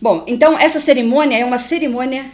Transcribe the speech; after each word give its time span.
Bom, 0.00 0.24
então 0.26 0.58
essa 0.58 0.78
cerimônia 0.78 1.38
é 1.38 1.44
uma 1.44 1.58
cerimônia 1.58 2.26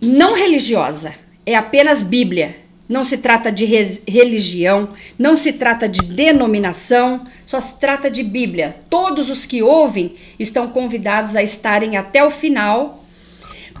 não 0.00 0.34
religiosa, 0.34 1.12
é 1.44 1.54
apenas 1.54 2.02
Bíblia. 2.02 2.56
Não 2.88 3.04
se 3.04 3.18
trata 3.18 3.52
de 3.52 3.64
religião, 3.64 4.88
não 5.16 5.36
se 5.36 5.52
trata 5.52 5.88
de 5.88 6.02
denominação, 6.02 7.24
só 7.46 7.60
se 7.60 7.78
trata 7.78 8.10
de 8.10 8.24
Bíblia. 8.24 8.74
Todos 8.90 9.30
os 9.30 9.46
que 9.46 9.62
ouvem 9.62 10.16
estão 10.40 10.68
convidados 10.70 11.36
a 11.36 11.42
estarem 11.42 11.96
até 11.96 12.24
o 12.24 12.30
final. 12.30 13.04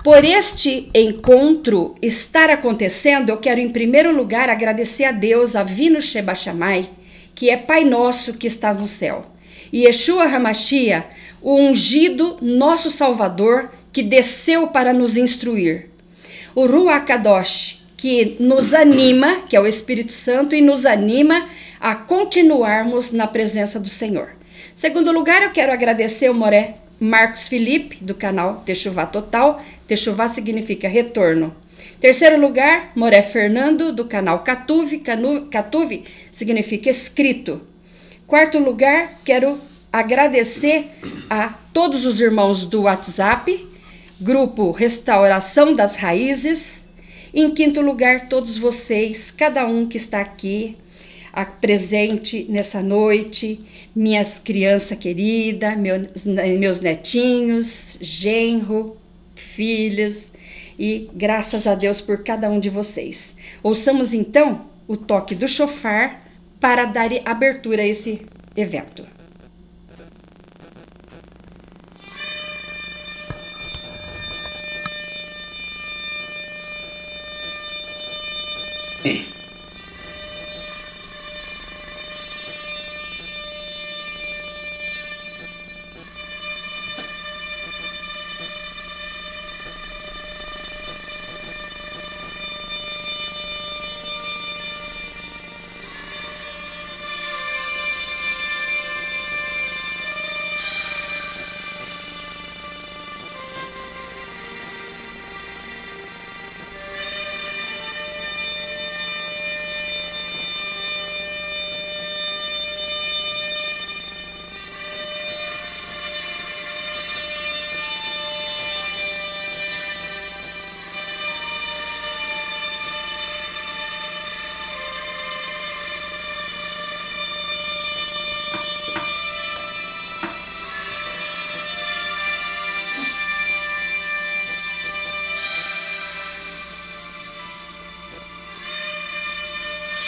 Por 0.04 0.24
este 0.24 0.88
encontro 0.94 1.96
estar 2.00 2.50
acontecendo, 2.50 3.30
eu 3.30 3.38
quero 3.38 3.60
em 3.60 3.70
primeiro 3.70 4.16
lugar 4.16 4.48
agradecer 4.48 5.04
a 5.04 5.12
Deus, 5.12 5.56
a 5.56 5.64
Vino 5.64 6.00
Sheba 6.00 6.34
Shammai, 6.34 6.88
que 7.34 7.50
é 7.50 7.56
Pai 7.56 7.82
Nosso 7.82 8.34
que 8.34 8.46
está 8.46 8.72
no 8.72 8.86
céu, 8.86 9.24
e 9.72 9.86
Yeshua 9.86 10.24
Hamashia, 10.24 11.04
o 11.42 11.56
ungido 11.56 12.36
nosso 12.40 12.90
Salvador, 12.90 13.70
que 13.92 14.02
desceu 14.02 14.68
para 14.68 14.92
nos 14.92 15.16
instruir. 15.16 15.90
O 16.54 16.66
Ruach 16.66 17.06
Kadosh, 17.06 17.82
que 17.96 18.36
nos 18.40 18.72
anima, 18.72 19.42
que 19.48 19.56
é 19.56 19.60
o 19.60 19.66
Espírito 19.66 20.12
Santo, 20.12 20.54
e 20.54 20.60
nos 20.60 20.86
anima 20.86 21.48
a 21.78 21.94
continuarmos 21.94 23.12
na 23.12 23.26
presença 23.26 23.80
do 23.80 23.88
Senhor. 23.88 24.30
Segundo 24.74 25.12
lugar, 25.12 25.42
eu 25.42 25.50
quero 25.50 25.72
agradecer 25.72 26.30
o 26.30 26.34
Moré 26.34 26.76
Marcos 26.98 27.48
Felipe, 27.48 27.96
do 28.02 28.14
canal 28.14 28.62
Techuvá 28.64 29.06
Total. 29.06 29.62
Techuvá 29.86 30.28
significa 30.28 30.88
retorno. 30.88 31.54
Terceiro 32.00 32.38
lugar, 32.40 32.92
Moré 32.94 33.22
Fernando, 33.22 33.92
do 33.92 34.04
canal 34.04 34.44
Catuve. 34.44 35.02
Catuve 35.50 36.04
significa 36.30 36.88
escrito. 36.88 37.60
Quarto 38.26 38.58
lugar, 38.58 39.18
quero 39.24 39.58
agradecer 39.92 40.88
a 41.28 41.48
todos 41.72 42.04
os 42.04 42.20
irmãos 42.20 42.64
do 42.64 42.82
WhatsApp, 42.82 43.66
grupo 44.20 44.70
Restauração 44.70 45.74
das 45.74 45.96
Raízes, 45.96 46.86
em 47.32 47.50
quinto 47.54 47.80
lugar, 47.80 48.28
todos 48.28 48.58
vocês, 48.58 49.30
cada 49.30 49.66
um 49.66 49.86
que 49.86 49.96
está 49.96 50.20
aqui 50.20 50.76
presente 51.60 52.44
nessa 52.48 52.82
noite, 52.82 53.60
minhas 53.94 54.38
crianças 54.38 54.98
queridas, 54.98 55.76
meus, 55.76 56.24
meus 56.58 56.80
netinhos, 56.80 57.98
genro, 58.00 58.96
filhos, 59.34 60.32
e 60.78 61.08
graças 61.14 61.66
a 61.66 61.74
Deus 61.74 62.00
por 62.00 62.24
cada 62.24 62.50
um 62.50 62.58
de 62.58 62.70
vocês. 62.70 63.36
Ouçamos 63.62 64.12
então 64.12 64.66
o 64.88 64.96
toque 64.96 65.34
do 65.34 65.46
chofar 65.46 66.26
para 66.58 66.84
dar 66.84 67.10
abertura 67.24 67.82
a 67.82 67.86
esse 67.86 68.26
evento. 68.56 69.19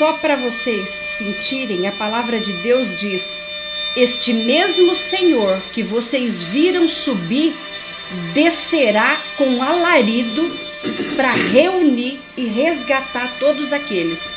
Só 0.02 0.14
para 0.14 0.34
vocês 0.34 0.88
sentirem, 0.88 1.86
a 1.86 1.92
palavra 1.92 2.40
de 2.40 2.52
Deus 2.54 2.96
diz: 2.96 3.54
Este 3.96 4.32
mesmo 4.32 4.96
Senhor 4.96 5.62
que 5.72 5.80
vocês 5.80 6.42
viram 6.42 6.88
subir 6.88 7.54
descerá 8.34 9.16
com 9.36 9.62
alarido 9.62 10.58
para 11.14 11.30
reunir 11.30 12.20
e 12.36 12.46
resgatar 12.46 13.32
todos 13.38 13.72
aqueles. 13.72 14.28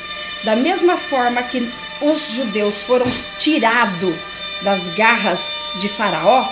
Da 0.43 0.55
mesma 0.55 0.97
forma 0.97 1.41
que 1.41 1.67
os 1.99 2.29
judeus 2.29 2.83
foram 2.83 3.11
tirados 3.39 4.13
das 4.61 4.89
garras 4.89 5.51
de 5.79 5.89
Faraó, 5.89 6.47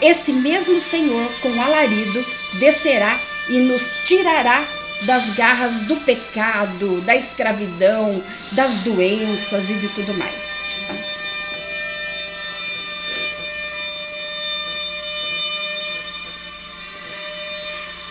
esse 0.00 0.32
mesmo 0.32 0.80
Senhor 0.80 1.30
com 1.42 1.60
alarido 1.60 2.24
descerá 2.54 3.20
e 3.50 3.58
nos 3.58 3.98
tirará 4.06 4.66
das 5.02 5.30
garras 5.30 5.82
do 5.82 5.96
pecado, 5.96 7.00
da 7.02 7.14
escravidão, 7.14 8.22
das 8.52 8.78
doenças 8.78 9.70
e 9.70 9.74
de 9.74 9.88
tudo 9.88 10.14
mais. 10.14 10.58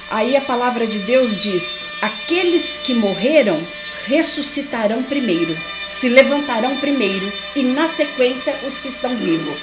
Aí 0.09 0.37
a 0.37 0.41
palavra 0.41 0.87
de 0.87 0.99
Deus 0.99 1.41
diz: 1.41 1.91
aqueles 2.01 2.77
que 2.83 2.93
morreram 2.93 3.61
ressuscitarão 4.07 5.03
primeiro, 5.03 5.55
se 5.85 6.07
levantarão 6.07 6.77
primeiro, 6.77 7.31
e 7.55 7.63
na 7.63 7.87
sequência 7.87 8.55
os 8.65 8.79
que 8.79 8.87
estão 8.87 9.15
vivos. 9.17 9.57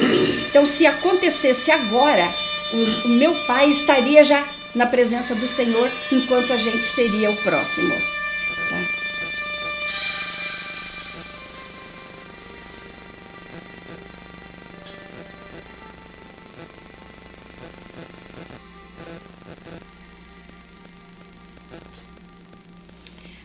Então, 0.48 0.66
se 0.66 0.86
acontecesse 0.86 1.70
agora, 1.70 2.28
o 3.04 3.08
meu 3.08 3.34
pai 3.46 3.70
estaria 3.70 4.22
já 4.22 4.46
na 4.74 4.86
presença 4.86 5.34
do 5.34 5.46
Senhor 5.46 5.88
enquanto 6.10 6.52
a 6.52 6.56
gente 6.56 6.84
seria 6.84 7.30
o 7.30 7.36
próximo. 7.36 7.94
Tá? 8.68 9.04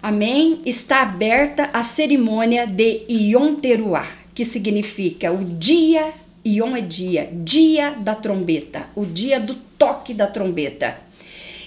Amém? 0.02 0.62
Está 0.66 1.04
aberta 1.04 1.70
a 1.72 1.84
cerimônia 1.84 2.66
de 2.66 3.06
Yom 3.10 3.56
Teruah, 3.56 4.08
que 4.34 4.44
significa 4.44 5.32
o 5.32 5.44
dia, 5.44 6.14
Yom 6.44 6.76
é 6.76 6.82
dia, 6.82 7.30
dia 7.32 7.92
da 7.92 8.16
trombeta, 8.16 8.88
o 8.96 9.06
dia 9.06 9.40
do 9.40 9.54
toque 9.54 10.14
da 10.14 10.26
trombeta 10.26 11.09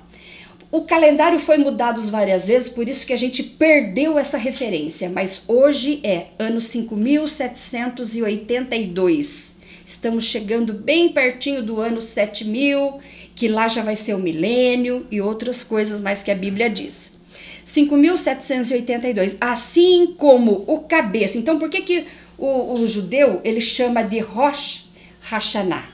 O 0.72 0.84
calendário 0.84 1.40
foi 1.40 1.58
mudado 1.58 2.00
várias 2.04 2.46
vezes, 2.48 2.70
por 2.70 2.88
isso 2.88 3.08
que 3.08 3.14
a 3.14 3.18
gente 3.18 3.42
perdeu 3.42 4.20
essa 4.20 4.38
referência, 4.38 5.10
mas 5.10 5.46
hoje 5.48 6.02
é 6.04 6.28
ano 6.38 6.62
5782. 6.62 9.56
Estamos 9.86 10.26
chegando 10.26 10.74
bem 10.74 11.14
pertinho 11.14 11.64
do 11.64 11.80
ano 11.80 12.02
7000 12.02 13.00
que 13.36 13.50
lá 13.50 13.68
já 13.68 13.84
vai 13.84 13.98
ser 13.98 14.14
o 14.14 14.20
milênio 14.20 15.06
e 15.12 15.20
outras 15.20 15.64
coisas 15.64 16.00
mais 16.00 16.24
que 16.24 16.32
a 16.32 16.36
Bíblia 16.36 16.70
diz. 16.70 17.14
5.782, 17.66 19.36
assim 19.42 20.16
como 20.18 20.64
o 20.68 20.82
cabeça. 20.82 21.38
Então, 21.38 21.60
por 21.60 21.70
que, 21.70 21.82
que 21.82 22.06
o, 22.38 22.74
o 22.74 22.88
judeu 22.88 23.42
ele 23.44 23.60
chama 23.60 24.04
de 24.04 24.20
Rosh 24.20 24.90
Hashanah? 25.22 25.90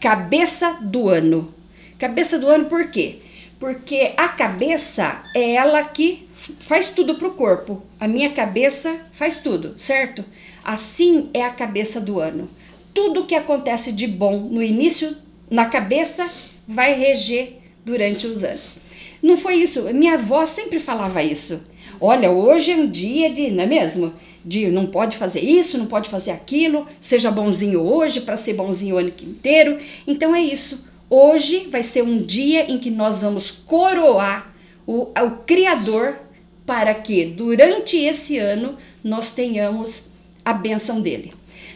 Cabeça 0.00 0.78
do 0.82 1.08
ano. 1.08 1.54
Cabeça 1.98 2.38
do 2.38 2.48
ano 2.48 2.66
por 2.66 2.90
quê? 2.90 3.18
Porque 3.58 4.12
a 4.16 4.28
cabeça 4.28 5.22
é 5.34 5.52
ela 5.52 5.84
que 5.84 6.28
faz 6.60 6.90
tudo 6.90 7.14
para 7.14 7.28
o 7.28 7.34
corpo. 7.34 7.82
A 7.98 8.08
minha 8.08 8.30
cabeça 8.30 9.00
faz 9.12 9.40
tudo, 9.40 9.74
certo? 9.78 10.24
Assim 10.64 11.30
é 11.32 11.42
a 11.42 11.50
cabeça 11.50 12.00
do 12.00 12.18
ano. 12.18 12.48
Tudo 12.92 13.26
que 13.26 13.34
acontece 13.34 13.92
de 13.92 14.06
bom 14.06 14.40
no 14.40 14.62
início 14.62 15.16
na 15.50 15.66
cabeça 15.66 16.28
vai 16.66 16.94
reger 16.94 17.58
durante 17.84 18.26
os 18.26 18.44
anos. 18.44 18.78
Não 19.22 19.36
foi 19.36 19.56
isso. 19.56 19.82
Minha 19.92 20.14
avó 20.14 20.46
sempre 20.46 20.78
falava 20.78 21.22
isso. 21.22 21.68
Olha, 22.00 22.30
hoje 22.30 22.70
é 22.70 22.76
um 22.76 22.88
dia 22.88 23.30
de, 23.30 23.50
não 23.50 23.64
é 23.64 23.66
mesmo? 23.66 24.14
De 24.42 24.68
não 24.68 24.86
pode 24.86 25.16
fazer 25.16 25.40
isso, 25.40 25.76
não 25.76 25.86
pode 25.86 26.08
fazer 26.08 26.30
aquilo, 26.30 26.86
seja 26.98 27.30
bonzinho 27.30 27.80
hoje 27.80 28.22
para 28.22 28.36
ser 28.36 28.54
bonzinho 28.54 28.94
o 28.94 28.98
ano 28.98 29.12
inteiro. 29.22 29.78
Então 30.06 30.34
é 30.34 30.40
isso. 30.40 30.86
Hoje 31.10 31.66
vai 31.70 31.82
ser 31.82 32.02
um 32.02 32.18
dia 32.18 32.70
em 32.70 32.78
que 32.78 32.90
nós 32.90 33.20
vamos 33.20 33.50
coroar 33.50 34.54
o, 34.86 35.02
o 35.02 35.30
Criador 35.44 36.16
para 36.64 36.94
que 36.94 37.26
durante 37.26 37.98
esse 37.98 38.38
ano 38.38 38.76
nós 39.02 39.32
tenhamos 39.32 40.06
a 40.44 40.52
benção 40.52 41.00
dele. 41.00 41.32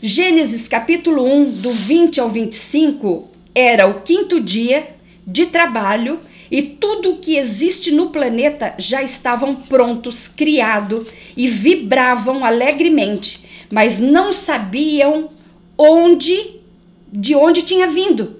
Gênesis 0.00 0.66
capítulo 0.66 1.22
1, 1.24 1.50
do 1.60 1.70
20 1.70 2.20
ao 2.20 2.30
25, 2.30 3.28
era 3.54 3.86
o 3.86 4.00
quinto 4.00 4.40
dia 4.40 4.96
de 5.26 5.44
trabalho 5.46 6.20
e 6.50 6.62
tudo 6.62 7.12
o 7.12 7.18
que 7.18 7.36
existe 7.36 7.90
no 7.90 8.10
planeta 8.10 8.74
já 8.78 9.02
estavam 9.02 9.54
prontos, 9.54 10.26
criado 10.26 11.04
e 11.36 11.46
vibravam 11.46 12.44
alegremente, 12.44 13.44
mas 13.70 13.98
não 13.98 14.32
sabiam 14.32 15.30
onde, 15.76 16.56
de 17.12 17.34
onde 17.34 17.62
tinha 17.62 17.86
vindo, 17.86 18.36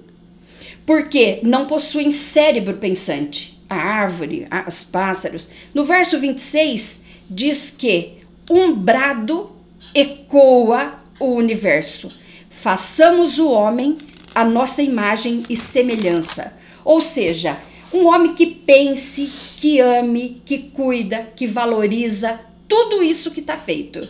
porque 0.85 1.39
não 1.43 1.65
possuem 1.65 2.11
cérebro 2.11 2.77
pensante. 2.77 3.57
A 3.69 3.75
árvore, 3.75 4.47
os 4.67 4.83
pássaros. 4.83 5.47
No 5.75 5.83
verso 5.83 6.19
26 6.19 7.03
diz 7.29 7.69
que 7.69 8.13
um 8.49 8.73
brado 8.73 9.51
ecoa 9.93 10.95
o 11.19 11.35
universo. 11.35 12.09
Façamos 12.49 13.37
o 13.37 13.51
homem 13.51 13.97
a 14.33 14.43
nossa 14.43 14.81
imagem 14.81 15.43
e 15.47 15.55
semelhança. 15.55 16.53
Ou 16.83 16.99
seja, 16.99 17.57
um 17.91 18.05
homem 18.07 18.33
que 18.33 18.45
pense, 18.45 19.29
que 19.59 19.79
ame, 19.79 20.41
que 20.45 20.57
cuida, 20.59 21.27
que 21.35 21.47
valoriza 21.47 22.39
tudo 22.67 23.01
isso 23.01 23.31
que 23.31 23.39
está 23.39 23.57
feito. 23.57 24.07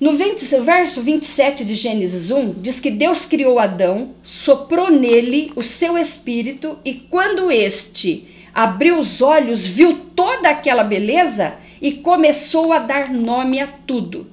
No 0.00 0.12
20, 0.12 0.60
verso 0.60 1.02
27 1.02 1.64
de 1.64 1.74
Gênesis 1.74 2.30
1, 2.30 2.54
diz 2.60 2.80
que 2.80 2.90
Deus 2.90 3.24
criou 3.24 3.58
Adão, 3.58 4.10
soprou 4.22 4.90
nele 4.90 5.52
o 5.56 5.62
seu 5.62 5.96
espírito, 5.96 6.78
e 6.84 6.94
quando 6.94 7.50
este 7.50 8.26
abriu 8.54 8.98
os 8.98 9.20
olhos, 9.20 9.66
viu 9.66 9.98
toda 10.14 10.50
aquela 10.50 10.84
beleza 10.84 11.54
e 11.80 11.92
começou 11.92 12.72
a 12.72 12.78
dar 12.78 13.12
nome 13.12 13.60
a 13.60 13.66
tudo. 13.66 14.26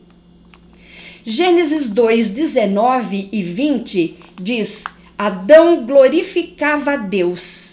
Gênesis 1.26 1.90
2, 1.90 2.32
19 2.32 3.30
e 3.32 3.42
20 3.42 4.18
diz: 4.42 4.84
Adão 5.18 5.86
glorificava 5.86 6.94
a 6.94 6.98
Deus 6.98 7.73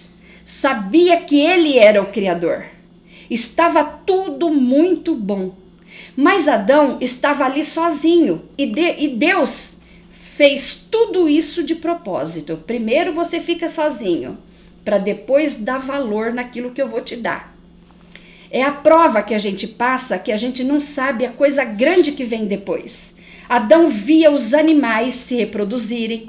sabia 0.51 1.21
que 1.21 1.41
ele 1.41 1.79
era 1.79 2.03
o 2.03 2.11
Criador. 2.11 2.65
Estava 3.31 3.85
tudo 3.85 4.51
muito 4.51 5.15
bom. 5.15 5.55
Mas 6.17 6.49
Adão 6.49 6.99
estava 7.01 7.45
ali 7.45 7.63
sozinho 7.63 8.43
e, 8.59 8.67
de, 8.67 8.97
e 8.99 9.09
Deus 9.09 9.77
fez 10.11 10.85
tudo 10.91 11.29
isso 11.29 11.63
de 11.63 11.77
propósito. 11.77 12.57
Primeiro 12.67 13.15
você 13.15 13.39
fica 13.39 13.69
sozinho, 13.69 14.37
para 14.85 14.99
depois 14.99 15.55
dar 15.55 15.79
valor 15.79 16.35
naquilo 16.35 16.73
que 16.73 16.83
eu 16.83 16.89
vou 16.89 17.01
te 17.01 17.15
dar. 17.15 17.57
É 18.51 18.65
a 18.65 18.73
prova 18.73 19.23
que 19.23 19.35
a 19.35 19.39
gente 19.39 19.69
passa 19.69 20.19
que 20.19 20.33
a 20.33 20.37
gente 20.37 20.65
não 20.65 20.81
sabe 20.81 21.25
a 21.25 21.31
coisa 21.31 21.63
grande 21.63 22.11
que 22.11 22.25
vem 22.25 22.47
depois. 22.47 23.15
Adão 23.49 23.87
via 23.87 24.33
os 24.33 24.53
animais 24.53 25.15
se 25.15 25.37
reproduzirem, 25.37 26.29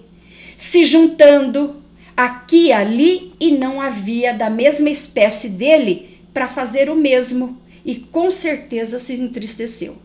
se 0.56 0.86
juntando, 0.86 1.81
aqui 2.26 2.72
ali 2.72 3.34
e 3.40 3.52
não 3.52 3.82
havia 3.82 4.34
da 4.34 4.50
mesma 4.50 4.90
espécie 4.90 5.50
dele 5.50 6.20
para 6.34 6.48
fazer 6.48 6.90
o 6.90 6.96
mesmo 6.96 7.58
e 7.84 7.96
com 7.96 8.30
certeza 8.30 9.00
se 9.00 9.14
entristeceu. 9.14 9.98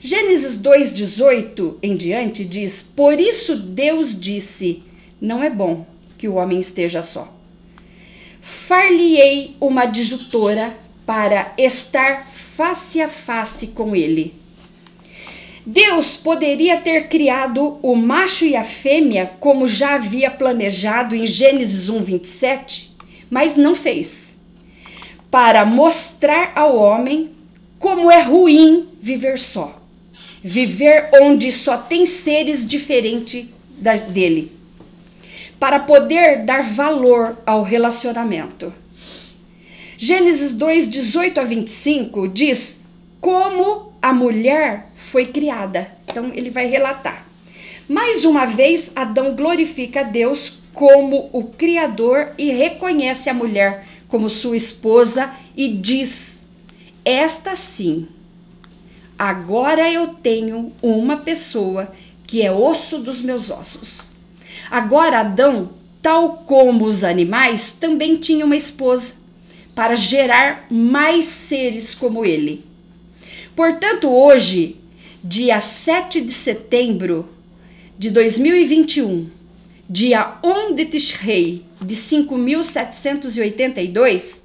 Gênesis 0.00 0.60
2:18 0.60 1.78
em 1.82 1.96
diante 1.96 2.44
diz: 2.44 2.82
Por 2.82 3.18
isso 3.18 3.56
Deus 3.56 4.18
disse: 4.18 4.82
Não 5.20 5.42
é 5.42 5.48
bom 5.48 5.86
que 6.18 6.28
o 6.28 6.34
homem 6.34 6.58
esteja 6.58 7.02
só. 7.02 7.34
Far-lhe-ei 8.40 9.56
uma 9.60 9.82
adjutora 9.82 10.76
para 11.04 11.52
estar 11.56 12.30
face 12.30 13.00
a 13.00 13.08
face 13.08 13.68
com 13.68 13.96
ele 13.96 14.45
Deus 15.68 16.16
poderia 16.16 16.76
ter 16.76 17.08
criado 17.08 17.76
o 17.82 17.96
macho 17.96 18.44
e 18.44 18.54
a 18.54 18.62
fêmea 18.62 19.32
como 19.40 19.66
já 19.66 19.96
havia 19.96 20.30
planejado 20.30 21.12
em 21.12 21.26
Gênesis 21.26 21.90
1:27, 21.90 22.90
mas 23.28 23.56
não 23.56 23.74
fez. 23.74 24.38
Para 25.28 25.66
mostrar 25.66 26.52
ao 26.54 26.76
homem 26.76 27.32
como 27.80 28.12
é 28.12 28.22
ruim 28.22 28.86
viver 29.02 29.40
só. 29.40 29.82
Viver 30.40 31.10
onde 31.20 31.50
só 31.50 31.76
tem 31.76 32.06
seres 32.06 32.64
diferentes 32.64 33.46
dele. 34.10 34.52
Para 35.58 35.80
poder 35.80 36.44
dar 36.44 36.62
valor 36.62 37.36
ao 37.44 37.64
relacionamento. 37.64 38.72
Gênesis 39.98 40.54
2, 40.54 40.88
18 40.88 41.40
a 41.40 41.44
25 41.44 42.28
diz 42.28 42.80
como 43.20 43.95
a 44.00 44.12
mulher 44.12 44.88
foi 44.94 45.26
criada. 45.26 45.90
Então 46.08 46.30
ele 46.34 46.50
vai 46.50 46.66
relatar. 46.66 47.26
Mais 47.88 48.24
uma 48.24 48.46
vez, 48.46 48.90
Adão 48.96 49.34
glorifica 49.34 50.00
a 50.00 50.04
Deus 50.04 50.58
como 50.72 51.30
o 51.32 51.44
Criador 51.44 52.28
e 52.36 52.50
reconhece 52.50 53.30
a 53.30 53.34
mulher 53.34 53.86
como 54.08 54.28
sua 54.28 54.56
esposa 54.56 55.32
e 55.56 55.68
diz: 55.68 56.46
Esta 57.04 57.54
sim, 57.54 58.08
agora 59.18 59.90
eu 59.90 60.08
tenho 60.08 60.72
uma 60.82 61.18
pessoa 61.18 61.92
que 62.26 62.42
é 62.42 62.52
osso 62.52 62.98
dos 62.98 63.20
meus 63.20 63.50
ossos. 63.50 64.10
Agora 64.70 65.20
Adão, 65.20 65.70
tal 66.02 66.44
como 66.46 66.84
os 66.84 67.04
animais, 67.04 67.70
também 67.72 68.16
tinha 68.16 68.44
uma 68.44 68.56
esposa 68.56 69.14
para 69.74 69.94
gerar 69.94 70.66
mais 70.70 71.26
seres 71.26 71.94
como 71.94 72.24
ele. 72.24 72.64
Portanto, 73.56 74.12
hoje, 74.12 74.76
dia 75.24 75.60
7 75.62 76.20
de 76.20 76.30
setembro 76.30 77.26
de 77.98 78.10
2021, 78.10 79.30
dia 79.88 80.36
1 80.44 80.74
de 80.74 80.84
Tishrei 80.84 81.64
de 81.80 81.96
5782, 81.96 84.44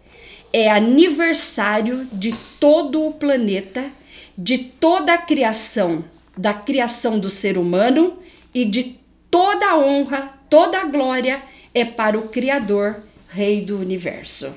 é 0.53 0.72
aniversário 0.72 2.08
de 2.13 2.34
todo 2.58 3.06
o 3.06 3.12
planeta 3.12 3.91
de 4.38 4.58
toda 4.58 5.13
a 5.13 5.18
criação, 5.18 6.06
da 6.38 6.53
criação 6.53 7.20
do 7.20 7.30
ser 7.30 7.58
humano 7.58 8.18
e 8.53 8.63
de 8.63 8.98
toda 9.30 9.72
a 9.72 9.77
honra, 9.77 10.39
toda 10.50 10.80
a 10.80 10.86
glória 10.86 11.44
é 11.74 11.84
para 11.84 12.18
o 12.18 12.30
Criador, 12.30 13.01
Rei 13.27 13.65
do 13.65 13.77
universo. 13.77 14.56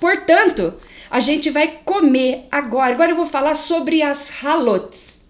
Portanto, 0.00 0.74
a 1.16 1.20
gente 1.20 1.48
vai 1.48 1.78
comer 1.82 2.46
agora. 2.52 2.92
Agora 2.92 3.10
eu 3.10 3.16
vou 3.16 3.24
falar 3.24 3.54
sobre 3.54 4.02
as 4.02 4.44
halotes. 4.44 5.24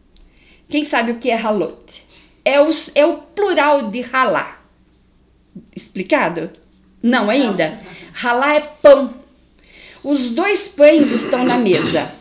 Quem 0.69 0.85
sabe 0.85 1.13
o 1.13 1.19
que 1.21 1.31
é 1.31 1.41
halote? 1.41 2.03
É, 2.45 2.57
é 2.97 3.07
o 3.07 3.19
plural 3.19 3.89
de 3.89 4.05
halá. 4.13 4.59
Explicado? 5.77 6.51
Não 7.01 7.31
ainda? 7.31 7.81
Halá 8.21 8.57
é 8.57 8.61
pão. 8.83 9.15
Os 10.03 10.31
dois 10.31 10.67
pães 10.67 11.13
estão 11.13 11.45
na 11.45 11.57
mesa. 11.57 12.13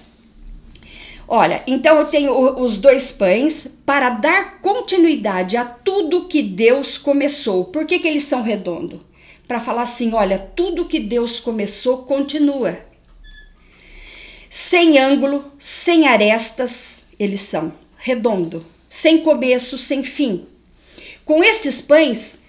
Olha, 1.27 1.63
então 1.65 1.97
eu 1.97 2.05
tenho 2.05 2.61
os 2.61 2.77
dois 2.77 3.11
pães 3.11 3.67
para 3.83 4.11
dar 4.11 4.59
continuidade 4.59 5.57
a 5.57 5.65
tudo 5.65 6.27
que 6.27 6.43
Deus 6.43 6.99
começou. 6.99 7.65
Por 7.65 7.87
que, 7.87 7.97
que 7.97 8.07
eles 8.07 8.25
são 8.25 8.43
redondos? 8.43 8.99
Para 9.47 9.59
falar 9.59 9.81
assim: 9.81 10.13
olha, 10.13 10.37
tudo 10.37 10.85
que 10.85 10.99
Deus 10.99 11.39
começou 11.39 12.03
continua. 12.03 12.93
Sem 14.57 14.97
ângulo, 14.97 15.51
sem 15.59 16.07
arestas, 16.07 17.07
eles 17.19 17.41
são 17.41 17.73
redondo, 17.97 18.65
sem 18.87 19.21
começo, 19.21 19.77
sem 19.77 20.01
fim. 20.01 20.47
Com 21.25 21.43
estes 21.43 21.81
pães, 21.81 22.39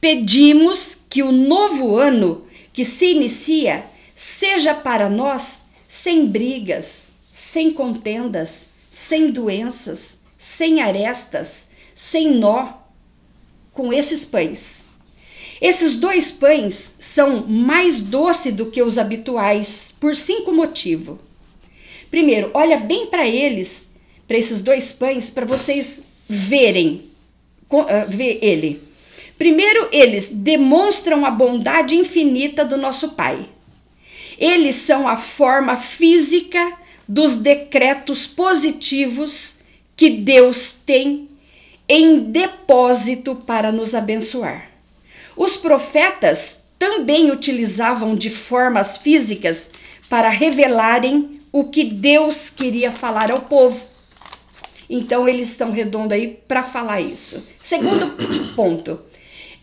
pedimos 0.00 0.98
que 1.08 1.22
o 1.22 1.30
novo 1.30 1.96
ano 1.96 2.48
que 2.72 2.84
se 2.84 3.12
inicia 3.12 3.86
seja 4.12 4.74
para 4.74 5.08
nós 5.08 5.66
sem 5.86 6.26
brigas, 6.26 7.12
sem 7.30 7.72
contendas, 7.72 8.70
sem 8.90 9.30
doenças, 9.30 10.22
sem 10.36 10.80
arestas, 10.80 11.68
sem 11.94 12.34
nó, 12.34 12.72
com 13.72 13.92
esses 13.92 14.24
pães. 14.24 14.87
Esses 15.60 15.96
dois 15.96 16.30
pães 16.30 16.94
são 17.00 17.44
mais 17.46 18.00
doces 18.00 18.54
do 18.54 18.66
que 18.66 18.82
os 18.82 18.96
habituais 18.96 19.94
por 20.00 20.14
cinco 20.14 20.52
motivos. 20.52 21.18
Primeiro, 22.10 22.50
olha 22.54 22.78
bem 22.78 23.06
para 23.06 23.26
eles, 23.26 23.88
para 24.26 24.38
esses 24.38 24.62
dois 24.62 24.92
pães, 24.92 25.28
para 25.28 25.44
vocês 25.44 26.02
verem, 26.28 27.10
uh, 27.70 28.08
ver 28.08 28.38
ele. 28.40 28.82
Primeiro, 29.36 29.88
eles 29.92 30.28
demonstram 30.28 31.24
a 31.24 31.30
bondade 31.30 31.94
infinita 31.94 32.64
do 32.64 32.76
nosso 32.76 33.10
Pai. 33.10 33.48
Eles 34.38 34.76
são 34.76 35.08
a 35.08 35.16
forma 35.16 35.76
física 35.76 36.72
dos 37.06 37.36
decretos 37.36 38.26
positivos 38.26 39.58
que 39.96 40.10
Deus 40.10 40.72
tem 40.72 41.28
em 41.88 42.20
depósito 42.30 43.34
para 43.34 43.72
nos 43.72 43.94
abençoar. 43.94 44.67
Os 45.38 45.56
profetas 45.56 46.64
também 46.76 47.30
utilizavam 47.30 48.16
de 48.16 48.28
formas 48.28 48.98
físicas 48.98 49.70
para 50.10 50.28
revelarem 50.28 51.40
o 51.52 51.70
que 51.70 51.84
Deus 51.84 52.50
queria 52.50 52.90
falar 52.90 53.30
ao 53.30 53.42
povo. 53.42 53.80
Então 54.90 55.28
eles 55.28 55.48
estão 55.48 55.70
redondos 55.70 56.10
aí 56.10 56.40
para 56.48 56.64
falar 56.64 57.00
isso. 57.00 57.46
Segundo 57.62 58.16
ponto, 58.56 58.98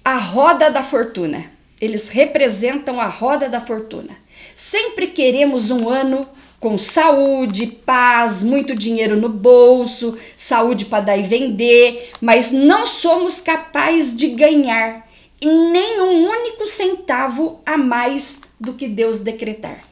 a 0.03 0.15
roda 0.17 0.72
da 0.72 0.82
fortuna. 0.82 1.51
Eles 1.82 2.08
representam 2.08 3.01
a 3.01 3.08
roda 3.08 3.50
da 3.50 3.60
fortuna. 3.60 4.15
Sempre 4.55 5.08
queremos 5.08 5.72
um 5.72 5.89
ano 5.89 6.25
com 6.58 6.77
saúde, 6.77 7.67
paz, 7.67 8.46
muito 8.46 8.74
dinheiro 8.74 9.17
no 9.17 9.27
bolso, 9.27 10.17
saúde 10.38 10.86
para 10.86 11.03
dar 11.03 11.17
e 11.17 11.24
vender, 11.24 12.12
mas 12.22 12.50
não 12.50 12.86
somos 12.86 13.41
capazes 13.41 14.15
de 14.15 14.29
ganhar 14.29 15.04
nem 15.45 16.01
um 16.01 16.29
único 16.29 16.67
centavo 16.67 17.61
a 17.65 17.77
mais 17.77 18.41
do 18.59 18.73
que 18.73 18.87
Deus 18.87 19.19
decretar. 19.19 19.83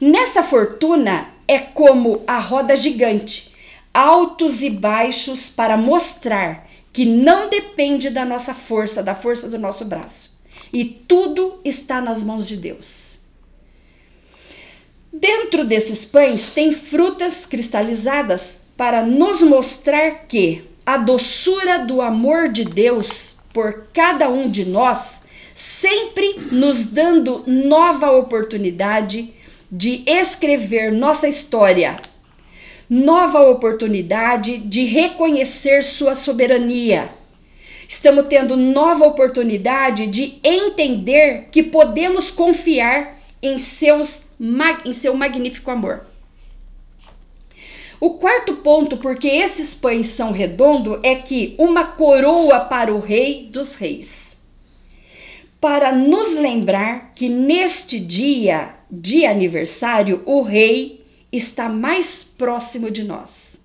Nessa 0.00 0.42
fortuna 0.42 1.28
é 1.46 1.58
como 1.58 2.22
a 2.26 2.38
roda 2.38 2.74
gigante, 2.74 3.54
altos 3.92 4.62
e 4.62 4.70
baixos 4.70 5.50
para 5.50 5.76
mostrar 5.76 6.66
que 6.92 7.04
não 7.04 7.48
depende 7.48 8.10
da 8.10 8.24
nossa 8.24 8.54
força, 8.54 9.02
da 9.02 9.14
força 9.14 9.48
do 9.48 9.58
nosso 9.58 9.84
braço. 9.84 10.38
E 10.72 10.84
tudo 10.84 11.60
está 11.64 12.00
nas 12.00 12.24
mãos 12.24 12.48
de 12.48 12.56
Deus. 12.56 13.18
Dentro 15.12 15.64
desses 15.64 16.04
pães 16.04 16.52
tem 16.52 16.72
frutas 16.72 17.46
cristalizadas 17.46 18.62
para 18.76 19.04
nos 19.04 19.42
mostrar 19.42 20.26
que 20.26 20.64
a 20.84 20.96
doçura 20.96 21.78
do 21.84 22.02
amor 22.02 22.48
de 22.48 22.64
Deus 22.64 23.38
por 23.54 23.86
cada 23.92 24.28
um 24.28 24.50
de 24.50 24.64
nós, 24.64 25.22
sempre 25.54 26.34
nos 26.50 26.86
dando 26.86 27.44
nova 27.46 28.10
oportunidade 28.10 29.32
de 29.70 30.02
escrever 30.06 30.92
nossa 30.92 31.28
história, 31.28 32.00
nova 32.90 33.40
oportunidade 33.48 34.58
de 34.58 34.84
reconhecer 34.84 35.84
sua 35.84 36.16
soberania. 36.16 37.08
Estamos 37.88 38.26
tendo 38.28 38.56
nova 38.56 39.06
oportunidade 39.06 40.08
de 40.08 40.40
entender 40.42 41.46
que 41.52 41.62
podemos 41.62 42.32
confiar 42.32 43.20
em, 43.40 43.56
seus, 43.56 44.26
em 44.84 44.92
seu 44.92 45.14
magnífico 45.14 45.70
amor. 45.70 46.04
O 48.04 48.18
quarto 48.18 48.56
ponto, 48.56 48.98
porque 48.98 49.26
esses 49.26 49.74
pães 49.74 50.08
são 50.08 50.30
redondos, 50.30 51.00
é 51.02 51.14
que 51.14 51.54
uma 51.56 51.86
coroa 51.86 52.60
para 52.60 52.94
o 52.94 53.00
Rei 53.00 53.48
dos 53.50 53.76
Reis. 53.76 54.36
Para 55.58 55.90
nos 55.90 56.34
lembrar 56.34 57.14
que 57.14 57.30
neste 57.30 57.98
dia 57.98 58.74
de 58.90 59.24
aniversário, 59.24 60.22
o 60.26 60.42
Rei 60.42 61.02
está 61.32 61.66
mais 61.66 62.22
próximo 62.22 62.90
de 62.90 63.04
nós. 63.04 63.64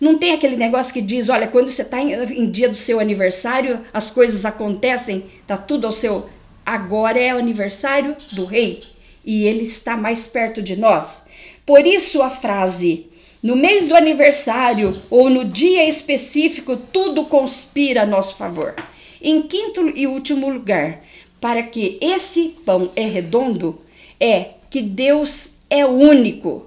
Não 0.00 0.18
tem 0.18 0.32
aquele 0.32 0.56
negócio 0.56 0.92
que 0.92 1.00
diz: 1.00 1.28
olha, 1.28 1.46
quando 1.46 1.68
você 1.68 1.82
está 1.82 2.00
em, 2.00 2.12
em, 2.12 2.50
dia 2.50 2.68
do 2.68 2.76
seu 2.76 2.98
aniversário, 2.98 3.86
as 3.92 4.10
coisas 4.10 4.44
acontecem, 4.44 5.26
tá 5.46 5.56
tudo 5.56 5.86
ao 5.86 5.92
seu. 5.92 6.28
Agora 6.66 7.20
é 7.20 7.32
o 7.32 7.38
aniversário 7.38 8.16
do 8.32 8.46
Rei 8.46 8.80
e 9.24 9.44
ele 9.44 9.62
está 9.62 9.96
mais 9.96 10.26
perto 10.26 10.60
de 10.60 10.74
nós. 10.74 11.26
Por 11.64 11.86
isso 11.86 12.20
a 12.20 12.30
frase 12.30 13.09
no 13.42 13.56
mês 13.56 13.88
do 13.88 13.96
aniversário 13.96 14.92
ou 15.08 15.30
no 15.30 15.44
dia 15.44 15.88
específico, 15.88 16.76
tudo 16.76 17.24
conspira 17.24 18.02
a 18.02 18.06
nosso 18.06 18.36
favor. 18.36 18.74
Em 19.20 19.42
quinto 19.42 19.88
e 19.88 20.06
último 20.06 20.50
lugar, 20.50 21.02
para 21.40 21.62
que 21.62 21.98
esse 22.02 22.50
pão 22.66 22.90
é 22.94 23.04
redondo, 23.04 23.80
é 24.18 24.50
que 24.68 24.82
Deus 24.82 25.54
é 25.70 25.86
único, 25.86 26.66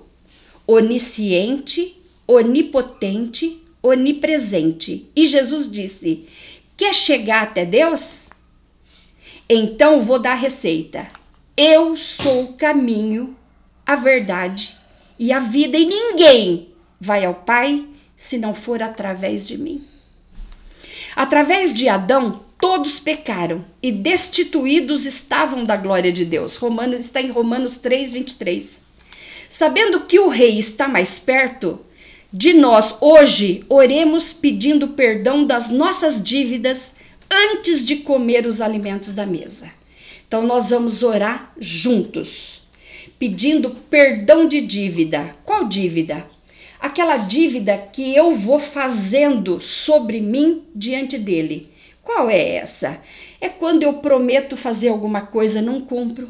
onisciente, 0.66 1.96
onipotente, 2.28 3.62
onipresente. 3.82 5.08
E 5.16 5.28
Jesus 5.28 5.72
disse: 5.72 6.26
Quer 6.76 6.94
chegar 6.94 7.44
até 7.44 7.66
Deus? 7.66 8.30
Então 9.48 10.02
vou 10.02 10.18
dar 10.18 10.32
a 10.32 10.36
receita. 10.36 11.06
Eu 11.56 11.96
sou 11.96 12.46
o 12.46 12.54
caminho, 12.54 13.36
a 13.86 13.96
verdade 13.96 14.83
e 15.18 15.32
a 15.32 15.40
vida, 15.40 15.78
e 15.78 15.86
ninguém 15.86 16.70
vai 17.00 17.26
ao 17.26 17.36
Pai 17.36 17.86
se 18.16 18.38
não 18.38 18.54
for 18.54 18.82
através 18.82 19.48
de 19.48 19.58
mim. 19.58 19.84
Através 21.16 21.74
de 21.74 21.88
Adão, 21.88 22.42
todos 22.60 23.00
pecaram 23.00 23.64
e 23.82 23.92
destituídos 23.92 25.06
estavam 25.06 25.64
da 25.64 25.76
glória 25.76 26.12
de 26.12 26.26
Deus. 26.26 26.56
Romanos 26.56 27.06
está 27.06 27.22
em 27.22 27.30
Romanos 27.30 27.78
3, 27.78 28.14
23. 28.14 28.86
Sabendo 29.50 30.02
que 30.02 30.20
o 30.20 30.30
rei 30.30 30.58
está 30.58 30.88
mais 30.88 31.20
perto 31.20 31.80
de 32.32 32.54
nós 32.54 32.98
hoje, 33.00 33.64
oremos 33.70 34.34
pedindo 34.34 34.88
perdão 34.88 35.46
das 35.46 35.70
nossas 35.70 36.24
dívidas 36.24 36.96
antes 37.30 37.86
de 37.86 37.98
comer 37.98 38.48
os 38.48 38.62
alimentos 38.62 39.14
da 39.14 39.26
mesa. 39.26 39.70
Então 40.28 40.42
nós 40.42 40.72
vamos 40.72 41.04
orar 41.04 41.54
juntos, 41.60 42.63
pedindo 43.24 43.70
perdão 43.90 44.50
de 44.50 44.60
dívida. 44.60 45.34
Qual 45.46 45.66
dívida? 45.66 46.26
Aquela 46.78 47.16
dívida 47.16 47.78
que 47.78 48.14
eu 48.14 48.34
vou 48.34 48.60
fazendo 48.60 49.62
sobre 49.62 50.20
mim 50.20 50.64
diante 50.76 51.18
dele. 51.18 51.70
Qual 52.04 52.30
é 52.30 52.56
essa? 52.56 53.02
É 53.40 53.48
quando 53.48 53.84
eu 53.84 53.94
prometo 54.00 54.58
fazer 54.58 54.90
alguma 54.90 55.22
coisa 55.22 55.62
não 55.62 55.80
cumpro. 55.80 56.28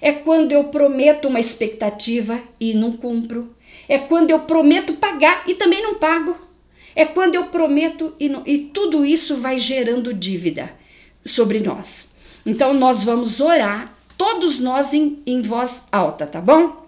É 0.00 0.12
quando 0.12 0.52
eu 0.52 0.68
prometo 0.68 1.26
uma 1.26 1.40
expectativa 1.40 2.40
e 2.60 2.74
não 2.74 2.92
cumpro. 2.92 3.52
É 3.88 3.98
quando 3.98 4.30
eu 4.30 4.38
prometo 4.38 4.92
pagar 4.92 5.42
e 5.48 5.56
também 5.56 5.82
não 5.82 5.96
pago. 5.96 6.36
É 6.94 7.04
quando 7.04 7.34
eu 7.34 7.46
prometo 7.46 8.14
e, 8.20 8.28
não, 8.28 8.44
e 8.46 8.56
tudo 8.56 9.04
isso 9.04 9.36
vai 9.38 9.58
gerando 9.58 10.14
dívida 10.14 10.72
sobre 11.24 11.58
nós. 11.58 12.12
Então 12.46 12.72
nós 12.72 13.02
vamos 13.02 13.40
orar, 13.40 13.92
todos 14.20 14.58
nós 14.58 14.92
em, 14.92 15.22
em 15.26 15.40
voz 15.40 15.84
alta, 15.90 16.26
tá 16.26 16.42
bom? 16.42 16.84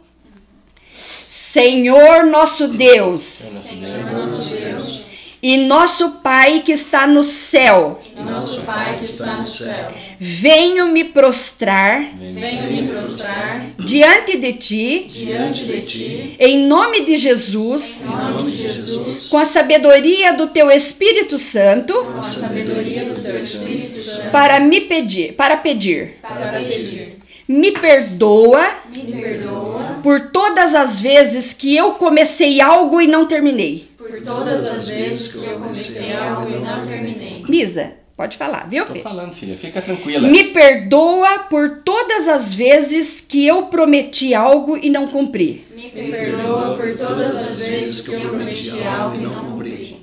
Senhor 1.27 2.27
nosso 2.27 2.69
Deus. 2.69 3.23
Senhor 3.23 4.13
nosso 4.13 4.55
Deus, 4.55 5.13
e 5.43 5.57
nosso 5.57 6.11
Pai 6.23 6.61
que 6.61 6.73
está 6.73 7.07
no 7.07 7.23
céu, 7.23 8.03
e 8.15 8.21
nosso 8.21 8.61
Pai 8.61 8.99
que 8.99 9.07
está 9.07 9.39
no 9.39 9.49
céu, 9.49 9.89
venho 10.21 10.89
me 10.89 11.05
prostrar 11.05 12.13
venho 12.17 12.71
me 12.71 12.89
prostrar 12.89 13.65
diante 13.79 14.37
de 14.37 14.53
ti, 14.53 15.07
diante 15.09 15.65
de 15.65 15.81
ti, 15.81 16.37
em 16.39 16.67
nome 16.67 17.07
de 17.07 17.17
Jesus, 17.17 18.09
em 18.11 18.33
nome 18.35 18.51
de 18.51 18.59
Jesus, 18.59 19.29
com 19.29 19.39
a 19.39 19.47
sabedoria 19.47 20.35
do 20.35 20.49
teu 20.49 20.71
Espírito 20.71 21.39
Santo, 21.39 21.95
com 21.95 22.21
a 22.21 22.23
sabedoria 22.23 23.07
do 23.07 23.19
teu 23.19 23.43
Espírito 23.43 23.99
Santo, 23.99 24.31
para 24.31 24.61
me 24.61 24.83
pedir, 24.83 25.33
para 25.33 25.57
pedir. 25.57 26.19
para 26.21 26.53
pedir. 26.59 27.22
Me 27.53 27.71
perdoa 27.73 28.67
Me 28.97 29.13
perdoa 29.13 30.01
por 30.03 30.19
todas 30.31 30.75
as 30.75 31.01
vezes 31.01 31.53
que 31.53 31.77
eu 31.77 31.93
comecei 31.93 32.61
algo 32.63 32.99
e 33.01 33.07
não 33.07 33.27
terminei. 33.27 33.89
por 33.99 34.23
todas 34.23 34.67
as 34.67 34.89
vezes 34.89 35.33
que 35.35 35.45
eu 35.45 35.59
comecei 35.59 36.13
algo 36.15 36.51
e 36.51 36.59
não 36.61 36.87
terminei. 36.87 37.45
Misa, 37.47 37.93
pode 38.17 38.39
falar, 38.39 38.67
viu, 38.71 38.87
Tô 38.87 38.95
Fê? 38.95 39.01
falando, 39.01 39.35
filha, 39.35 39.55
fica 39.57 39.83
tranquila. 39.83 40.29
Me 40.29 40.45
perdoa 40.45 41.41
por 41.51 41.83
todas 41.85 42.27
as 42.27 42.55
vezes 42.55 43.21
que 43.21 43.47
eu 43.47 43.67
prometi 43.67 44.33
algo 44.33 44.77
e 44.79 44.89
não 44.89 45.07
cumpri. 45.09 45.65
Me 45.77 45.91
perdoa 45.91 46.75
por 46.77 46.97
todas 46.97 47.37
as 47.37 47.57
vezes 47.59 48.09
que 48.09 48.15
eu 48.15 48.21
prometi 48.31 48.71
algo 48.83 49.15
e 49.17 49.19
não 49.19 49.35
cumpri. 49.35 49.97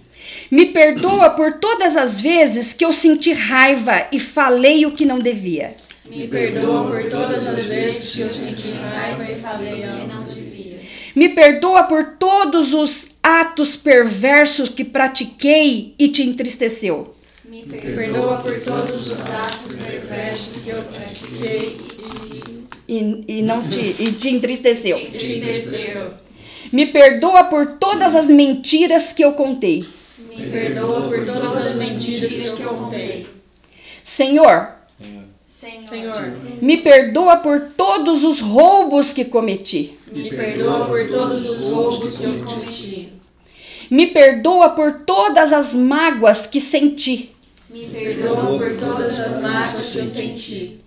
Me 0.52 0.66
perdoa 0.68 1.32
por 1.32 1.54
todas 1.54 1.98
as 1.98 2.22
vezes 2.22 2.74
que 2.74 2.86
eu 2.86 2.92
senti 2.94 3.34
raiva 3.34 4.06
e 4.12 4.20
falei 4.20 4.86
o 4.86 4.92
que 4.92 5.04
não 5.06 5.18
devia. 5.20 5.76
Me 6.10 6.28
perdoa 6.28 6.88
por 6.88 7.04
todas 7.10 7.46
as 7.48 7.64
vezes 7.66 8.16
que 8.16 8.22
eu 8.22 8.30
senti 8.30 8.72
raiva 8.94 9.32
e 9.32 9.36
falei 9.36 9.82
que 9.82 10.08
não 10.08 10.24
devia. 10.24 10.80
Me 11.16 11.30
perdoa 11.30 11.84
por 11.84 12.16
todos 12.18 12.74
os 12.74 13.10
atos 13.22 13.78
perversos 13.78 14.70
que 14.70 14.84
pratiquei 14.84 15.94
e 16.00 16.08
te 16.10 16.24
entristeceu. 16.24 17.12
Me 17.46 17.64
perdoa 17.64 18.38
por 18.38 18.60
todos 18.60 19.12
os 19.12 19.20
atos 19.30 19.76
perversos 19.76 20.64
que 20.64 20.70
eu 20.70 20.82
pratiquei 20.84 21.78
E, 22.88 23.24
e 23.28 23.42
não 23.44 23.68
te, 23.68 23.96
e 24.00 24.12
te 24.14 24.30
entristeceu. 24.30 24.98
e 24.98 25.12
te 25.12 25.38
entristeceu. 25.38 26.14
Me 26.72 26.88
perdoa 26.88 27.44
por 27.46 27.78
todas 27.78 28.16
as 28.16 28.28
mentiras 28.28 29.14
que 29.14 29.24
eu 29.24 29.34
contei. 29.34 29.86
Me 30.36 30.50
perdoa 30.50 31.02
por 31.02 31.26
todas 31.26 31.68
as 31.68 31.76
mentiras 31.76 32.30
que 32.56 32.62
eu 32.62 32.70
contei. 32.70 33.28
Senhor, 34.04 34.79
Senhor, 35.60 36.16
me 36.62 36.78
perdoa 36.78 37.38
por 37.38 37.60
todos 37.76 38.24
os 38.24 38.40
roubos 38.40 39.12
que 39.12 39.26
cometi. 39.26 39.98
me 40.10 40.30
perdoa 40.30 40.86
por 40.86 41.08
todos 41.10 41.50
os 41.50 41.72
roubos 41.72 42.18
que 42.18 42.24
eu 42.24 42.44
cometi. 42.46 43.14
Me 43.92 44.08
perdoa 44.08 44.70
por 44.70 45.02
todas 45.06 45.52
as 45.52 45.76
mágoas 45.76 46.48
que 46.48 46.62
senti. 46.62 47.36
Me 47.70 47.88
perdoa 47.88 48.58
por 48.58 48.78
todas 48.78 49.20
as 49.20 49.42
mágoas 49.42 49.92
que 49.92 49.98
eu 50.00 50.08
senti. 50.08 50.78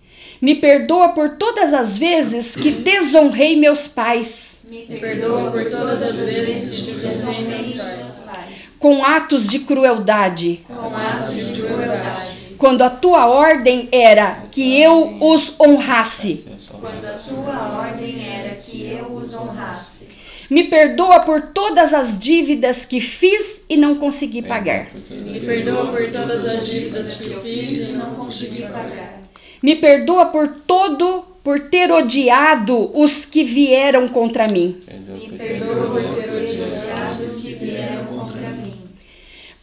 Me 0.41 0.55
perdoa 0.55 1.11
por 1.11 1.29
todas 1.37 1.75
as 1.75 1.99
vezes 1.99 2.57
que 2.57 2.71
desonrei 2.71 3.55
meus 3.57 3.87
pais 3.87 4.65
Me 4.69 4.97
perdoa 4.99 5.51
por 5.53 5.71
todas 5.71 6.03
as 6.03 6.17
vezes 6.17 6.81
que 6.81 6.93
desonrei 6.93 7.45
meus 7.45 8.19
pais. 8.21 8.69
com 8.79 9.05
atos 9.05 9.47
de 9.49 9.61
crueldade, 9.61 10.65
Com 10.67 10.97
atos 10.97 11.37
de 11.55 11.63
crueldade. 11.63 12.32
Quando 12.63 12.83
a 12.83 12.91
tua 12.91 13.27
ordem 13.27 13.89
era 13.91 14.45
que 14.49 14.81
eu 14.81 15.17
os 15.21 15.59
honrasse. 15.59 16.47
Quando 16.71 17.05
a 17.05 17.11
tua 17.11 17.89
ordem 17.89 18.25
era 18.25 18.55
que 18.55 18.87
eu 18.87 19.13
os 19.13 19.35
honrasse. 19.35 20.07
Me 20.49 20.63
perdoa 20.63 21.19
por 21.25 21.41
todas 21.41 21.93
as 21.93 22.17
dívidas 22.17 22.85
que 22.85 23.01
fiz 23.01 23.65
e 23.69 23.77
não 23.77 23.97
consegui 23.97 24.43
pagar. 24.43 24.91
Me 25.11 25.41
perdoa 25.41 25.87
por 25.89 26.09
todas 26.13 26.47
as 26.47 26.65
dívidas 26.65 27.21
que 27.21 27.33
eu 27.33 27.41
fiz 27.43 27.89
e 27.89 27.93
não 27.95 28.15
consegui 28.15 28.63
pagar. 28.63 29.21
Me 29.61 29.75
perdoa 29.75 30.27
por 30.27 30.47
todo 30.47 31.25
por 31.43 31.59
ter 31.69 31.91
odiado 31.91 32.97
os 32.97 33.25
que 33.25 33.43
vieram 33.43 34.07
contra 34.07 34.47
mim, 34.47 34.81
Me 34.87 35.37
perdoa 35.37 35.91
por 35.91 36.01
ter 36.01 36.32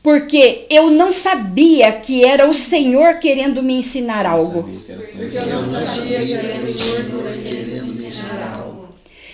porque 0.02 0.66
eu 0.70 0.90
não 0.90 1.12
sabia 1.12 1.92
que 1.92 2.24
era 2.24 2.48
o 2.48 2.54
Senhor 2.54 3.20
querendo 3.20 3.62
me 3.62 3.76
ensinar 3.76 4.26
algo. 4.26 4.64
Porque 4.64 5.38
eu 5.38 5.46
não 5.46 5.88
sabia 5.88 6.26
que 6.26 6.34
era 6.34 6.48
o 6.48 6.74
Senhor 6.74 7.34
querendo 7.44 7.88
me 7.88 8.08
ensinar 8.08 8.54
algo. 8.54 8.90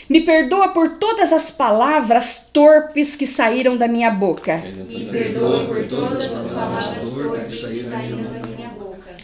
Me 0.07 0.21
perdoa 0.21 0.67
por 0.67 0.97
todas 0.97 1.33
as 1.33 1.49
palavras 1.49 2.49
torpes 2.53 3.15
que 3.15 3.25
saíram 3.25 3.75
da 3.75 3.87
minha 3.87 4.11
boca. 4.11 4.63
Me 4.87 5.05
perdoa 5.05 5.65
por 5.65 5.83
todas 5.87 6.35
as 6.35 6.47
palavras 6.47 6.87
torpes 7.13 7.65
que 7.65 7.79
saíram 7.81 8.23
da 8.23 8.47
minha 8.47 8.69
boca. 8.69 9.15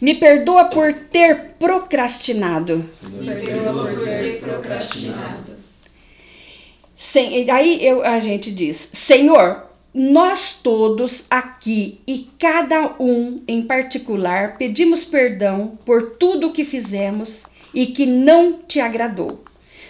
Me 0.00 0.14
perdoa 0.14 0.64
por 0.66 0.92
ter 0.92 1.54
procrastinado. 1.58 2.88
Me 3.02 3.34
perdoa 3.34 3.86
por 3.86 4.04
ter 4.04 4.40
procrastinado. 4.40 5.60
Sem, 6.94 7.50
aí 7.50 7.84
eu, 7.84 8.02
a 8.02 8.18
gente 8.18 8.50
diz: 8.50 8.90
Senhor, 8.92 9.69
nós 9.92 10.60
todos 10.62 11.26
aqui 11.28 12.00
e 12.06 12.28
cada 12.38 12.94
um 13.00 13.42
em 13.46 13.62
particular 13.62 14.56
pedimos 14.56 15.04
perdão 15.04 15.78
por 15.84 16.12
tudo 16.12 16.48
o 16.48 16.52
que 16.52 16.64
fizemos 16.64 17.44
e 17.74 17.86
que 17.86 18.06
não 18.06 18.60
te 18.66 18.80
agradou. 18.80 19.42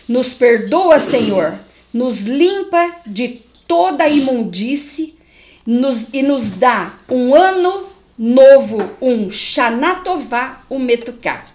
Nos 0.09 0.33
perdoa, 0.33 0.99
Senhor, 0.99 1.59
nos 1.93 2.27
limpa 2.27 2.97
de 3.07 3.43
toda 3.69 4.05
a 4.05 4.09
imundície 4.09 5.17
nos, 5.67 6.09
e 6.13 6.23
nos 6.23 6.51
dá 6.53 6.95
um 7.09 7.35
ano 7.35 7.87
novo, 8.19 8.91
um 9.01 9.31
Shanatová, 9.31 10.63
um 10.71 10.79
Metuká. 10.79 11.47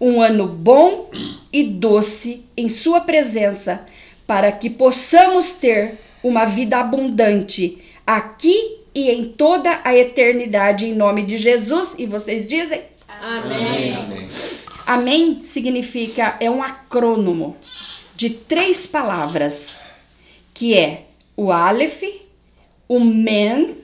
Um 0.00 0.20
ano 0.20 0.46
bom 0.46 1.10
e 1.52 1.62
doce 1.62 2.44
em 2.56 2.68
Sua 2.68 3.00
presença, 3.02 3.84
para 4.26 4.50
que 4.50 4.70
possamos 4.70 5.52
ter 5.52 5.98
uma 6.22 6.44
vida 6.44 6.78
abundante 6.78 7.78
aqui 8.06 8.78
e 8.94 9.10
em 9.10 9.24
toda 9.32 9.80
a 9.84 9.94
eternidade, 9.94 10.86
em 10.86 10.94
nome 10.94 11.24
de 11.24 11.38
Jesus. 11.38 11.96
E 11.98 12.06
vocês 12.06 12.46
dizem? 12.46 12.82
Amém. 13.20 14.28
Amém 14.86 15.42
significa, 15.42 16.36
é 16.40 16.50
um 16.50 16.62
acrônomo 16.62 17.56
de 18.16 18.30
três 18.30 18.86
palavras, 18.86 19.90
que 20.52 20.74
é 20.74 21.04
o 21.36 21.52
Aleph, 21.52 22.02
o 22.88 22.98
Men 22.98 23.76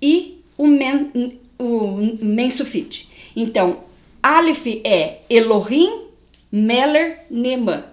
e 0.00 0.42
o 0.56 0.66
Men, 0.66 1.38
o 1.58 2.16
men 2.20 2.50
Sufit. 2.50 3.10
Então, 3.34 3.80
Aleph 4.22 4.66
é 4.84 5.20
Elohim, 5.28 6.04
Meller, 6.50 7.24
Neman, 7.30 7.84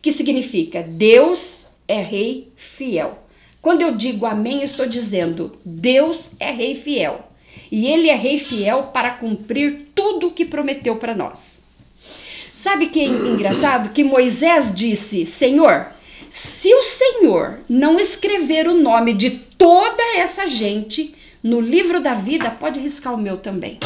que 0.00 0.12
significa 0.12 0.82
Deus 0.82 1.72
é 1.86 2.00
rei 2.00 2.47
fiel. 2.58 3.26
Quando 3.62 3.82
eu 3.82 3.96
digo 3.96 4.26
amém, 4.26 4.62
estou 4.62 4.86
dizendo 4.86 5.58
Deus 5.64 6.32
é 6.38 6.50
rei 6.50 6.74
fiel. 6.74 7.26
E 7.70 7.86
ele 7.86 8.08
é 8.08 8.14
rei 8.14 8.38
fiel 8.38 8.84
para 8.92 9.12
cumprir 9.12 9.88
tudo 9.94 10.28
o 10.28 10.30
que 10.32 10.44
prometeu 10.44 10.96
para 10.96 11.14
nós. 11.14 11.62
Sabe 12.54 12.86
que 12.86 13.00
é 13.00 13.04
engraçado? 13.06 13.92
Que 13.92 14.02
Moisés 14.02 14.74
disse: 14.74 15.24
Senhor, 15.24 15.86
se 16.28 16.74
o 16.74 16.82
Senhor 16.82 17.60
não 17.68 17.98
escrever 18.00 18.66
o 18.66 18.74
nome 18.74 19.14
de 19.14 19.30
toda 19.30 20.02
essa 20.16 20.46
gente 20.46 21.14
no 21.42 21.60
livro 21.60 22.00
da 22.00 22.14
vida, 22.14 22.50
pode 22.50 22.80
riscar 22.80 23.14
o 23.14 23.18
meu 23.18 23.36
também. 23.36 23.78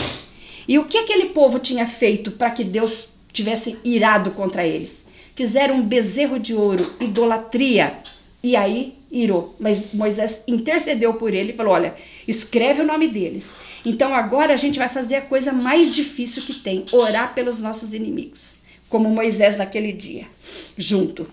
E 0.67 0.79
o 0.79 0.85
que 0.85 0.99
aquele 0.99 1.27
povo 1.27 1.59
tinha 1.59 1.87
feito 1.87 2.31
para 2.33 2.51
que 2.51 2.65
Deus 2.65 3.09
tivesse 3.33 3.79
irado 3.85 4.31
contra 4.31 4.67
eles? 4.67 5.07
Fizeram 5.35 5.77
um 5.77 5.83
bezerro 5.83 6.39
de 6.39 6.55
ouro, 6.55 6.85
idolatria. 7.01 7.97
E 8.43 8.57
aí 8.57 8.95
irou. 9.11 9.55
Mas 9.61 9.93
Moisés 9.95 10.43
intercedeu 10.49 11.15
por 11.15 11.33
ele 11.33 11.53
e 11.53 11.57
falou: 11.57 11.75
Olha, 11.75 11.95
escreve 12.27 12.83
o 12.83 12.87
nome 12.87 13.09
deles. 13.09 13.55
Então 13.85 14.15
agora 14.15 14.53
a 14.53 14.57
gente 14.57 14.79
vai 14.79 14.89
fazer 14.89 15.17
a 15.17 15.23
coisa 15.23 15.53
mais 15.53 15.95
difícil 15.95 16.43
que 16.43 16.55
tem: 16.55 16.85
orar 16.93 17.35
pelos 17.35 17.61
nossos 17.61 17.95
inimigos. 17.95 18.57
Como 18.89 19.09
Moisés 19.09 19.57
naquele 19.57 19.93
dia, 19.93 20.27
junto. 20.77 21.27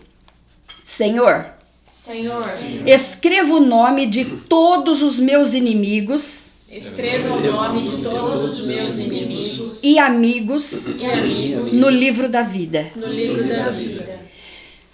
Senhor, 0.83 1.53
Senhor, 1.91 2.45
escreva 2.85 3.53
o 3.53 3.59
nome 3.59 4.05
de 4.07 4.25
todos 4.25 5.03
os 5.03 5.19
meus 5.19 5.53
inimigos 5.53 6.59
escreva 6.71 7.33
o 7.33 7.41
nome 7.41 7.81
de 7.81 8.03
todos 8.03 8.59
os 8.59 8.67
meus 8.67 8.99
inimigos 8.99 9.79
e 9.81 9.97
amigos 9.97 10.87
e 10.87 11.05
amigos 11.05 11.73
no 11.73 11.89
livro 11.89 12.29
da 12.29 12.43
vida. 12.43 12.91
no 12.95 13.07
livro 13.07 13.47
da 13.47 13.69
vida. 13.71 14.19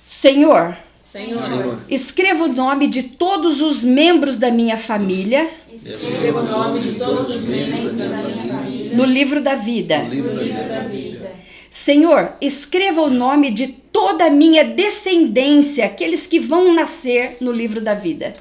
Senhor, 0.02 0.78
Senhor, 1.16 1.80
escreva 1.90 2.44
o 2.44 2.48
nome 2.50 2.88
de 2.88 3.04
todos 3.04 3.62
os 3.62 3.86
membros 3.86 4.38
da 4.38 4.52
minha 4.52 4.76
família 4.76 5.50
escreva 5.72 6.42
o 6.42 6.44
nome 6.44 6.82
de 6.82 6.98
todos 6.98 7.36
os 7.36 7.44
membros 7.44 7.94
da 7.94 8.06
minha 8.06 8.54
família 8.54 8.96
no 8.98 9.06
livro 9.06 9.42
da 9.42 9.56
vida. 9.56 10.00
no 10.00 10.10
livro 10.10 10.68
da 10.68 10.80
vida. 10.82 11.32
Senhor, 11.70 12.34
escreva 12.42 13.02
o 13.02 13.10
nome 13.10 13.50
de 13.52 13.68
toda 13.68 14.26
a 14.26 14.30
minha 14.30 14.64
descendência, 14.64 15.86
aqueles 15.86 16.28
que 16.28 16.40
vão 16.40 16.74
nascer 16.74 17.38
no 17.40 17.52
livro 17.52 17.80
da 17.80 17.94
vida. 17.94 18.36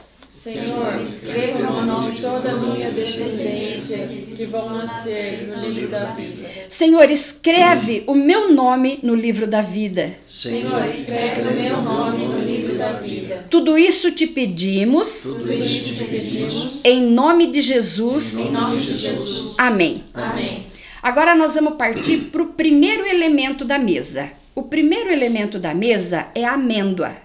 Senhor, 0.45 1.01
escreva 1.01 1.73
o 1.73 1.87
nome 1.87 2.13
de 2.13 2.21
toda 2.21 2.51
a 2.51 2.57
minha 2.57 2.91
descendência 2.91 4.07
que 4.37 4.45
vão 4.45 4.75
nascer 4.75 5.49
no 5.49 5.67
livro 5.67 5.89
da 5.89 6.05
vida. 6.05 6.49
Senhor, 6.69 7.11
escreve 7.11 8.05
o 8.07 8.15
meu 8.15 8.53
nome 8.53 8.99
no 9.03 9.15
livro 9.15 9.47
da 9.47 9.63
vida. 9.63 10.15
Senhor, 10.27 10.87
escreve 10.87 11.49
o 11.49 11.63
meu 11.63 11.81
nome 11.81 12.27
no 12.27 12.37
livro 12.37 12.77
da 12.77 12.93
vida. 12.93 13.47
Tudo 13.49 13.79
isso 13.79 14.11
te 14.11 14.27
pedimos, 14.27 15.23
Tudo 15.23 15.51
isso 15.51 15.95
te 15.95 16.05
pedimos, 16.05 16.85
em 16.85 17.07
nome 17.07 17.47
de 17.47 17.63
Jesus. 17.63 18.37
em 18.37 18.51
nome 18.51 18.83
de 18.83 18.97
Jesus. 18.99 19.55
Amém. 19.57 20.05
Amém. 20.13 20.67
Agora 21.03 21.35
nós 21.35 21.55
vamos 21.55 21.77
partir 21.77 22.19
para 22.31 22.43
o 22.43 22.49
primeiro 22.49 23.07
elemento 23.07 23.65
da 23.65 23.79
mesa. 23.79 24.31
O 24.55 24.65
primeiro 24.65 25.11
elemento 25.11 25.59
da 25.59 25.73
mesa 25.73 26.27
é 26.35 26.45
a 26.45 26.53
amêndoa. 26.53 27.24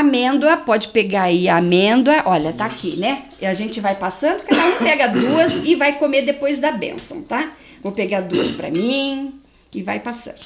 Amêndoa, 0.00 0.56
pode 0.58 0.88
pegar 0.88 1.22
aí 1.22 1.48
a 1.48 1.56
amêndoa, 1.56 2.22
olha, 2.26 2.52
tá 2.52 2.66
aqui, 2.66 2.96
né? 2.98 3.22
E 3.40 3.46
a 3.46 3.54
gente 3.54 3.80
vai 3.80 3.94
passando, 3.96 4.42
cada 4.42 4.60
um 4.66 4.78
pega 4.84 5.06
duas 5.08 5.54
e 5.64 5.74
vai 5.74 5.98
comer 5.98 6.22
depois 6.22 6.58
da 6.58 6.70
bênção, 6.70 7.22
tá? 7.22 7.52
Vou 7.82 7.92
pegar 7.92 8.20
duas 8.20 8.50
para 8.52 8.70
mim 8.70 9.40
e 9.72 9.82
vai 9.82 9.98
passando. 10.00 10.36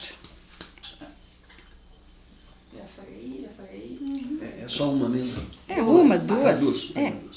Já 2.73 2.85
foi 2.95 3.05
aí, 3.13 3.45
já 3.45 3.49
foi 3.57 3.67
aí. 3.75 4.39
É, 4.41 4.65
é 4.65 4.69
só 4.69 4.85
uma 4.91 5.09
mesmo. 5.09 5.43
É 5.69 5.83
uma, 5.83 6.15
Ah, 6.15 6.19
duas. 6.19 6.61
duas. 6.61 6.91
É. 6.95 7.11
duas. 7.11 7.31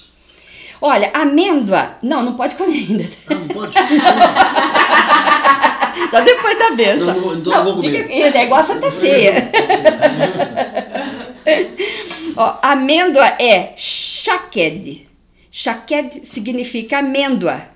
Olha, 0.81 1.09
amêndoa, 1.13 1.97
não, 2.03 2.21
não 2.23 2.35
pode 2.35 2.55
comer 2.55 2.73
ainda. 2.75 3.09
Ah, 3.29 3.33
não 3.35 3.47
pode? 3.47 3.73
Só 6.11 6.21
depois 6.21 6.59
da 6.59 6.71
bênção. 6.71 7.13
Não, 7.15 7.21
não, 7.21 7.35
então 7.39 7.53
eu 7.53 7.63
vou 7.63 7.75
comer. 7.77 8.03
fica- 8.03 8.13
isso, 8.27 8.37
é 8.37 8.43
igual 8.45 8.59
a 8.59 8.63
Santa 8.63 8.91
Ceia. 8.91 9.51
Ó, 12.35 12.57
amêndoa 12.61 13.25
é 13.39 13.73
shaked. 13.77 15.07
Shaked 15.51 16.25
significa 16.25 16.99
amêndoa. 16.99 17.67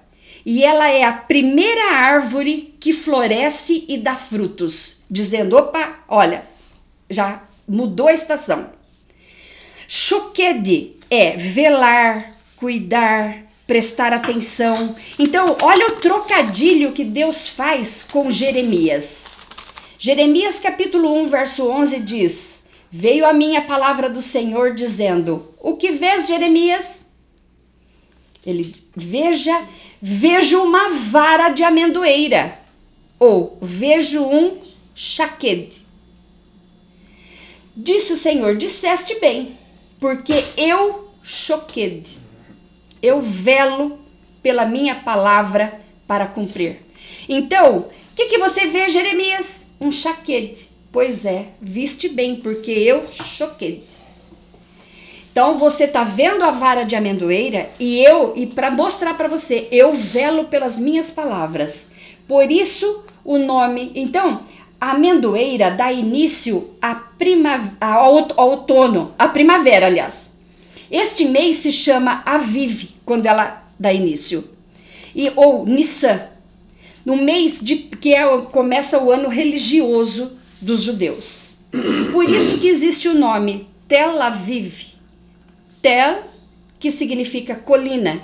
E 0.45 0.63
ela 0.63 0.89
é 0.89 1.03
a 1.03 1.11
primeira 1.11 1.91
árvore 1.91 2.75
que 2.79 2.93
floresce 2.93 3.85
e 3.87 3.97
dá 3.97 4.15
frutos. 4.15 4.99
Dizendo, 5.09 5.57
opa, 5.57 5.99
olha, 6.07 6.43
já 7.09 7.43
mudou 7.67 8.07
a 8.07 8.13
estação. 8.13 8.69
Shoked 9.87 10.95
é 11.09 11.37
velar, 11.37 12.33
cuidar, 12.55 13.43
prestar 13.67 14.13
atenção. 14.13 14.95
Então, 15.19 15.57
olha 15.61 15.87
o 15.87 15.95
trocadilho 15.97 16.93
que 16.93 17.03
Deus 17.03 17.47
faz 17.47 18.03
com 18.03 18.31
Jeremias. 18.31 19.25
Jeremias 19.99 20.59
capítulo 20.59 21.13
1, 21.23 21.27
verso 21.27 21.67
11 21.67 21.99
diz: 21.99 22.56
Veio 22.99 23.27
a 23.27 23.31
minha 23.31 23.61
palavra 23.61 24.09
do 24.09 24.23
Senhor 24.23 24.73
dizendo: 24.73 25.53
O 25.59 25.77
que 25.77 25.91
vês, 25.91 26.27
Jeremias? 26.27 27.07
Ele 28.43 28.73
veja, 28.95 29.67
vejo 30.01 30.63
uma 30.63 30.89
vara 30.89 31.49
de 31.49 31.63
amendoeira, 31.63 32.59
ou 33.19 33.55
vejo 33.61 34.23
um 34.23 34.59
chaquede. 34.95 35.85
Disse 37.75 38.13
o 38.13 38.17
Senhor: 38.17 38.57
Disseste 38.57 39.19
bem, 39.19 39.59
porque 39.99 40.43
eu 40.57 41.11
choquede. 41.21 42.17
Eu 42.99 43.21
velo 43.21 43.99
pela 44.41 44.65
minha 44.65 44.95
palavra 45.01 45.81
para 46.07 46.25
cumprir. 46.25 46.79
Então, 47.29 47.77
o 47.77 48.15
que, 48.15 48.25
que 48.25 48.39
você 48.39 48.65
vê, 48.65 48.89
Jeremias? 48.89 49.67
Um 49.79 49.91
chaquede. 49.91 50.76
Pois 50.97 51.25
é, 51.25 51.49
viste 51.61 52.09
bem, 52.09 52.37
porque 52.37 52.71
eu 52.71 53.05
choquede. 53.11 53.83
Então 55.31 55.55
você 55.55 55.83
está 55.83 56.03
vendo 56.03 56.41
a 56.41 56.49
vara 56.49 56.85
de 56.85 56.95
amendoeira 56.95 57.69
e 57.79 58.01
eu, 58.03 58.33
e 58.35 58.47
para 58.47 58.71
mostrar 58.71 59.13
para 59.13 59.27
você, 59.27 59.67
eu 59.71 59.93
velo 59.93 60.45
pelas 60.45 60.79
minhas 60.79 61.11
palavras. 61.11 61.91
Por 62.27 62.49
isso 62.49 63.03
o 63.23 63.37
nome. 63.37 63.91
Então, 63.93 64.41
a 64.81 64.93
amendoeira 64.93 65.69
dá 65.69 65.93
início 65.93 66.67
à 66.81 66.95
prima, 66.95 67.77
ao 67.79 68.31
ao 68.35 68.49
outono, 68.49 69.13
à 69.19 69.27
primavera, 69.27 69.85
aliás. 69.85 70.31
Este 70.89 71.25
mês 71.25 71.57
se 71.57 71.71
chama 71.71 72.23
Aviv, 72.25 72.95
quando 73.05 73.27
ela 73.27 73.63
dá 73.79 73.93
início. 73.93 74.43
E, 75.13 75.31
ou 75.35 75.63
Nissan, 75.63 76.23
no 77.05 77.17
mês 77.17 77.59
de 77.61 77.75
que 77.75 78.15
é, 78.15 78.25
começa 78.51 78.97
o 78.97 79.11
ano 79.11 79.29
religioso 79.29 80.37
dos 80.61 80.81
judeus. 80.81 81.57
Por 82.11 82.29
isso 82.29 82.59
que 82.59 82.67
existe 82.67 83.07
o 83.07 83.13
nome 83.13 83.67
Tel 83.87 84.21
Aviv. 84.21 84.95
Tel, 85.81 86.23
que 86.79 86.89
significa 86.89 87.55
colina. 87.55 88.21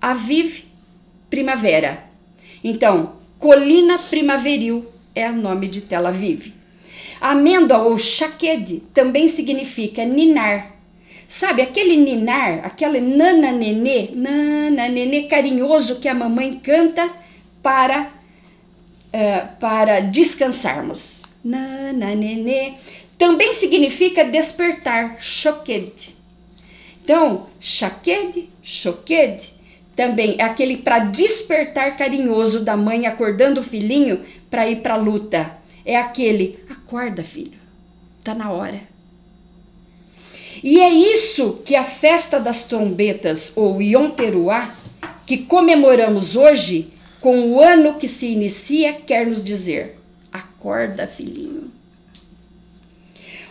Aviv, 0.00 0.64
primavera. 1.30 2.04
Então, 2.62 3.14
colina 3.38 3.98
primaveril 3.98 4.86
é 5.14 5.30
o 5.30 5.36
nome 5.36 5.68
de 5.68 5.82
Tel 5.82 6.06
Aviv. 6.06 6.52
Amêndoa 7.20 7.78
ou 7.78 7.98
chaquede 7.98 8.82
também 8.92 9.28
significa 9.28 10.04
ninar. 10.04 10.72
Sabe, 11.26 11.62
aquele 11.62 11.96
ninar, 11.96 12.64
aquele 12.64 13.00
nana 13.00 13.50
nenê, 13.50 14.10
nana 14.14 14.88
nenê 14.88 15.22
carinhoso 15.22 16.00
que 16.00 16.08
a 16.08 16.14
mamãe 16.14 16.60
canta 16.62 17.10
para 17.62 18.10
eh, 19.12 19.46
para 19.60 20.00
descansarmos. 20.00 21.33
Nana 21.44 22.14
nenê 22.14 22.72
também 23.18 23.52
significa 23.52 24.24
despertar, 24.24 25.16
choquede. 25.20 26.16
Então, 27.02 27.46
chaquede, 27.60 28.48
choquede, 28.62 29.52
também 29.94 30.36
é 30.38 30.42
aquele 30.42 30.78
para 30.78 31.00
despertar 31.00 31.96
carinhoso 31.96 32.64
da 32.64 32.76
mãe 32.76 33.06
acordando 33.06 33.60
o 33.60 33.64
filhinho 33.64 34.24
para 34.50 34.68
ir 34.68 34.76
para 34.76 34.94
a 34.94 34.98
luta. 34.98 35.52
É 35.84 35.96
aquele, 35.96 36.58
acorda 36.68 37.22
filho, 37.22 37.58
tá 38.24 38.34
na 38.34 38.50
hora. 38.50 38.80
E 40.62 40.80
é 40.80 40.88
isso 40.88 41.60
que 41.64 41.76
a 41.76 41.84
festa 41.84 42.40
das 42.40 42.66
trombetas, 42.66 43.52
ou 43.54 43.82
Yom 43.82 44.08
Teruah, 44.10 44.74
que 45.26 45.38
comemoramos 45.38 46.36
hoje, 46.36 46.90
com 47.20 47.52
o 47.52 47.60
ano 47.60 47.98
que 47.98 48.08
se 48.08 48.28
inicia, 48.28 48.94
quer 48.94 49.26
nos 49.26 49.44
dizer: 49.44 49.98
acorda, 50.64 51.06
filhinho. 51.06 51.70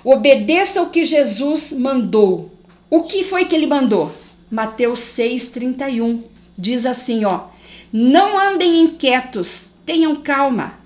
Obedeça 0.03 0.81
o 0.81 0.89
que 0.89 1.05
Jesus 1.05 1.71
mandou. 1.71 2.51
O 2.89 3.03
que 3.03 3.23
foi 3.23 3.45
que 3.45 3.55
ele 3.55 3.67
mandou? 3.67 4.11
Mateus 4.49 4.99
6:31 4.99 6.23
diz 6.57 6.85
assim, 6.85 7.23
ó: 7.23 7.47
Não 7.91 8.37
andem 8.37 8.81
inquietos, 8.81 9.75
tenham 9.85 10.15
calma. 10.15 10.79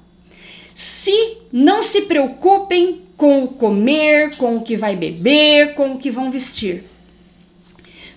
Se 0.75 1.37
não 1.51 1.81
se 1.81 2.01
preocupem 2.01 3.01
com 3.15 3.45
o 3.45 3.47
comer, 3.47 4.35
com 4.35 4.57
o 4.57 4.61
que 4.61 4.75
vai 4.75 4.95
beber, 4.95 5.73
com 5.73 5.93
o 5.93 5.97
que 5.97 6.11
vão 6.11 6.29
vestir. 6.29 6.83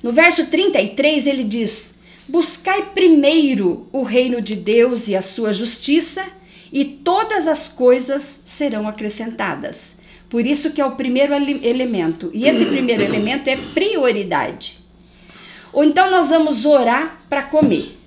No 0.02 0.12
verso 0.12 0.46
33 0.46 1.26
ele 1.26 1.44
diz: 1.44 1.94
Buscai 2.28 2.90
primeiro 2.90 3.88
o 3.92 4.02
reino 4.02 4.42
de 4.42 4.54
Deus 4.54 5.08
e 5.08 5.16
a 5.16 5.22
sua 5.22 5.52
justiça, 5.52 6.22
e 6.72 6.85
todas 6.85 7.46
as 7.46 7.68
coisas 7.68 8.42
serão 8.44 8.87
acrescentadas. 8.88 9.96
Por 10.28 10.46
isso 10.46 10.70
que 10.70 10.80
é 10.80 10.85
o 10.87 10.92
primeiro 10.92 11.35
ele- 11.35 11.66
elemento. 11.66 12.30
E 12.33 12.46
esse 12.46 12.64
primeiro 12.66 13.02
elemento 13.02 13.48
é 13.48 13.56
prioridade. 13.56 14.78
Ou 15.72 15.83
então 15.85 16.11
nós 16.11 16.30
vamos 16.30 16.64
orar 16.64 17.20
para 17.28 17.42
comer. 17.42 17.98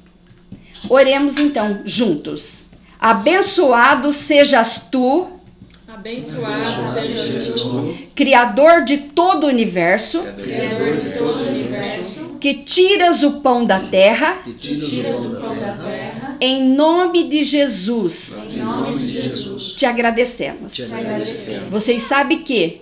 Oremos 0.89 1.37
então 1.37 1.81
juntos. 1.85 2.69
Abençoado 2.99 4.11
sejas 4.11 4.87
tu, 4.89 5.27
Abençoado 5.87 6.91
seja 6.93 7.53
tu, 7.53 7.95
Criador 8.15 8.83
de 8.83 8.97
todo 8.97 9.43
o 9.43 9.47
universo, 9.47 10.23
Criador 10.41 10.97
de 10.97 11.09
todo 11.11 11.29
o 11.29 11.47
universo, 11.49 12.37
que 12.39 12.53
tiras 12.55 13.21
o 13.23 13.41
pão 13.41 13.63
da 13.63 13.79
terra, 13.79 14.37
Que 14.43 14.53
tiras 14.53 15.25
o 15.25 15.29
pão 15.39 15.55
da 15.55 15.73
terra, 15.73 16.22
em 16.45 16.61
nome 16.61 17.29
de 17.29 17.41
Jesus. 17.41 18.49
em 18.51 18.57
nome 18.57 18.97
de 18.99 19.07
Jesus. 19.07 19.75
Te 19.75 19.85
agradecemos. 19.85 20.73
Te 20.73 20.81
Agradecemos. 20.81 21.69
Vocês 21.69 22.01
sabem 22.01 22.43
que 22.43 22.81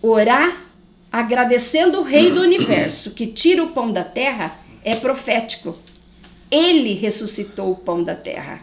orar 0.00 0.64
agradecendo 1.12 2.00
o 2.00 2.02
Rei 2.02 2.30
do 2.30 2.40
Universo, 2.40 3.10
que 3.10 3.26
tira 3.26 3.62
o 3.62 3.68
pão 3.68 3.92
da 3.92 4.02
terra, 4.02 4.58
é 4.82 4.96
profético. 4.96 5.76
Ele 6.50 6.94
ressuscitou 6.94 7.72
o 7.72 7.76
pão 7.76 8.02
da 8.02 8.14
terra. 8.14 8.62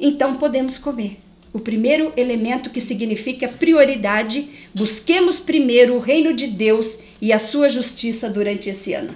Então 0.00 0.34
podemos 0.34 0.76
comer. 0.76 1.20
O 1.52 1.60
primeiro 1.60 2.12
elemento 2.16 2.68
que 2.68 2.80
significa 2.80 3.46
prioridade, 3.46 4.48
busquemos 4.74 5.38
primeiro 5.38 5.94
o 5.94 6.00
reino 6.00 6.34
de 6.34 6.48
Deus 6.48 6.98
e 7.20 7.32
a 7.32 7.38
sua 7.38 7.68
justiça 7.68 8.28
durante 8.28 8.68
esse 8.68 8.92
ano. 8.92 9.14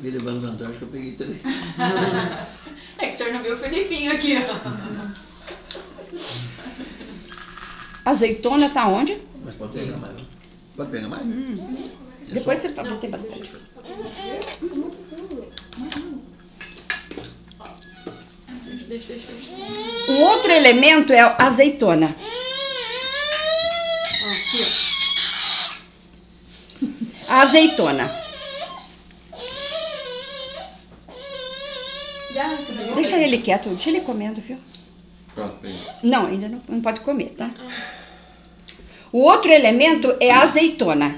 Acabei 0.00 0.12
levando 0.12 0.40
vantagem 0.40 0.76
que 0.78 0.82
eu 0.82 0.88
peguei 0.88 1.12
três. 1.12 1.40
É 3.02 3.08
que 3.08 3.14
o 3.14 3.18
senhor 3.18 3.32
não 3.32 3.42
viu 3.42 3.54
o 3.54 3.58
Felipinho 3.58 4.12
aqui, 4.12 4.34
ó. 4.36 4.40
Azeitona 8.04 8.68
tá 8.68 8.86
onde? 8.88 9.18
Mas 9.42 9.54
pode 9.54 9.72
pegar 9.72 9.96
mais. 9.96 10.14
né? 10.14 10.20
Pode 10.76 10.90
pegar 10.90 11.08
mais? 11.08 11.22
É 11.22 12.34
Depois 12.34 12.60
só- 12.60 12.68
você 12.68 12.74
pode 12.74 12.98
ter 12.98 13.08
bastante. 13.08 13.50
Um 20.08 20.22
outro 20.22 20.50
elemento 20.50 21.12
é 21.12 21.20
a 21.20 21.36
azeitona. 21.46 22.14
Ó, 24.22 24.28
aqui, 24.32 24.66
ó. 27.28 27.32
A 27.32 27.42
azeitona. 27.42 28.20
Deixa 32.94 33.09
ele 33.22 33.38
quieto, 33.38 33.68
deixa 33.68 33.90
ele 33.90 34.00
comendo, 34.00 34.40
viu? 34.40 34.58
Pronto. 35.34 35.56
Não, 36.02 36.26
ainda 36.26 36.48
não, 36.48 36.60
não 36.68 36.80
pode 36.80 37.00
comer, 37.00 37.30
tá? 37.30 37.50
O 39.12 39.18
outro 39.18 39.50
elemento 39.50 40.14
é 40.20 40.30
a 40.30 40.42
azeitona. 40.42 41.16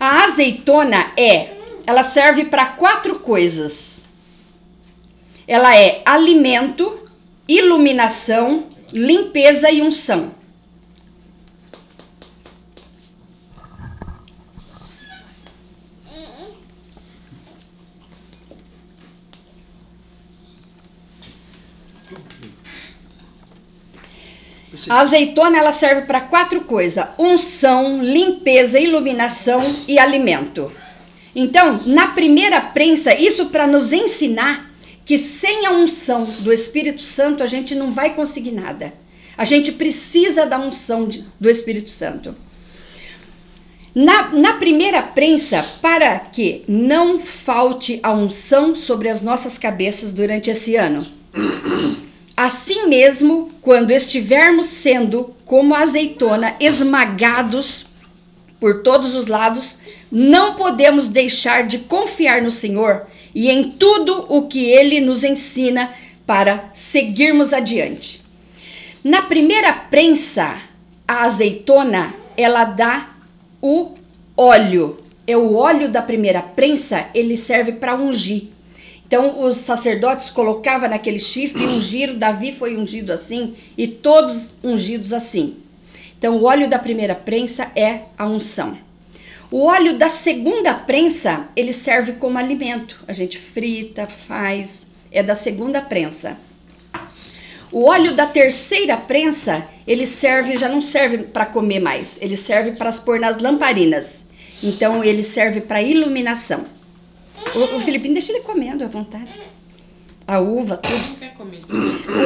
A 0.00 0.24
azeitona 0.24 1.12
é, 1.16 1.54
ela 1.86 2.02
serve 2.02 2.44
para 2.44 2.66
quatro 2.66 3.20
coisas. 3.20 4.06
Ela 5.46 5.76
é 5.76 6.02
alimento, 6.04 7.08
iluminação, 7.48 8.66
limpeza 8.92 9.70
e 9.70 9.80
unção. 9.82 10.32
A 24.88 25.00
azeitona 25.00 25.58
ela 25.58 25.72
serve 25.72 26.02
para 26.02 26.20
quatro 26.20 26.62
coisas: 26.62 27.04
unção, 27.18 28.02
limpeza, 28.02 28.78
iluminação 28.78 29.60
e 29.86 29.98
alimento. 29.98 30.70
Então, 31.34 31.80
na 31.86 32.08
primeira 32.08 32.60
prensa, 32.60 33.14
isso 33.14 33.46
para 33.46 33.66
nos 33.66 33.92
ensinar 33.92 34.70
que 35.04 35.16
sem 35.18 35.66
a 35.66 35.70
unção 35.72 36.24
do 36.40 36.52
Espírito 36.52 37.02
Santo 37.02 37.42
a 37.42 37.46
gente 37.46 37.74
não 37.74 37.90
vai 37.90 38.14
conseguir 38.14 38.52
nada. 38.52 38.92
A 39.36 39.44
gente 39.44 39.72
precisa 39.72 40.44
da 40.44 40.58
unção 40.58 41.06
de- 41.06 41.24
do 41.38 41.48
Espírito 41.48 41.90
Santo. 41.90 42.34
Na, 43.94 44.30
na 44.32 44.52
primeira 44.54 45.00
prensa, 45.02 45.64
para 45.80 46.18
que 46.18 46.62
não 46.68 47.18
falte 47.18 48.00
a 48.02 48.12
unção 48.12 48.74
sobre 48.76 49.08
as 49.08 49.22
nossas 49.22 49.56
cabeças 49.56 50.12
durante 50.12 50.50
esse 50.50 50.76
ano. 50.76 51.04
Assim 52.38 52.86
mesmo, 52.86 53.50
quando 53.60 53.90
estivermos 53.90 54.66
sendo 54.66 55.34
como 55.44 55.74
azeitona 55.74 56.54
esmagados 56.60 57.86
por 58.60 58.84
todos 58.84 59.16
os 59.16 59.26
lados, 59.26 59.78
não 60.08 60.54
podemos 60.54 61.08
deixar 61.08 61.66
de 61.66 61.80
confiar 61.80 62.40
no 62.40 62.48
Senhor 62.52 63.08
e 63.34 63.50
em 63.50 63.72
tudo 63.72 64.24
o 64.28 64.46
que 64.46 64.66
ele 64.66 65.00
nos 65.00 65.24
ensina 65.24 65.92
para 66.24 66.70
seguirmos 66.72 67.52
adiante. 67.52 68.22
Na 69.02 69.22
primeira 69.22 69.72
prensa, 69.72 70.60
a 71.08 71.24
azeitona, 71.24 72.14
ela 72.36 72.66
dá 72.66 73.16
o 73.60 73.96
óleo. 74.36 75.00
É 75.26 75.36
o 75.36 75.56
óleo 75.56 75.88
da 75.88 76.02
primeira 76.02 76.40
prensa, 76.40 77.08
ele 77.12 77.36
serve 77.36 77.72
para 77.72 77.96
ungir. 77.96 78.50
Então 79.08 79.40
os 79.40 79.56
sacerdotes 79.56 80.28
colocavam 80.28 80.86
naquele 80.86 81.18
chifre 81.18 81.64
e 81.64 81.66
ungiram, 81.66 82.18
Davi 82.18 82.52
foi 82.52 82.76
ungido 82.76 83.10
assim 83.10 83.54
e 83.76 83.88
todos 83.88 84.54
ungidos 84.62 85.14
assim. 85.14 85.56
Então 86.18 86.36
o 86.36 86.44
óleo 86.44 86.68
da 86.68 86.78
primeira 86.78 87.14
prensa 87.14 87.72
é 87.74 88.02
a 88.18 88.28
unção. 88.28 88.76
O 89.50 89.64
óleo 89.64 89.96
da 89.96 90.10
segunda 90.10 90.74
prensa, 90.74 91.48
ele 91.56 91.72
serve 91.72 92.12
como 92.12 92.36
alimento. 92.36 93.02
A 93.08 93.14
gente 93.14 93.38
frita, 93.38 94.06
faz, 94.06 94.88
é 95.10 95.22
da 95.22 95.34
segunda 95.34 95.80
prensa. 95.80 96.36
O 97.72 97.84
óleo 97.84 98.14
da 98.14 98.26
terceira 98.26 98.94
prensa, 98.98 99.66
ele 99.86 100.04
serve, 100.04 100.58
já 100.58 100.68
não 100.68 100.82
serve 100.82 101.18
para 101.18 101.46
comer 101.46 101.80
mais, 101.80 102.18
ele 102.20 102.36
serve 102.36 102.72
para 102.72 102.92
pôr 102.92 103.18
nas 103.18 103.38
lamparinas. 103.38 104.26
Então 104.62 105.02
ele 105.02 105.22
serve 105.22 105.62
para 105.62 105.82
iluminação. 105.82 106.66
O, 107.54 107.76
o 107.76 107.80
Filipinho, 107.80 108.14
deixa 108.14 108.32
ele 108.32 108.40
comendo 108.40 108.84
à 108.84 108.88
vontade. 108.88 109.40
A 110.26 110.40
uva, 110.40 110.76
tudo. 110.76 111.18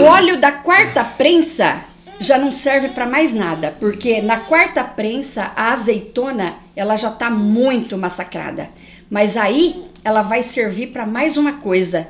O 0.01 0.05
óleo 0.05 0.40
da 0.40 0.51
quarta 0.51 1.05
prensa 1.05 1.85
já 2.18 2.38
não 2.38 2.53
serve 2.53 2.88
para 2.88 3.07
mais 3.07 3.33
nada, 3.33 3.77
porque 3.79 4.20
na 4.20 4.38
quarta 4.38 4.83
prensa 4.83 5.53
a 5.55 5.72
azeitona 5.72 6.57
ela 6.75 6.96
já 6.96 7.09
está 7.09 7.31
muito 7.31 7.96
massacrada. 7.98 8.70
Mas 9.11 9.37
aí 9.37 9.85
ela 10.05 10.22
vai 10.22 10.42
servir 10.42 10.88
para 10.88 11.07
mais 11.07 11.37
uma 11.37 11.55
coisa, 11.55 12.09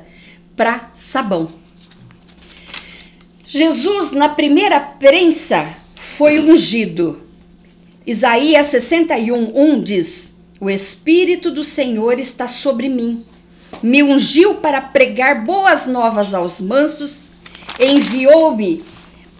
para 0.55 0.89
sabão. 0.93 1.51
Jesus 3.45 4.11
na 4.11 4.29
primeira 4.29 4.79
prensa 4.79 5.75
foi 5.95 6.39
ungido. 6.39 7.21
Isaías 8.05 8.67
61, 8.67 9.51
1 9.55 9.81
diz: 9.81 10.32
O 10.63 10.69
Espírito 10.69 11.51
do 11.51 11.61
Senhor 11.61 12.17
está 12.17 12.47
sobre 12.47 12.87
mim. 12.87 13.25
Me 13.81 14.01
ungiu 14.01 14.55
para 14.55 14.79
pregar 14.79 15.43
boas 15.43 15.87
novas 15.87 16.33
aos 16.33 16.61
mansos, 16.61 17.33
enviou-me 17.77 18.81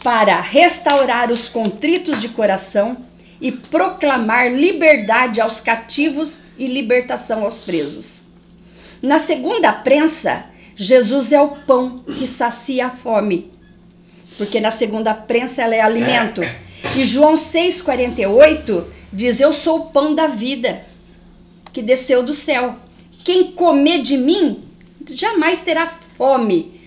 para 0.03 0.41
restaurar 0.41 1.31
os 1.31 1.47
contritos 1.47 2.19
de 2.19 2.27
coração 2.27 2.97
e 3.39 3.53
proclamar 3.53 4.53
liberdade 4.53 5.39
aos 5.39 5.62
cativos 5.62 6.41
e 6.57 6.67
libertação 6.67 7.45
aos 7.45 7.62
presos. 7.62 8.23
Na 9.01 9.17
segunda 9.17 9.71
prensa, 9.71 10.43
Jesus 10.75 11.31
é 11.31 11.41
o 11.41 11.55
pão 11.55 11.99
que 12.17 12.27
sacia 12.27 12.88
a 12.88 12.89
fome, 12.89 13.49
porque 14.38 14.59
na 14.59 14.71
segunda 14.71 15.13
prensa 15.13 15.62
ela 15.62 15.73
é 15.73 15.79
alimento. 15.79 16.41
E 16.97 17.05
João 17.05 17.36
6,48 17.36 18.83
diz: 19.13 19.39
Eu 19.39 19.53
sou 19.53 19.77
o 19.77 19.86
pão 19.86 20.13
da 20.13 20.27
vida 20.27 20.91
que 21.73 21.81
desceu 21.81 22.23
do 22.23 22.33
céu. 22.33 22.77
Quem 23.25 23.51
comer 23.51 24.01
de 24.01 24.15
mim 24.15 24.63
jamais 25.09 25.62
terá 25.62 25.88
fome. 25.88 26.79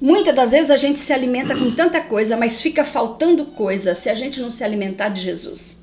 Muitas 0.00 0.34
das 0.34 0.50
vezes 0.50 0.70
a 0.70 0.76
gente 0.76 0.98
se 0.98 1.12
alimenta 1.12 1.54
com 1.54 1.70
tanta 1.70 2.00
coisa, 2.00 2.36
mas 2.36 2.60
fica 2.60 2.84
faltando 2.84 3.44
coisa 3.44 3.94
se 3.94 4.08
a 4.08 4.14
gente 4.14 4.40
não 4.40 4.50
se 4.50 4.64
alimentar 4.64 5.10
de 5.10 5.20
Jesus. 5.20 5.76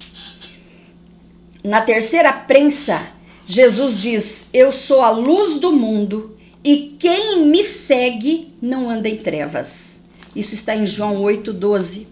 Na 1.64 1.82
terceira 1.82 2.34
prensa, 2.34 3.08
Jesus 3.46 4.02
diz: 4.02 4.48
Eu 4.52 4.72
sou 4.72 5.02
a 5.02 5.12
luz 5.12 5.60
do 5.60 5.72
mundo 5.72 6.38
e 6.64 6.96
quem 7.00 7.46
me 7.46 7.64
segue 7.64 8.54
não 8.62 8.90
anda 8.90 9.08
em 9.08 9.18
trevas. 9.18 10.02
Isso 10.36 10.54
está 10.54 10.76
em 10.76 10.86
João 10.86 11.22
8,12. 11.22 12.08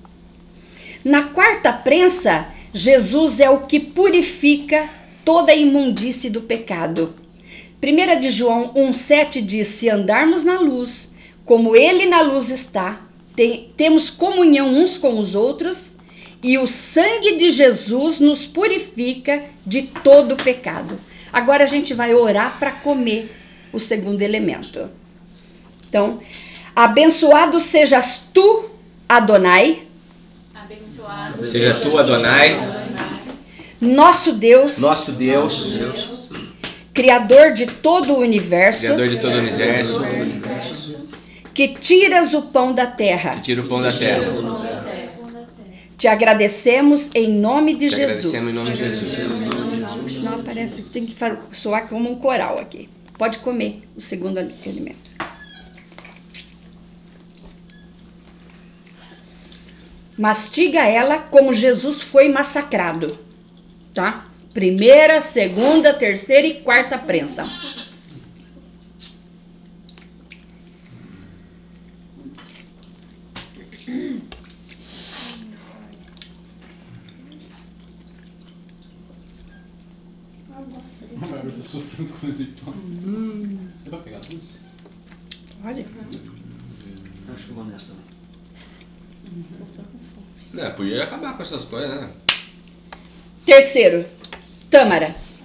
Na 1.03 1.23
quarta 1.23 1.71
prensa, 1.71 2.47
Jesus 2.73 3.39
é 3.39 3.49
o 3.49 3.61
que 3.61 3.79
purifica 3.79 4.89
toda 5.29 5.51
a 5.51 5.55
imundície 5.55 6.27
do 6.27 6.41
pecado. 6.41 7.13
1 7.83 8.19
de 8.19 8.31
João 8.31 8.73
1,7 8.73 9.41
diz: 9.45 9.67
Se 9.67 9.87
andarmos 9.87 10.43
na 10.43 10.59
luz, 10.59 11.13
como 11.45 11.75
Ele 11.75 12.07
na 12.07 12.23
luz 12.23 12.49
está, 12.49 12.99
tem- 13.35 13.71
temos 13.77 14.09
comunhão 14.09 14.67
uns 14.67 14.97
com 14.97 15.19
os 15.19 15.35
outros, 15.35 15.97
e 16.41 16.57
o 16.57 16.65
sangue 16.65 17.37
de 17.37 17.51
Jesus 17.51 18.19
nos 18.19 18.47
purifica 18.47 19.43
de 19.63 19.83
todo 20.03 20.35
pecado. 20.35 20.99
Agora 21.31 21.63
a 21.63 21.67
gente 21.67 21.93
vai 21.93 22.11
orar 22.11 22.57
para 22.57 22.71
comer 22.71 23.31
o 23.71 23.79
segundo 23.79 24.23
elemento. 24.23 24.89
Então, 25.87 26.19
abençoado 26.75 27.59
sejas 27.59 28.23
tu, 28.33 28.67
Adonai, 29.07 29.83
Abençoado 30.55 31.45
Seja 31.45 31.75
tu, 31.75 31.97
Adonai, 31.99 32.55
nosso 33.81 34.33
Deus, 34.33 34.77
nosso 34.79 35.11
Deus, 35.13 36.33
Criador 36.93 37.53
de 37.53 37.65
todo 37.67 38.13
o 38.13 38.19
universo, 38.19 38.81
Criador 38.81 39.07
de 39.07 39.17
todo 39.19 39.35
o 39.35 39.39
universo, 39.39 40.01
que 41.53 41.69
tiras 41.69 42.33
o 42.33 42.41
pão 42.43 42.73
da 42.73 42.87
terra. 42.87 43.35
que 43.35 43.41
tira 43.41 43.61
o 43.61 43.67
pão 43.67 43.81
da 43.81 43.91
terra. 43.91 44.27
Te 45.97 46.07
agradecemos 46.07 47.09
em 47.13 47.29
nome 47.29 47.73
de 47.73 47.89
Te 47.89 47.95
Jesus. 47.95 48.33
agradecemos 48.33 48.49
em 48.49 48.53
nome 48.53 48.71
de 48.71 48.77
Jesus. 48.77 50.13
Senão 50.15 50.39
aparece, 50.39 50.81
tem 50.93 51.05
que 51.05 51.15
soar 51.51 51.87
como 51.87 52.09
um 52.09 52.15
coral 52.15 52.57
aqui. 52.57 52.89
Pode 53.17 53.39
comer 53.39 53.81
o 53.97 54.01
segundo 54.01 54.37
ali- 54.37 54.53
alimento. 54.65 55.09
Mastiga 60.17 60.81
ela 60.85 61.17
como 61.17 61.53
Jesus 61.53 62.01
foi 62.01 62.29
massacrado, 62.29 63.17
tá? 63.93 64.27
Primeira, 64.53 65.21
segunda, 65.21 65.93
terceira 65.93 66.47
e 66.47 66.61
quarta 66.61 66.97
prensa. 66.97 67.43
Eu 81.43 81.55
sofrendo 81.55 82.13
com 82.13 82.27
esse 82.27 82.45
tom. 82.45 82.71
Hum. 82.71 83.69
Pra 83.85 83.97
pegar 83.99 84.19
tudo 84.19 84.37
isso? 84.37 84.59
Olha. 85.63 85.85
Acho 87.33 87.47
que 87.47 87.53
vou 87.53 87.65
nessa 87.65 87.87
também. 87.87 88.05
É, 90.57 90.69
podia 90.71 91.03
acabar 91.03 91.35
com 91.35 91.43
essas 91.43 91.65
coisas, 91.65 92.01
né? 92.01 92.09
Terceiro, 93.49 94.05
tâmaras. 94.69 95.41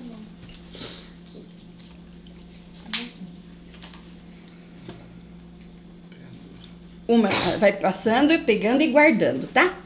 Uma 7.09 7.31
vai 7.59 7.73
passando 7.73 8.39
pegando 8.45 8.83
e 8.83 8.89
guardando, 8.93 9.47
tá? 9.47 9.79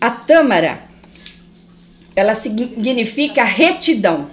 A 0.00 0.10
tâmara, 0.10 0.82
ela 2.16 2.34
significa 2.34 3.44
retidão. 3.44 4.30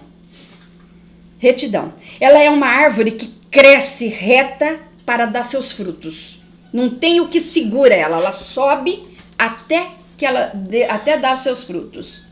Retidão. 1.37 1.93
Ela 2.21 2.41
é 2.41 2.49
uma 2.49 2.67
árvore 2.67 3.11
que 3.11 3.40
cresce 3.51 4.07
reta 4.07 4.79
para 5.05 5.25
dar 5.25 5.43
seus 5.43 5.71
frutos. 5.73 6.41
Não 6.71 6.89
tem 6.89 7.19
o 7.19 7.27
que 7.27 7.41
segura 7.41 7.93
ela, 7.93 8.17
ela 8.17 8.31
sobe 8.31 9.05
até 9.37 9.91
que 10.17 10.25
ela 10.25 10.45
dê, 10.53 10.85
até 10.85 11.17
dar 11.17 11.35
seus 11.35 11.65
frutos. 11.65 12.23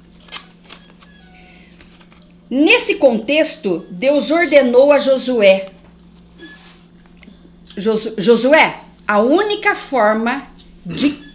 Nesse 2.50 2.96
contexto, 2.96 3.86
Deus 3.92 4.32
ordenou 4.32 4.92
a 4.92 4.98
Josué. 4.98 5.70
Josu- 7.78 8.16
Josué, 8.18 8.80
a 9.08 9.20
única 9.20 9.76
forma 9.76 10.48
de 10.86 11.28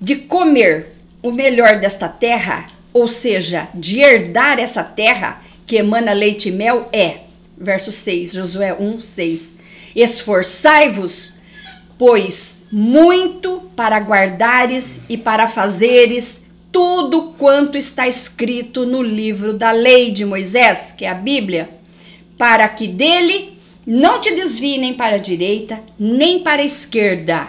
de 0.00 0.14
comer 0.16 0.94
o 1.20 1.32
melhor 1.32 1.80
desta 1.80 2.08
terra, 2.08 2.70
ou 2.92 3.08
seja, 3.08 3.68
de 3.74 3.98
herdar 4.00 4.58
essa 4.60 4.84
terra 4.84 5.42
que 5.68 5.76
emana 5.76 6.14
leite 6.14 6.48
e 6.48 6.52
mel, 6.52 6.88
é, 6.92 7.18
verso 7.56 7.92
6, 7.92 8.32
Josué 8.32 8.74
1, 8.74 9.02
6. 9.02 9.52
Esforçai-vos, 9.94 11.34
pois, 11.98 12.62
muito 12.72 13.70
para 13.76 13.98
guardares 13.98 15.00
e 15.10 15.18
para 15.18 15.46
fazeres 15.46 16.42
tudo 16.72 17.34
quanto 17.38 17.76
está 17.76 18.08
escrito 18.08 18.86
no 18.86 19.02
livro 19.02 19.52
da 19.52 19.70
lei 19.70 20.10
de 20.10 20.24
Moisés, 20.24 20.94
que 20.96 21.04
é 21.04 21.10
a 21.10 21.14
Bíblia, 21.14 21.68
para 22.38 22.66
que 22.68 22.88
dele 22.88 23.58
não 23.86 24.22
te 24.22 24.34
desvie 24.34 24.78
nem 24.78 24.94
para 24.94 25.16
a 25.16 25.20
direita, 25.20 25.80
nem 25.98 26.38
para 26.40 26.62
a 26.62 26.64
esquerda. 26.64 27.48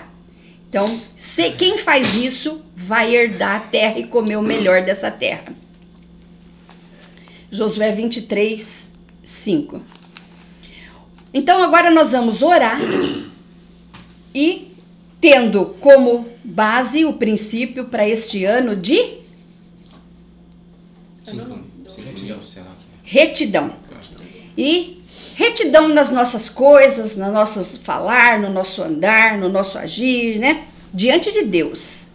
Então, 0.67 0.99
se, 1.15 1.51
quem 1.51 1.77
faz 1.77 2.15
isso 2.15 2.62
vai 2.75 3.15
herdar 3.15 3.55
a 3.55 3.60
terra 3.60 3.97
e 3.97 4.08
comer 4.08 4.36
o 4.36 4.41
melhor 4.41 4.82
dessa 4.82 5.10
terra. 5.10 5.53
Josué 7.51 7.91
23, 7.91 8.91
5. 9.23 9.81
Então, 11.33 11.63
agora 11.63 11.91
nós 11.91 12.12
vamos 12.12 12.41
orar 12.41 12.79
e 14.33 14.71
tendo 15.21 15.65
como 15.79 16.27
base 16.43 17.05
o 17.05 17.13
princípio 17.13 17.85
para 17.85 18.07
este 18.07 18.45
ano 18.45 18.75
de 18.75 19.19
Cinco. 21.23 21.59
Sei 21.85 22.63
lá. 22.63 22.75
retidão. 23.03 23.73
E 24.57 25.01
retidão 25.35 25.88
nas 25.89 26.12
nossas 26.12 26.49
coisas, 26.49 27.15
no 27.15 27.31
nosso 27.31 27.79
falar, 27.79 28.39
no 28.39 28.49
nosso 28.49 28.81
andar, 28.81 29.38
no 29.38 29.49
nosso 29.49 29.77
agir, 29.77 30.39
né? 30.39 30.65
Diante 30.93 31.31
de 31.31 31.43
Deus. 31.43 32.07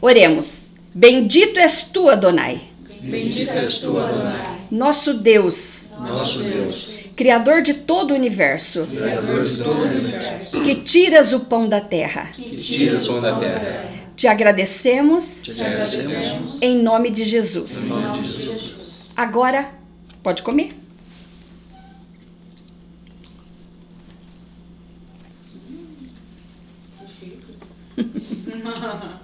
Oremos. 0.00 0.72
Bendito 0.94 1.58
és 1.58 1.84
tu, 1.84 2.10
Adonai, 2.10 2.60
Bendito 3.00 3.50
és 3.50 3.78
tu, 3.78 3.98
Adonai, 3.98 4.60
nosso 4.72 5.12
Deus, 5.12 5.90
nosso 6.00 6.42
Deus, 6.42 7.04
Criador 7.14 7.60
de 7.60 7.74
todo 7.74 8.12
o 8.12 8.14
universo, 8.14 8.86
Criador 8.86 9.44
de 9.44 9.62
todo 9.62 9.78
o 9.78 9.82
universo, 9.84 10.62
que 10.62 10.76
tiras 10.76 11.34
o 11.34 11.40
pão 11.40 11.68
da 11.68 11.78
terra. 11.78 12.30
que 12.34 12.56
Tira 12.56 12.56
o 12.56 12.56
tiras 12.56 13.04
som 13.04 13.20
da 13.20 13.38
terra. 13.38 13.90
Te 14.16 14.26
agradecemos 14.26 15.42
Te 15.42 15.62
agradecemos 15.62 16.62
em 16.62 16.82
nome 16.82 17.10
de 17.10 17.22
Jesus. 17.22 17.90
em 17.90 18.00
nome 18.00 18.22
de 18.22 18.32
Jesus. 18.32 19.12
Agora, 19.14 19.70
pode 20.22 20.42
comer. 20.42 20.74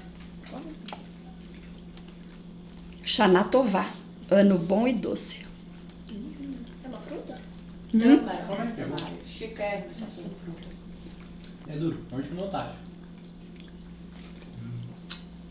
Xanatová, 3.04 3.87
ano 4.30 4.58
bom 4.58 4.86
e 4.86 4.92
doce. 4.92 5.40
É 6.84 6.88
uma 6.88 6.98
fruta? 6.98 7.38
Como 7.90 8.02
é 8.62 8.66
que 8.66 8.72
pegou? 8.72 8.96
Chiquérrimo 9.26 9.90
essa 9.90 10.06
fruta. 10.06 10.68
É 11.68 11.76
duro, 11.76 11.98
morde 12.10 12.30
no 12.30 12.44
otário. 12.44 12.72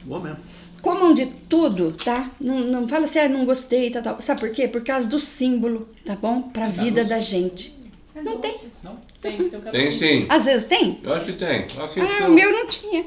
Bom 0.04 0.20
mesmo. 0.20 0.38
Comam 0.82 1.14
de 1.14 1.26
tudo, 1.26 1.92
tá? 1.92 2.32
Não, 2.40 2.60
não 2.60 2.88
fala 2.88 3.06
assim, 3.06 3.20
ah, 3.20 3.28
não 3.28 3.46
gostei, 3.46 3.90
tal, 3.90 4.02
tal. 4.02 4.22
Sabe 4.22 4.40
por 4.40 4.50
quê? 4.52 4.68
Por 4.68 4.84
causa 4.84 5.08
do 5.08 5.20
símbolo, 5.20 5.90
tá 6.06 6.16
bom? 6.16 6.44
Pra 6.44 6.68
vida 6.68 7.04
da 7.04 7.20
gente. 7.20 7.76
Não 8.16 8.40
tem. 8.40 8.56
Não? 8.84 8.98
Tem, 9.22 9.50
tem 9.50 9.60
um. 9.60 9.72
Tem 9.72 9.92
sim. 9.92 10.26
Às 10.30 10.46
vezes 10.46 10.66
tem. 10.68 11.00
Eu 11.04 11.14
acho 11.14 11.26
que 11.26 11.34
tem. 11.34 11.66
Acho 11.78 11.94
que 11.94 12.00
Ah, 12.00 12.28
o 12.28 12.32
meu 12.32 12.52
não 12.52 12.68
tinha. 12.68 13.06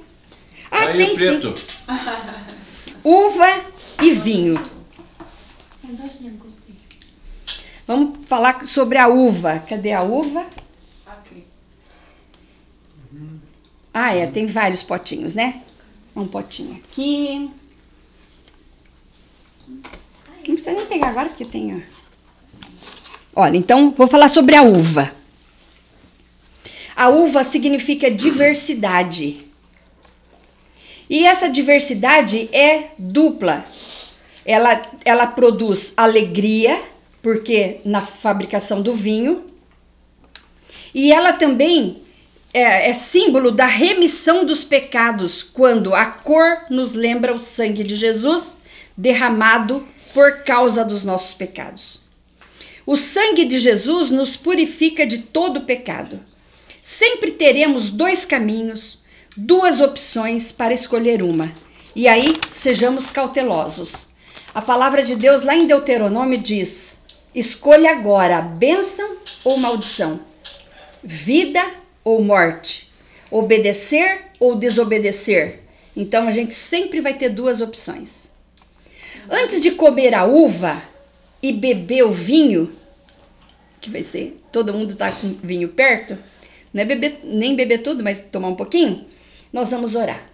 Ah, 0.70 0.87
Aí 0.87 0.98
tem 0.98 1.12
o 1.12 1.16
sim. 1.16 1.40
preto. 1.40 1.54
Uva 3.02 3.64
e 4.02 4.11
vinho. 4.12 4.61
Vamos 7.87 8.29
falar 8.29 8.66
sobre 8.66 8.98
a 8.98 9.09
uva. 9.09 9.59
Cadê 9.61 9.92
a 9.92 10.03
uva? 10.03 10.46
Aqui. 11.07 11.44
Ah, 13.92 14.14
é, 14.14 14.26
tem 14.26 14.46
vários 14.46 14.83
potinhos, 14.83 15.35
né? 15.35 15.62
Um 16.14 16.26
potinho 16.26 16.76
aqui. 16.76 17.50
Não 19.66 20.55
precisa 20.55 20.72
nem 20.72 20.87
pegar 20.87 21.09
agora, 21.09 21.29
porque 21.29 21.44
tem. 21.44 21.76
Ó. 21.76 23.42
Olha, 23.42 23.57
então 23.57 23.92
vou 23.92 24.07
falar 24.07 24.29
sobre 24.29 24.55
a 24.57 24.62
uva. 24.62 25.14
A 26.94 27.09
uva 27.09 27.42
significa 27.44 28.11
diversidade. 28.11 29.46
E 31.09 31.24
essa 31.26 31.48
diversidade 31.48 32.48
é 32.53 32.90
dupla. 32.98 33.64
Ela, 34.51 34.83
ela 35.05 35.27
produz 35.29 35.93
alegria, 35.97 36.83
porque 37.23 37.81
na 37.85 38.01
fabricação 38.01 38.83
do 38.83 38.95
vinho, 38.95 39.45
e 40.93 41.13
ela 41.13 41.33
também 41.33 42.03
é, 42.53 42.91
é 42.91 42.93
símbolo 42.93 43.53
da 43.53 43.67
remissão 43.67 44.45
dos 44.45 44.65
pecados, 44.65 45.41
quando 45.41 45.95
a 45.95 46.05
cor 46.05 46.65
nos 46.69 46.95
lembra 46.95 47.33
o 47.33 47.39
sangue 47.39 47.85
de 47.85 47.95
Jesus 47.95 48.57
derramado 48.97 49.87
por 50.13 50.43
causa 50.43 50.85
dos 50.85 51.05
nossos 51.05 51.33
pecados. 51.33 52.01
O 52.85 52.97
sangue 52.97 53.45
de 53.45 53.57
Jesus 53.57 54.11
nos 54.11 54.37
purifica 54.37 55.07
de 55.07 55.19
todo 55.19 55.61
pecado. 55.61 56.19
Sempre 56.83 57.31
teremos 57.31 57.89
dois 57.89 58.25
caminhos, 58.25 59.05
duas 59.37 59.81
opções 59.81 60.51
para 60.51 60.75
escolher 60.75 61.23
uma. 61.23 61.53
E 61.94 62.09
aí, 62.09 62.35
sejamos 62.51 63.11
cautelosos. 63.11 64.10
A 64.53 64.61
palavra 64.61 65.03
de 65.03 65.15
Deus 65.15 65.42
lá 65.42 65.55
em 65.55 65.67
Deuteronômio 65.67 66.38
diz: 66.38 67.01
escolha 67.35 67.92
agora 67.92 68.42
bênção 68.42 69.17
ou 69.44 69.59
maldição, 69.59 70.21
vida 71.03 71.65
ou 72.03 72.23
morte, 72.23 72.90
obedecer 73.31 74.27
ou 74.40 74.57
desobedecer. 74.57 75.61
Então 75.96 76.27
a 76.27 76.33
gente 76.33 76.55
sempre 76.55 77.01
vai 77.01 77.15
ter 77.15 77.29
duas 77.29 77.61
opções. 77.61 78.31
Antes 79.29 79.63
de 79.63 79.73
comer 79.73 80.15
a 80.15 80.25
uva 80.25 80.83
e 81.40 81.53
beber 81.53 82.03
o 82.03 82.11
vinho, 82.11 82.73
que 83.81 83.88
vai 83.88 84.03
ser, 84.03 84.42
todo 84.51 84.75
mundo 84.75 84.96
tá 84.96 85.11
com 85.13 85.33
vinho 85.42 85.69
perto, 85.69 86.19
não 86.75 86.83
é 86.83 86.85
beber, 86.85 87.21
nem 87.23 87.55
beber 87.55 87.79
tudo, 87.83 88.03
mas 88.03 88.21
tomar 88.21 88.48
um 88.48 88.57
pouquinho, 88.57 89.07
nós 89.53 89.71
vamos 89.71 89.94
orar. 89.94 90.29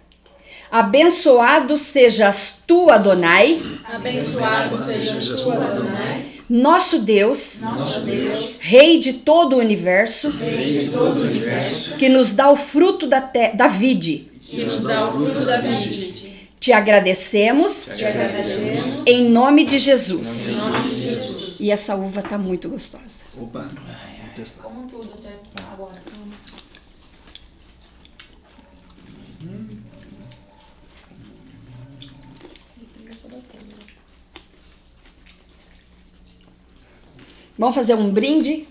Abençoado 0.69 1.77
sejas 1.77 2.59
tu, 2.67 2.89
Adonai, 2.89 3.61
Abençoado 3.85 4.77
seja 4.77 5.13
a 5.15 5.21
sua 5.21 5.55
Adonai, 5.55 6.25
nosso 6.49 6.99
Deus, 6.99 7.61
Nosso 7.61 8.01
Deus, 8.01 8.57
Rei 8.59 8.99
de 8.99 9.13
todo 9.13 9.55
o 9.55 9.59
universo, 9.59 10.29
Rei 10.29 10.85
de 10.85 10.89
todo 10.89 11.19
o 11.19 11.23
universo, 11.23 11.95
que 11.95 12.09
nos 12.09 12.33
dá 12.33 12.49
o 12.51 12.55
fruto 12.55 13.07
da, 13.07 13.21
te- 13.21 13.53
da 13.55 13.67
vide. 13.67 14.29
que 14.41 14.63
nos 14.65 14.83
dá 14.83 15.07
o 15.09 15.11
fruto 15.13 15.45
da 15.45 15.59
vide. 15.61 16.17
Te 16.59 16.73
agradecemos 16.73 17.91
Te 17.95 18.03
agradecemos 18.03 19.03
em 19.05 19.29
nome 19.29 19.63
de 19.63 19.77
Jesus. 19.77 20.49
em 20.49 20.55
nome 20.55 20.79
de 20.81 21.01
Jesus. 21.03 21.59
E 21.59 21.71
essa 21.71 21.95
uva 21.95 22.21
tá 22.21 22.37
muito 22.37 22.67
gostosa. 22.69 23.23
opa. 23.39 23.69
Como 24.61 24.87
tudo 24.87 25.09
até 25.17 25.29
agora. 25.71 25.91
Vamos 37.57 37.75
fazer 37.75 37.95
um 37.95 38.11
brinde? 38.11 38.67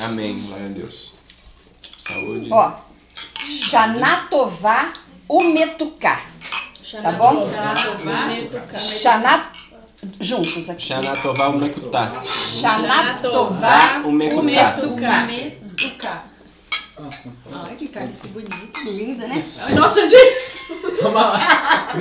Amém, 0.00 0.40
glória 0.46 0.66
a 0.66 0.68
Deus. 0.68 1.12
Saúde. 1.98 2.48
Ó, 2.52 2.72
Xanatová 3.34 4.92
Umetuká. 5.28 6.26
Tá 7.02 7.12
bom? 7.12 7.44
Xanat... 8.76 9.58
Juntos 10.20 10.70
aqui. 10.70 10.86
Xanatová 10.86 11.48
Umekutá. 11.48 12.22
Xanatová 12.24 14.00
falou. 14.00 14.06
Ai, 17.66 17.74
que 17.76 17.88
cálice 17.88 18.28
bonito. 18.28 18.80
Linda, 18.86 19.26
né? 19.26 19.44
Nossa, 19.74 20.08
gente, 20.08 20.58
Calma 21.00 21.26
lá. 21.26 21.94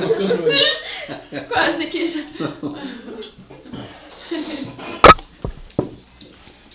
Quase 1.47 1.87
que 1.87 2.07
já. 2.07 2.21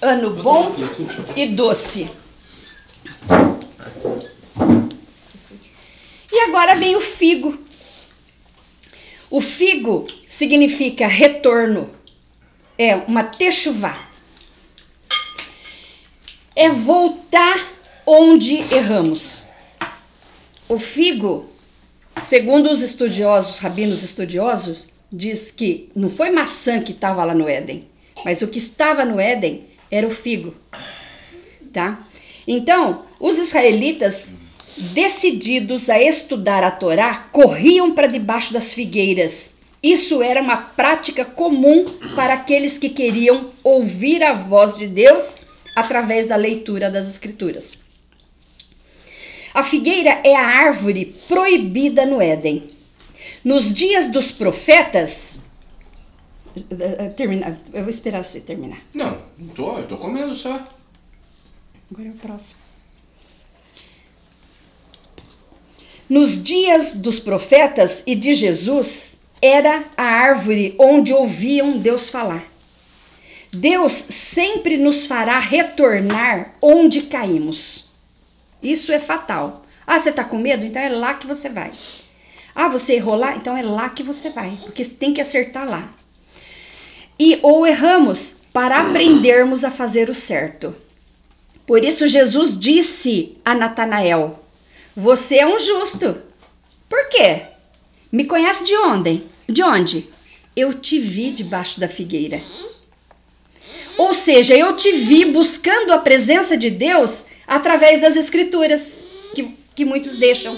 Ano 0.01 0.31
bom 0.31 0.75
e 1.37 1.47
doce. 1.47 2.11
E 6.33 6.41
agora 6.41 6.75
vem 6.75 6.97
o 6.97 7.01
figo. 7.01 7.57
O 9.31 9.41
figo 9.41 10.07
significa 10.27 11.07
retorno. 11.07 11.89
É 12.77 12.97
uma 12.97 13.23
techuvá. 13.23 14.09
É 16.57 16.69
voltar 16.69 17.73
onde 18.07 18.57
erramos. 18.75 19.45
O 20.69 20.79
figo, 20.79 21.52
segundo 22.21 22.71
os 22.71 22.83
estudiosos, 22.83 23.59
rabinos 23.59 24.03
estudiosos, 24.03 24.89
diz 25.11 25.51
que 25.51 25.91
não 25.95 26.09
foi 26.09 26.31
maçã 26.31 26.81
que 26.81 26.93
estava 26.93 27.25
lá 27.25 27.35
no 27.35 27.49
Éden, 27.49 27.87
mas 28.25 28.43
o 28.43 28.49
que 28.49 28.59
estava 28.59 29.05
no 29.05 29.21
Éden 29.21 29.65
era 29.91 30.07
o 30.07 30.11
figo, 30.11 30.55
tá? 31.73 32.07
Então, 32.47 33.05
os 33.21 33.39
israelitas, 33.39 34.33
decididos 34.77 35.91
a 35.91 36.01
estudar 36.01 36.65
a 36.65 36.71
Torá, 36.71 37.29
corriam 37.31 37.95
para 37.95 38.07
debaixo 38.07 38.53
das 38.53 38.73
figueiras. 38.73 39.55
Isso 39.83 40.23
era 40.23 40.41
uma 40.41 40.57
prática 40.57 41.25
comum 41.25 41.85
para 42.15 42.35
aqueles 42.35 42.79
que 42.79 42.89
queriam 42.89 43.51
ouvir 43.63 44.23
a 44.23 44.33
voz 44.33 44.77
de 44.77 44.87
Deus 44.87 45.39
através 45.77 46.27
da 46.27 46.37
leitura 46.37 46.91
das 46.91 47.09
Escrituras. 47.09 47.82
A 49.55 49.63
figueira 49.63 50.21
é 50.25 50.35
a 50.35 50.47
árvore 50.47 51.15
proibida 51.29 52.07
no 52.07 52.21
Éden. 52.21 52.71
Nos 53.45 53.73
dias 53.75 54.11
dos 54.11 54.33
profetas. 54.33 55.41
Termina, 57.17 57.61
eu 57.73 57.83
vou 57.83 57.91
esperar 57.91 58.23
você 58.25 58.41
terminar. 58.41 58.79
Não, 58.95 59.19
não 59.39 59.49
tô, 59.49 59.79
eu 59.79 59.87
tô 59.87 59.97
comendo 59.97 60.35
só. 60.35 60.63
Agora 61.91 62.09
é 62.09 62.11
o 62.11 62.15
próximo. 62.15 62.61
Nos 66.09 66.43
dias 66.43 66.95
dos 66.95 67.19
profetas 67.19 68.03
e 68.07 68.15
de 68.15 68.35
Jesus, 68.35 69.21
era 69.41 69.85
a 69.97 70.03
árvore 70.03 70.75
onde 70.79 71.13
ouviam 71.13 71.79
Deus 71.79 72.11
falar. 72.11 72.45
Deus 73.53 73.93
sempre 73.93 74.77
nos 74.77 75.07
fará 75.07 75.39
retornar 75.39 76.55
onde 76.63 77.03
caímos. 77.03 77.92
Isso 78.63 78.93
é 78.93 78.99
fatal. 78.99 79.65
Ah, 79.87 79.99
você 79.99 80.13
tá 80.13 80.25
com 80.25 80.39
medo? 80.39 80.65
Então 80.65 80.81
é 80.81 80.89
lá 80.89 81.15
que 81.15 81.27
você 81.27 81.49
vai. 81.49 81.73
Ah, 82.55 82.69
você 82.69 82.95
errou 82.95 83.17
lá? 83.17 83.35
Então 83.37 83.57
é 83.57 83.63
lá 83.63 83.89
que 83.89 84.03
você 84.03 84.31
vai, 84.31 84.57
porque 84.63 84.85
você 84.85 84.95
tem 84.95 85.13
que 85.13 85.21
acertar 85.21 85.69
lá. 85.69 85.93
E 87.19 87.39
ou 87.43 87.67
erramos 87.67 88.37
para 88.53 88.81
aprendermos 88.81 89.65
a 89.65 89.71
fazer 89.71 90.11
o 90.11 90.15
certo. 90.15 90.75
Por 91.67 91.85
isso 91.85 92.07
Jesus 92.07 92.59
disse 92.59 93.37
a 93.45 93.55
Natanael: 93.55 94.43
Você 94.97 95.37
é 95.37 95.47
um 95.47 95.59
justo. 95.59 96.21
Por 96.89 97.09
quê? 97.09 97.43
Me 98.11 98.25
conhece 98.25 98.65
de 98.65 98.77
onde? 98.77 99.25
De 99.49 99.63
onde? 99.63 100.09
Eu 100.55 100.75
te 100.75 100.99
vi 100.99 101.31
debaixo 101.31 101.81
da 101.81 101.89
figueira. 101.89 102.41
Ou 103.97 104.13
seja, 104.13 104.55
eu 104.55 104.77
te 104.77 104.93
vi 104.93 105.27
buscando 105.27 105.93
a 105.93 105.99
presença 105.99 106.57
de 106.57 106.69
Deus 106.71 107.25
através 107.47 108.01
das 108.01 108.17
escrituras, 108.17 109.07
que, 109.35 109.57
que 109.75 109.85
muitos 109.85 110.15
deixam. 110.15 110.57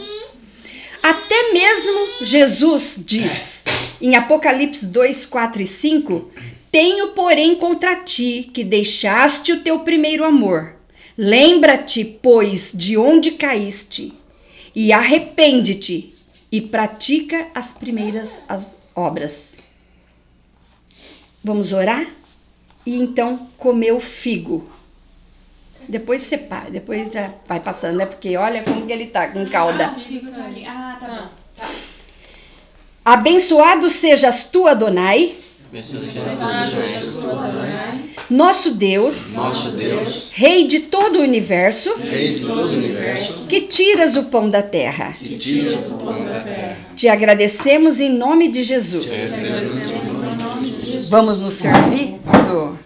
Até 1.02 1.52
mesmo 1.52 2.08
Jesus 2.22 3.00
diz 3.04 3.64
em 4.00 4.16
Apocalipse 4.16 4.86
2, 4.86 5.26
4 5.26 5.62
e 5.62 5.66
5: 5.66 6.30
Tenho, 6.70 7.08
porém, 7.08 7.54
contra 7.56 7.96
ti 7.96 8.50
que 8.52 8.64
deixaste 8.64 9.52
o 9.52 9.60
teu 9.60 9.80
primeiro 9.80 10.24
amor. 10.24 10.76
Lembra-te, 11.16 12.04
pois, 12.04 12.72
de 12.74 12.96
onde 12.96 13.32
caíste, 13.32 14.12
e 14.74 14.92
arrepende-te, 14.92 16.12
e 16.50 16.60
pratica 16.60 17.48
as 17.54 17.72
primeiras 17.72 18.40
as 18.48 18.78
obras. 18.94 19.56
Vamos 21.42 21.72
orar? 21.72 22.06
E 22.86 22.94
então 22.96 23.48
comer 23.56 23.92
o 23.92 24.00
figo. 24.00 24.68
Depois 25.88 26.22
separa, 26.22 26.70
depois 26.70 27.10
já 27.12 27.30
vai 27.46 27.60
passando, 27.60 27.96
né? 27.96 28.06
Porque 28.06 28.36
olha 28.36 28.62
como 28.62 28.86
que 28.86 28.92
ele 28.92 29.06
tá 29.06 29.28
com 29.28 29.44
cauda. 29.46 29.86
Ah, 29.86 29.94
tá. 29.94 30.66
Ah, 30.68 30.96
tá 31.00 31.06
bom. 31.06 31.28
Tá. 31.56 31.66
Abençoado 33.04 33.90
sejas 33.90 34.44
tu, 34.44 34.66
Adonai, 34.66 35.34
nosso 38.30 38.70
Deus, 38.72 39.36
Nosso 39.36 39.70
Deus, 39.72 40.30
Rei 40.34 40.66
de 40.66 40.80
todo 40.80 41.18
o 41.18 41.22
universo, 41.22 41.94
Rei 41.98 42.34
de 42.34 42.46
todo 42.46 42.68
o 42.68 42.72
universo, 42.72 43.46
que 43.48 43.62
tiras 43.62 44.16
o 44.16 44.24
pão 44.24 44.48
da 44.48 44.62
terra. 44.62 45.12
que 45.18 45.36
tiras 45.36 45.88
o 45.90 45.98
pão 45.98 46.22
da 46.24 46.40
terra. 46.40 46.76
Te 46.96 47.08
agradecemos 47.08 48.00
em 48.00 48.08
nome 48.10 48.48
de 48.48 48.62
Jesus. 48.62 49.06
Vamos 51.08 51.38
nos 51.38 51.54
servir 51.54 52.18
do. 52.46 52.78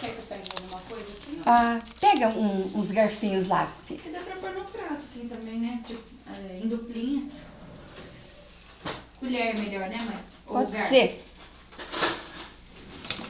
Quer 0.00 0.10
que 0.10 0.16
eu 0.16 0.24
pegue 0.28 0.42
alguma 0.56 0.80
coisa 0.88 1.04
aqui? 1.20 1.31
Ah, 1.44 1.78
pega 2.00 2.28
um- 2.28 2.70
uns 2.74 2.90
garfinhos 2.92 3.48
lá. 3.48 3.68
Que 3.86 3.96
dá 4.10 4.20
pra 4.20 4.36
pôr 4.36 4.50
no 4.52 4.64
prato, 4.64 4.94
assim, 4.94 5.28
também, 5.28 5.58
né? 5.58 5.82
Tipo, 5.86 6.02
é, 6.28 6.58
em 6.58 6.68
duplinha. 6.68 7.28
Colher 9.18 9.48
é 9.50 9.52
melhor, 9.54 9.88
né, 9.88 9.96
mãe? 10.00 10.18
Ou 10.46 10.54
Pode 10.58 10.72
garfo? 10.72 10.88
ser. 10.88 11.22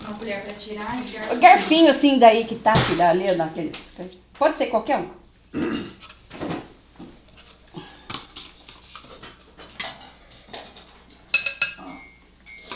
Uma 0.01 0.15
colher 0.15 0.43
pra 0.45 0.55
tirar 0.55 1.01
e 1.01 1.11
garfo. 1.11 1.35
O 1.35 1.39
garfinho 1.39 1.89
assim 1.91 2.19
daí 2.19 2.45
que 2.45 2.57
tá 2.57 2.73
aqui, 2.73 3.01
ali 3.01 3.31
naqueles. 3.37 3.95
Pode 4.39 4.57
ser 4.57 4.67
qualquer 4.67 4.99
um. 4.99 5.09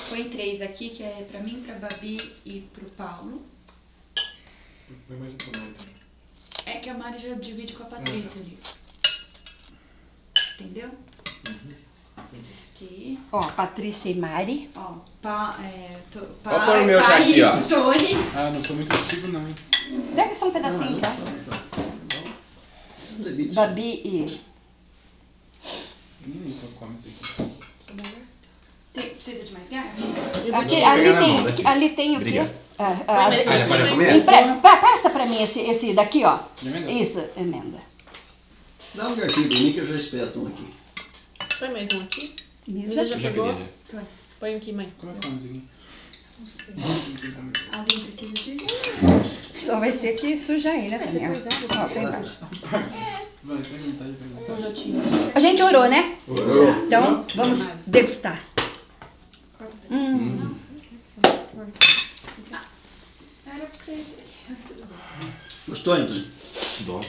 Põe 0.08 0.28
três 0.28 0.60
aqui, 0.62 0.90
que 0.90 1.02
é 1.02 1.26
pra 1.30 1.40
mim, 1.40 1.62
pra 1.62 1.74
Babi 1.76 2.16
e 2.44 2.60
pro 2.72 2.86
Paulo. 2.90 3.42
Põe 5.08 5.16
mais 5.18 5.32
um. 5.32 5.36
É 6.66 6.78
que 6.78 6.88
a 6.90 6.94
Mari 6.94 7.18
já 7.18 7.34
divide 7.34 7.74
com 7.74 7.82
a 7.84 7.86
Patrícia 7.86 8.40
ali. 8.40 8.58
Entendeu? 10.54 10.90
Aqui, 12.74 13.18
Ó, 13.32 13.42
Patrícia 13.52 14.10
e 14.10 14.14
Mari. 14.14 14.70
ó. 14.74 14.94
Pa, 15.22 15.58
é, 15.62 15.98
to, 16.10 16.20
pa, 16.42 16.56
Ó, 16.56 16.66
põe 16.66 16.82
o 16.82 16.86
meu 16.86 17.00
já 17.00 17.06
pai 17.08 17.22
aqui, 17.22 17.42
ó. 17.42 17.52
Tony. 17.62 18.14
Ah, 18.34 18.50
não 18.50 18.62
sou 18.62 18.76
muito 18.76 18.92
antigo 18.94 19.28
não, 19.28 19.46
hein? 19.48 19.54
Pega 20.14 20.34
só 20.34 20.48
um 20.48 20.52
pedacinho, 20.52 21.00
tá? 21.00 21.16
Babi 23.54 24.00
e. 24.04 24.40
Nem 26.26 26.48
então 26.50 26.70
come 26.72 26.96
isso 26.98 27.08
aqui. 27.08 28.25
Tem, 28.96 29.10
precisa 29.10 29.44
de 29.44 29.52
mais 29.52 29.68
garfo? 29.68 30.02
Aqui, 30.54 30.82
ali, 30.82 31.12
mão, 31.12 31.18
tem, 31.22 31.44
daqui. 31.44 31.66
ali 31.66 31.88
tem 31.90 32.08
o 32.08 32.12
quê? 32.12 32.16
Obrigado. 32.40 32.50
Ah, 32.78 32.96
ah, 33.06 33.26
as- 33.26 33.46
Ah, 33.46 33.88
comer? 33.90 34.24
Pa- 34.24 34.54
Passa 34.78 35.10
pra 35.10 35.26
mim 35.26 35.42
esse, 35.42 35.60
esse 35.60 35.92
daqui, 35.92 36.24
ó. 36.24 36.38
De 36.62 36.68
amêndoa? 36.70 36.92
Isso, 36.92 37.22
emenda. 37.36 37.78
Dá 38.94 39.08
um 39.08 39.14
garfinho 39.16 39.48
pra 39.50 39.58
mim 39.58 39.72
que 39.74 39.78
eu 39.78 39.86
já 39.86 39.98
espeto 39.98 40.40
um 40.42 40.46
aqui. 40.46 40.66
Põe 41.60 41.70
mais 41.72 41.88
um 41.94 42.00
aqui. 42.02 42.34
Lisa. 42.66 43.06
Já 43.06 43.16
pegou? 43.30 43.54
já. 43.92 44.02
Põe 44.40 44.54
aqui, 44.54 44.72
mãe. 44.72 44.88
Como 44.98 45.12
é 45.12 45.16
que 45.20 45.28
isso 46.44 46.70
aqui? 46.70 47.36
Alguém 47.72 48.00
precisa 48.00 48.32
disso? 48.32 48.66
Só 49.66 49.78
vai 49.78 49.92
ter 49.92 50.12
que 50.14 50.36
sujar 50.38 50.72
aí, 50.74 50.88
né, 50.90 50.98
Vai 50.98 51.08
ser 51.08 51.20
Daniel? 51.20 51.32
coisado. 51.32 51.66
Ó, 51.76 51.88
põe 51.88 52.02
embaixo. 52.02 52.38
Vai. 53.42 53.62
A 55.34 55.40
gente 55.40 55.62
orou, 55.62 55.88
né? 55.88 56.16
Orou. 56.26 56.70
Então, 56.86 57.24
vamos 57.34 57.64
degustar. 57.86 58.40
Mm. 59.90 60.56
Gostou, 65.68 65.98
então? 65.98 67.00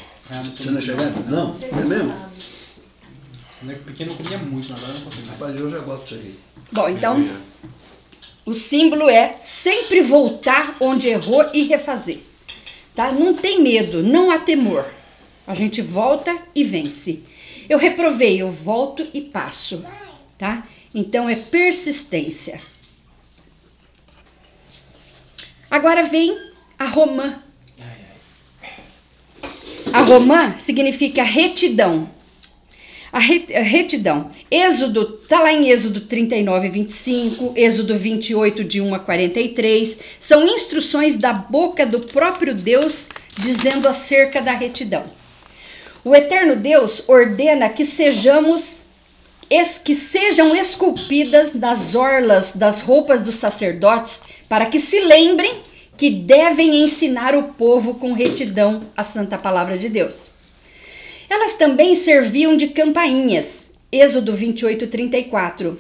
Você 0.56 0.72
não 0.72 0.80
é 0.80 0.82
chegado? 0.82 1.30
Não? 1.30 1.58
É 1.62 1.86
mesmo? 1.86 2.14
Quando 3.60 3.84
pequeno 3.86 4.12
eu 4.12 4.16
comia 4.18 4.38
muito, 4.38 4.74
agora 4.74 4.94
não 4.94 5.02
consigo. 5.02 5.30
Rapaz, 5.30 5.56
eu 5.56 5.72
já 5.72 5.80
gosto 5.80 6.04
disso 6.06 6.16
aqui. 6.16 6.40
Bom, 6.72 6.90
então, 6.90 7.28
o 8.46 8.54
símbolo 8.54 9.10
é 9.10 9.34
sempre 9.42 10.02
voltar 10.02 10.76
onde 10.80 11.08
errou 11.08 11.46
e 11.54 11.64
refazer. 11.64 12.20
Tá? 12.96 13.12
Não 13.12 13.34
tem 13.34 13.62
medo, 13.62 14.04
não 14.04 14.32
há 14.32 14.40
temor. 14.40 14.86
A 15.46 15.56
gente 15.56 15.82
volta 15.82 16.38
e 16.54 16.64
vence. 16.64 17.24
Eu 17.70 17.78
reprovei, 17.78 18.42
eu 18.42 18.52
volto 18.52 19.08
e 19.14 19.22
passo. 19.22 19.84
Tá? 20.38 20.64
Então 20.98 21.30
é 21.30 21.36
persistência. 21.36 22.58
Agora 25.70 26.02
vem 26.02 26.36
a 26.80 26.86
romã. 26.86 27.40
A 29.94 30.02
romã 30.02 30.58
significa 30.58 31.22
retidão. 31.22 32.10
A 33.14 33.20
re- 33.20 33.46
a 33.56 33.62
retidão. 33.62 34.32
Êxodo, 34.50 35.06
tá 35.30 35.40
lá 35.40 35.54
em 35.54 35.70
Êxodo 35.70 36.02
39, 36.02 36.68
25, 36.70 37.54
Êxodo 37.56 37.96
28, 37.96 38.64
de 38.64 38.82
1 38.82 38.96
a 38.96 39.00
43. 39.00 40.00
São 40.20 40.48
instruções 40.48 41.16
da 41.16 41.32
boca 41.32 41.86
do 41.86 42.00
próprio 42.00 42.56
Deus 42.56 43.08
dizendo 43.38 43.88
acerca 43.88 44.42
da 44.42 44.54
retidão. 44.54 45.06
O 46.04 46.16
eterno 46.16 46.56
Deus 46.56 47.08
ordena 47.08 47.70
que 47.70 47.86
sejamos 47.86 48.87
que 49.84 49.96
sejam 49.96 50.56
esculpidas 50.56 51.54
nas 51.54 51.96
orlas 51.96 52.54
das 52.54 52.82
roupas 52.82 53.24
dos 53.24 53.36
sacerdotes, 53.36 54.22
para 54.50 54.66
que 54.66 54.80
se 54.80 55.00
lembrem 55.02 55.62
que 55.98 56.10
devem 56.10 56.84
ensinar 56.84 57.36
o 57.36 57.44
povo 57.54 57.96
com 57.96 58.14
retidão 58.14 58.84
a 58.96 59.04
santa 59.04 59.38
palavra 59.38 59.78
de 59.78 59.90
Deus. 59.90 60.32
Elas 61.30 61.56
também 61.56 61.96
serviam 61.96 62.56
de 62.56 62.68
campainhas, 62.68 63.72
Êxodo 63.92 64.36
28, 64.36 64.88
34, 64.88 65.80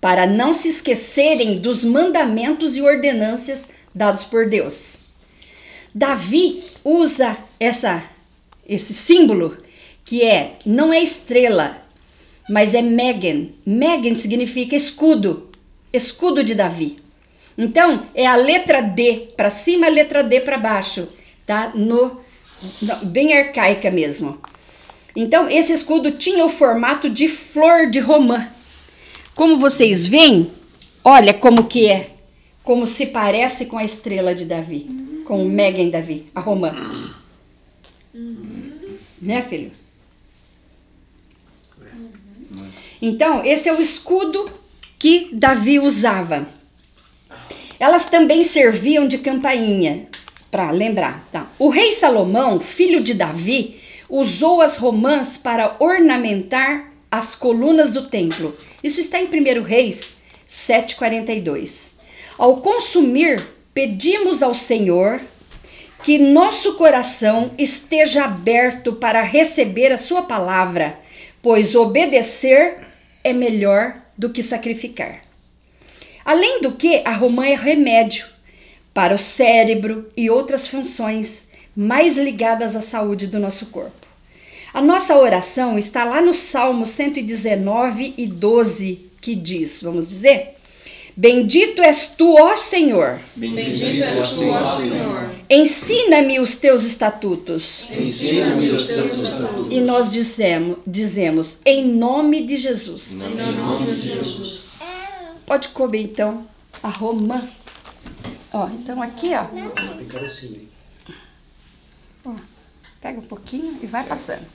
para 0.00 0.26
não 0.26 0.54
se 0.54 0.68
esquecerem 0.68 1.58
dos 1.58 1.84
mandamentos 1.84 2.76
e 2.76 2.82
ordenâncias 2.82 3.64
dados 3.94 4.24
por 4.24 4.48
Deus. 4.48 4.98
Davi 5.94 6.62
usa 6.84 7.36
essa 7.58 8.02
esse 8.66 8.94
símbolo 8.94 9.56
que 10.04 10.22
é 10.22 10.56
não 10.64 10.92
é 10.92 11.02
estrela, 11.02 11.83
mas 12.48 12.74
é 12.74 12.82
Megan. 12.82 13.48
Megan 13.64 14.14
significa 14.14 14.74
escudo, 14.76 15.50
escudo 15.92 16.42
de 16.44 16.54
Davi. 16.54 16.98
Então 17.56 18.02
é 18.14 18.26
a 18.26 18.36
letra 18.36 18.80
D 18.82 19.28
para 19.36 19.50
cima, 19.50 19.86
a 19.86 19.90
letra 19.90 20.22
D 20.24 20.40
para 20.40 20.58
baixo, 20.58 21.08
tá? 21.46 21.72
No, 21.74 22.20
no- 22.82 23.06
bem 23.06 23.32
arcaica 23.36 23.90
mesmo. 23.90 24.38
Então 25.14 25.48
esse 25.48 25.72
escudo 25.72 26.10
tinha 26.12 26.44
o 26.44 26.48
formato 26.48 27.08
de 27.08 27.28
flor 27.28 27.88
de 27.88 28.00
romã. 28.00 28.48
Como 29.36 29.56
vocês 29.58 30.06
veem, 30.08 30.50
olha 31.04 31.32
como 31.32 31.64
que 31.64 31.86
é, 31.86 32.10
como 32.62 32.86
se 32.86 33.06
parece 33.06 33.66
com 33.66 33.78
a 33.78 33.84
estrela 33.84 34.34
de 34.34 34.44
Davi, 34.44 35.22
com 35.24 35.44
o 35.44 35.48
Megan 35.48 35.88
Davi, 35.90 36.26
a 36.34 36.40
romã. 36.40 36.72
Né, 39.20 39.42
filho? 39.42 39.72
Então, 43.06 43.44
esse 43.44 43.68
é 43.68 43.72
o 43.74 43.82
escudo 43.82 44.50
que 44.98 45.28
Davi 45.34 45.78
usava. 45.78 46.48
Elas 47.78 48.06
também 48.06 48.42
serviam 48.42 49.06
de 49.06 49.18
campainha, 49.18 50.06
para 50.50 50.70
lembrar, 50.70 51.22
tá? 51.30 51.46
O 51.58 51.68
rei 51.68 51.92
Salomão, 51.92 52.58
filho 52.58 53.02
de 53.02 53.12
Davi, 53.12 53.78
usou 54.08 54.62
as 54.62 54.78
romãs 54.78 55.36
para 55.36 55.76
ornamentar 55.80 56.94
as 57.10 57.34
colunas 57.34 57.92
do 57.92 58.08
templo. 58.08 58.56
Isso 58.82 59.02
está 59.02 59.20
em 59.20 59.26
1 59.26 59.62
Reis 59.62 60.16
7,42. 60.48 61.96
Ao 62.38 62.56
consumir, 62.62 63.46
pedimos 63.74 64.42
ao 64.42 64.54
Senhor 64.54 65.20
que 66.02 66.16
nosso 66.16 66.72
coração 66.76 67.50
esteja 67.58 68.24
aberto 68.24 68.94
para 68.94 69.20
receber 69.20 69.92
a 69.92 69.98
sua 69.98 70.22
palavra, 70.22 70.98
pois 71.42 71.74
obedecer 71.74 72.83
é 73.24 73.32
melhor 73.32 73.96
do 74.16 74.30
que 74.30 74.42
sacrificar. 74.42 75.22
Além 76.24 76.60
do 76.60 76.72
que, 76.72 77.02
a 77.04 77.12
romã 77.12 77.46
é 77.46 77.54
remédio 77.54 78.26
para 78.92 79.14
o 79.14 79.18
cérebro 79.18 80.08
e 80.16 80.30
outras 80.30 80.68
funções 80.68 81.48
mais 81.76 82.16
ligadas 82.16 82.76
à 82.76 82.80
saúde 82.80 83.26
do 83.26 83.40
nosso 83.40 83.66
corpo. 83.66 84.06
A 84.72 84.80
nossa 84.80 85.16
oração 85.16 85.76
está 85.78 86.04
lá 86.04 86.20
no 86.20 86.34
Salmo 86.34 86.86
119 86.86 88.14
e 88.16 88.26
12, 88.26 89.10
que 89.20 89.34
diz, 89.34 89.82
vamos 89.82 90.08
dizer, 90.08 90.53
Bendito 91.16 91.80
és 91.80 92.08
tu, 92.16 92.34
ó 92.34 92.56
Senhor, 92.56 93.20
Bendito 93.36 94.02
és 94.02 94.32
tu, 94.32 94.48
ó 94.50 94.76
Senhor. 94.76 95.30
ensina-me 95.48 96.40
os 96.40 96.56
teus 96.56 96.82
estatutos. 96.82 97.86
Ensina-me 97.90 98.68
os 98.68 98.86
teus 98.88 99.18
estatutos. 99.18 99.68
E 99.70 99.80
nós 99.80 100.10
dizemos, 100.12 100.78
dizemos, 100.84 101.58
em 101.64 101.86
nome 101.86 102.44
de 102.44 102.56
Jesus. 102.56 103.22
Em 103.22 103.52
nome 103.52 103.86
de 103.86 104.00
Jesus. 104.00 104.80
Pode 105.46 105.68
comer 105.68 106.02
então 106.02 106.44
a 106.82 106.88
romã. 106.88 107.40
Ó, 108.52 108.68
então 108.68 109.00
aqui, 109.00 109.32
ó. 109.34 109.46
Ó, 112.24 112.32
pega 113.00 113.20
um 113.20 113.26
pouquinho 113.26 113.78
e 113.82 113.86
vai 113.86 114.04
passando. 114.04 114.46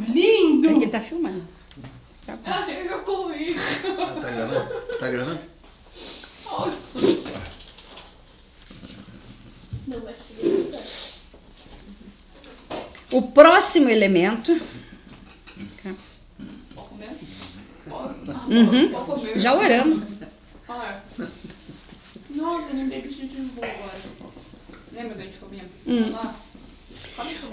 Lindo! 0.00 0.76
Aqui 0.76 0.86
tá 0.86 1.00
filmando. 1.00 1.42
Ai, 2.44 2.88
eu 2.88 3.00
comi. 3.00 3.54
Ah, 3.98 4.20
tá 4.20 4.30
gravando? 4.30 4.98
Tá 5.00 5.10
gravando? 5.10 5.40
O 13.10 13.22
próximo 13.22 13.88
elemento. 13.88 14.52
Uhum. 18.48 18.90
Já 19.34 19.54
oramos. 19.54 20.17
Olha. 20.68 21.02
Nossa, 22.30 22.68
eu 22.70 22.76
lembrei 22.76 23.00
que 23.02 23.08
a 23.08 23.12
gente 23.12 23.36
não 23.36 23.50
agora. 23.56 23.98
Lembra 24.92 25.14
que 25.14 25.20
a 25.20 25.24
gente 25.24 25.38
comia? 25.38 25.62
Hum. 25.86 26.10
Lá? 26.12 26.34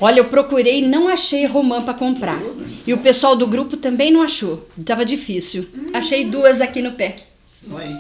Olha, 0.02 0.20
eu 0.20 0.26
procurei 0.26 0.80
e 0.80 0.88
não 0.88 1.08
achei 1.08 1.46
romã 1.46 1.82
para 1.82 1.94
comprar. 1.94 2.40
E 2.86 2.94
o 2.94 2.98
pessoal 2.98 3.36
do 3.36 3.48
grupo 3.48 3.78
também 3.78 4.12
não 4.12 4.22
achou. 4.22 4.68
Tava 4.86 5.06
difícil. 5.06 5.68
Achei 5.94 6.26
duas 6.26 6.62
aqui 6.62 6.82
no 6.82 6.94
pé. 6.94 7.16
Aí. 7.78 7.96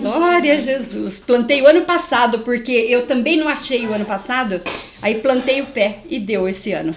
Glória 0.00 0.54
a 0.54 0.56
Jesus. 0.56 1.20
Plantei 1.20 1.62
o 1.62 1.66
ano 1.66 1.82
passado, 1.82 2.40
porque 2.40 2.72
eu 2.72 3.06
também 3.06 3.36
não 3.36 3.48
achei 3.48 3.86
o 3.86 3.92
ano 3.92 4.04
passado. 4.04 4.60
Aí 5.02 5.16
plantei 5.16 5.60
o 5.60 5.66
pé 5.66 6.00
e 6.08 6.18
deu 6.18 6.48
esse 6.48 6.72
ano. 6.72 6.94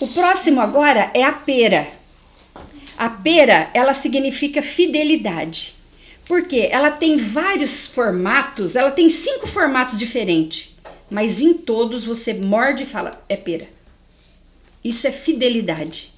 O 0.00 0.08
próximo 0.08 0.60
agora 0.60 1.10
é 1.14 1.22
a 1.22 1.32
pera. 1.32 1.88
A 2.96 3.08
pera, 3.08 3.70
ela 3.74 3.94
significa 3.94 4.62
fidelidade. 4.62 5.74
Porque 6.26 6.68
ela 6.70 6.90
tem 6.90 7.16
vários 7.16 7.86
formatos, 7.86 8.76
ela 8.76 8.90
tem 8.90 9.08
cinco 9.08 9.46
formatos 9.46 9.96
diferentes. 9.96 10.74
Mas 11.10 11.40
em 11.40 11.52
todos 11.52 12.04
você 12.04 12.32
morde 12.32 12.84
e 12.84 12.86
fala, 12.86 13.22
é 13.28 13.36
pera. 13.36 13.68
Isso 14.82 15.06
é 15.06 15.12
fidelidade. 15.12 16.12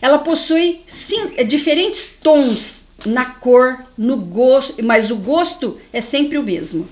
Ela 0.00 0.18
possui 0.18 0.80
sim, 0.86 1.32
é, 1.36 1.44
diferentes 1.44 2.16
tons 2.20 2.86
na 3.04 3.24
cor, 3.24 3.84
no 3.96 4.16
gosto, 4.16 4.82
mas 4.82 5.10
o 5.10 5.16
gosto 5.16 5.78
é 5.92 6.00
sempre 6.00 6.38
o 6.38 6.42
mesmo. 6.42 6.88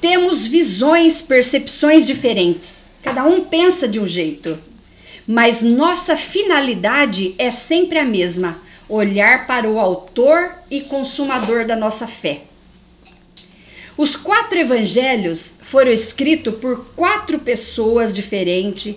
Temos 0.00 0.46
visões, 0.46 1.20
percepções 1.20 2.06
diferentes. 2.06 2.90
Cada 3.02 3.24
um 3.24 3.44
pensa 3.44 3.86
de 3.86 4.00
um 4.00 4.06
jeito. 4.06 4.58
Mas 5.30 5.62
nossa 5.62 6.16
finalidade 6.16 7.36
é 7.38 7.52
sempre 7.52 8.00
a 8.00 8.04
mesma: 8.04 8.60
olhar 8.88 9.46
para 9.46 9.70
o 9.70 9.78
autor 9.78 10.50
e 10.68 10.80
consumador 10.80 11.64
da 11.64 11.76
nossa 11.76 12.08
fé. 12.08 12.40
Os 13.96 14.16
quatro 14.16 14.58
evangelhos 14.58 15.54
foram 15.62 15.92
escritos 15.92 16.56
por 16.56 16.84
quatro 16.96 17.38
pessoas 17.38 18.12
diferentes, 18.12 18.96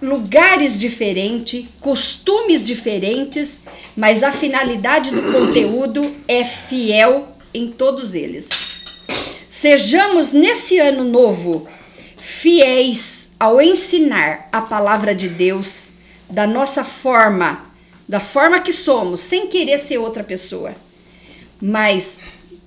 lugares 0.00 0.80
diferentes, 0.80 1.66
costumes 1.82 2.66
diferentes, 2.66 3.60
mas 3.94 4.22
a 4.22 4.32
finalidade 4.32 5.10
do 5.10 5.20
conteúdo 5.30 6.16
é 6.26 6.44
fiel 6.44 7.36
em 7.52 7.70
todos 7.70 8.14
eles. 8.14 8.48
Sejamos 9.46 10.32
nesse 10.32 10.78
ano 10.78 11.04
novo 11.04 11.68
fiéis 12.16 13.17
ao 13.38 13.60
ensinar 13.60 14.48
a 14.50 14.60
palavra 14.60 15.14
de 15.14 15.28
Deus 15.28 15.94
da 16.28 16.46
nossa 16.46 16.84
forma, 16.84 17.66
da 18.08 18.20
forma 18.20 18.60
que 18.60 18.72
somos, 18.72 19.20
sem 19.20 19.46
querer 19.46 19.78
ser 19.78 19.98
outra 19.98 20.24
pessoa, 20.24 20.74
mas 21.60 22.20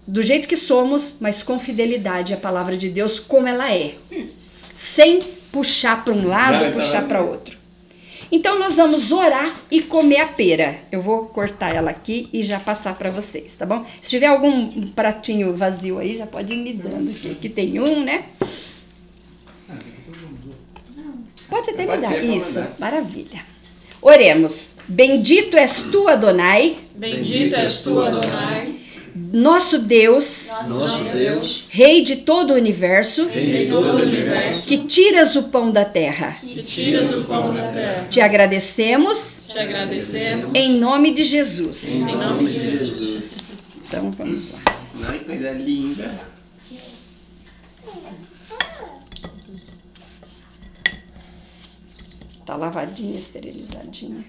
do 0.08 0.24
jeito 0.24 0.48
que 0.48 0.58
somos, 0.58 1.18
mas 1.20 1.44
com 1.44 1.60
fidelidade 1.60 2.34
à 2.34 2.38
palavra 2.38 2.76
de 2.78 2.90
Deus 2.90 3.20
como 3.20 3.48
ela 3.48 3.72
é, 3.72 3.96
sem 4.74 5.22
puxar 5.52 6.04
para 6.04 6.14
um 6.14 6.28
lado, 6.28 6.60
Vai, 6.60 6.72
puxar 6.72 7.08
para 7.08 7.22
outro. 7.22 7.60
Então 8.32 8.58
nós 8.58 8.78
vamos 8.78 9.12
orar 9.12 9.46
e 9.70 9.82
comer 9.82 10.22
a 10.22 10.28
pera. 10.28 10.78
Eu 10.90 11.02
vou 11.02 11.26
cortar 11.26 11.76
ela 11.76 11.92
aqui 11.92 12.30
e 12.32 12.42
já 12.44 12.60
passar 12.62 12.96
para 12.96 13.12
vocês, 13.12 13.54
tá 13.56 13.66
bom? 13.66 13.86
Se 14.02 14.10
tiver 14.10 14.28
algum 14.28 14.88
pratinho 14.88 15.54
vazio 15.54 16.00
aí, 16.00 16.18
já 16.18 16.26
pode 16.26 16.54
ir 16.54 16.64
me 16.64 16.72
dando 16.72 17.12
aqui. 17.12 17.32
Aqui 17.32 17.50
tem 17.50 17.80
um, 17.82 18.06
né? 18.06 18.24
Pode 21.52 21.70
até 21.70 21.82
me 21.84 21.88
Pode 21.90 22.02
dar. 22.02 22.24
Isso, 22.24 22.60
mandar. 22.60 22.76
maravilha. 22.80 23.42
Oremos. 24.02 24.76
Bendito 24.88 25.56
és 25.58 25.84
tu, 25.92 26.08
Adonai, 26.08 26.78
Bendita 26.96 27.58
és 27.58 27.80
tu, 27.82 28.00
Adonai, 28.00 28.76
nosso 29.14 29.78
Deus, 29.80 30.50
Nosso 30.68 31.04
Deus, 31.14 31.68
Rei 31.70 32.02
de 32.04 32.16
todo 32.16 32.52
o 32.52 32.56
universo, 32.56 33.28
Rei 33.28 33.66
de 33.66 33.72
todo 33.72 33.98
o 33.98 34.02
universo, 34.02 34.66
que 34.68 34.78
tiras 34.80 35.36
o 35.36 35.44
pão 35.44 35.70
da 35.70 35.86
terra. 35.86 36.36
que 36.42 36.64
tiras 36.64 37.14
o 37.16 37.26
pão 37.26 37.54
da 37.54 37.64
terra. 37.68 38.08
Te 38.10 38.22
agradecemos 38.22 39.48
Te 39.52 39.60
agradecemos 39.60 40.56
em 40.56 40.80
nome 40.80 41.14
de 41.14 41.24
Jesus. 41.24 41.84
em 41.84 42.16
nome 42.16 42.46
de 42.46 42.54
Jesus. 42.70 43.38
Então 43.88 44.10
vamos 44.18 44.48
lá. 44.52 44.60
Ai, 45.10 45.20
coisa 45.20 45.52
linda. 45.52 46.10
Tá 52.46 52.56
lavadinha, 52.56 53.18
esterilizadinha. 53.18 54.26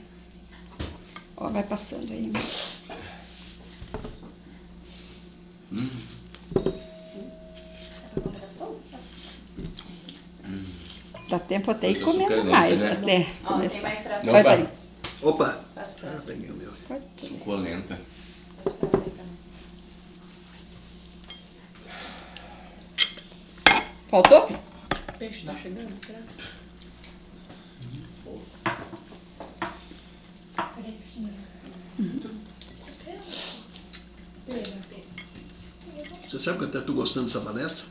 Ó, 1.36 1.48
vai 1.48 1.62
passando 1.62 2.12
aí. 2.12 2.32
Dá 11.28 11.38
tempo 11.38 11.70
até 11.70 11.90
ir 11.90 12.02
comendo 12.02 12.44
mais, 12.44 12.80
né? 12.80 12.92
até 12.92 13.26
Ó, 13.44 13.58
tem 13.58 13.80
mais. 13.80 14.04
Não, 14.04 14.32
Pode 14.32 14.44
vai. 14.44 14.54
ali. 14.54 14.68
Opa, 15.22 15.64
Passa 15.74 16.06
ah, 16.06 16.22
peguei 16.26 16.50
o 16.50 16.54
meu. 16.54 16.70
Pode. 16.86 17.04
Suculenta. 17.18 17.98
Aí 18.58 19.10
pra 19.10 19.24
mim. 19.24 19.38
Faltou? 24.08 24.48
Peixe 25.18 25.46
tá 25.46 25.56
chegando, 25.56 25.92
será? 26.04 26.20
Sabe 36.42 36.58
que 36.58 36.64
até 36.64 36.78
estou 36.78 36.94
gostando 36.96 37.26
dessa 37.26 37.40
palestra? 37.40 37.86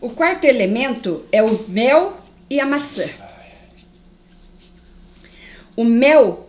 O 0.00 0.10
quarto 0.10 0.44
elemento 0.44 1.24
é 1.32 1.42
o 1.42 1.68
mel 1.68 2.20
e 2.50 2.60
a 2.60 2.66
maçã. 2.66 3.08
O 5.74 5.84
mel, 5.84 6.47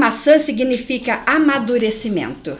maçã 0.00 0.38
significa 0.38 1.22
amadurecimento. 1.26 2.58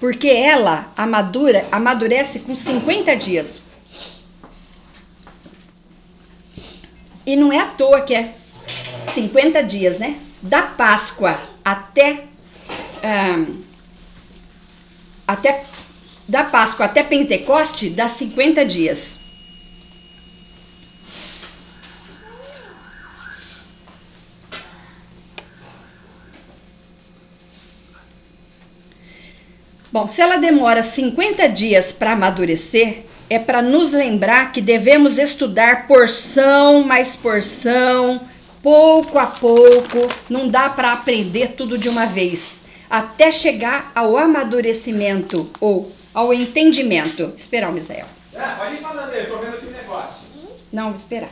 Porque 0.00 0.28
ela 0.28 0.92
amadura, 0.96 1.64
amadurece 1.70 2.40
com 2.40 2.56
50 2.56 3.14
dias. 3.16 3.62
E 7.24 7.36
não 7.36 7.52
é 7.52 7.60
à 7.60 7.66
toa 7.66 8.00
que 8.00 8.14
é 8.14 8.34
50 9.02 9.62
dias, 9.62 9.98
né? 9.98 10.18
Da 10.42 10.62
Páscoa 10.62 11.40
até. 11.64 12.24
ahn, 13.02 13.62
até 15.28 15.62
da 16.26 16.44
Páscoa 16.44 16.86
até 16.86 17.04
Pentecoste 17.04 17.90
dá 17.90 18.08
50 18.08 18.64
dias. 18.64 19.19
Bom, 29.92 30.06
se 30.06 30.22
ela 30.22 30.36
demora 30.36 30.84
50 30.84 31.48
dias 31.48 31.90
para 31.90 32.12
amadurecer, 32.12 33.02
é 33.28 33.40
para 33.40 33.60
nos 33.60 33.90
lembrar 33.90 34.52
que 34.52 34.60
devemos 34.60 35.18
estudar 35.18 35.88
porção 35.88 36.84
mais 36.84 37.16
porção, 37.16 38.20
pouco 38.62 39.18
a 39.18 39.26
pouco, 39.26 40.08
não 40.28 40.48
dá 40.48 40.68
para 40.68 40.92
aprender 40.92 41.54
tudo 41.56 41.76
de 41.76 41.88
uma 41.88 42.06
vez, 42.06 42.62
até 42.88 43.32
chegar 43.32 43.90
ao 43.92 44.16
amadurecimento 44.16 45.50
ou 45.60 45.90
ao 46.14 46.32
entendimento. 46.32 47.32
Esperar 47.36 47.70
o 47.70 47.72
Misael. 47.72 48.06
Ah, 48.36 48.56
pode 48.60 48.74
ir 48.74 48.78
falando 48.78 49.10
aí, 49.10 49.24
eu 49.24 49.28
tô 49.28 49.38
vendo 49.38 49.54
aqui 49.54 49.66
o 49.66 49.72
negócio. 49.72 50.22
Não, 50.72 50.86
vou 50.86 50.94
esperar. 50.94 51.30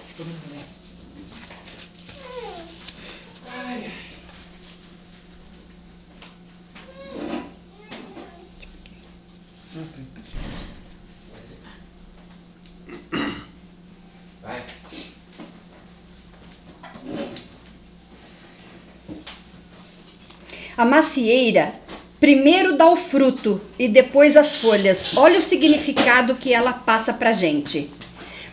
A 20.79 20.85
macieira 20.85 21.75
primeiro 22.21 22.77
dá 22.77 22.89
o 22.89 22.95
fruto 22.95 23.61
e 23.77 23.89
depois 23.89 24.37
as 24.37 24.55
folhas. 24.55 25.17
Olha 25.17 25.41
o 25.41 25.43
significado 25.43 26.37
que 26.37 26.55
ela 26.55 26.73
passa 26.73 27.13
para 27.13 27.33
gente. 27.33 27.91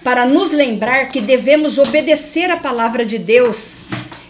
Para 0.04 0.26
nos 0.26 0.50
lembrar 0.50 1.12
que 1.12 1.22
devemos 1.22 1.78
obedecer 1.78 2.50
a 2.50 2.58
palavra 2.58 3.06
de 3.06 3.20
Deus 3.20 3.86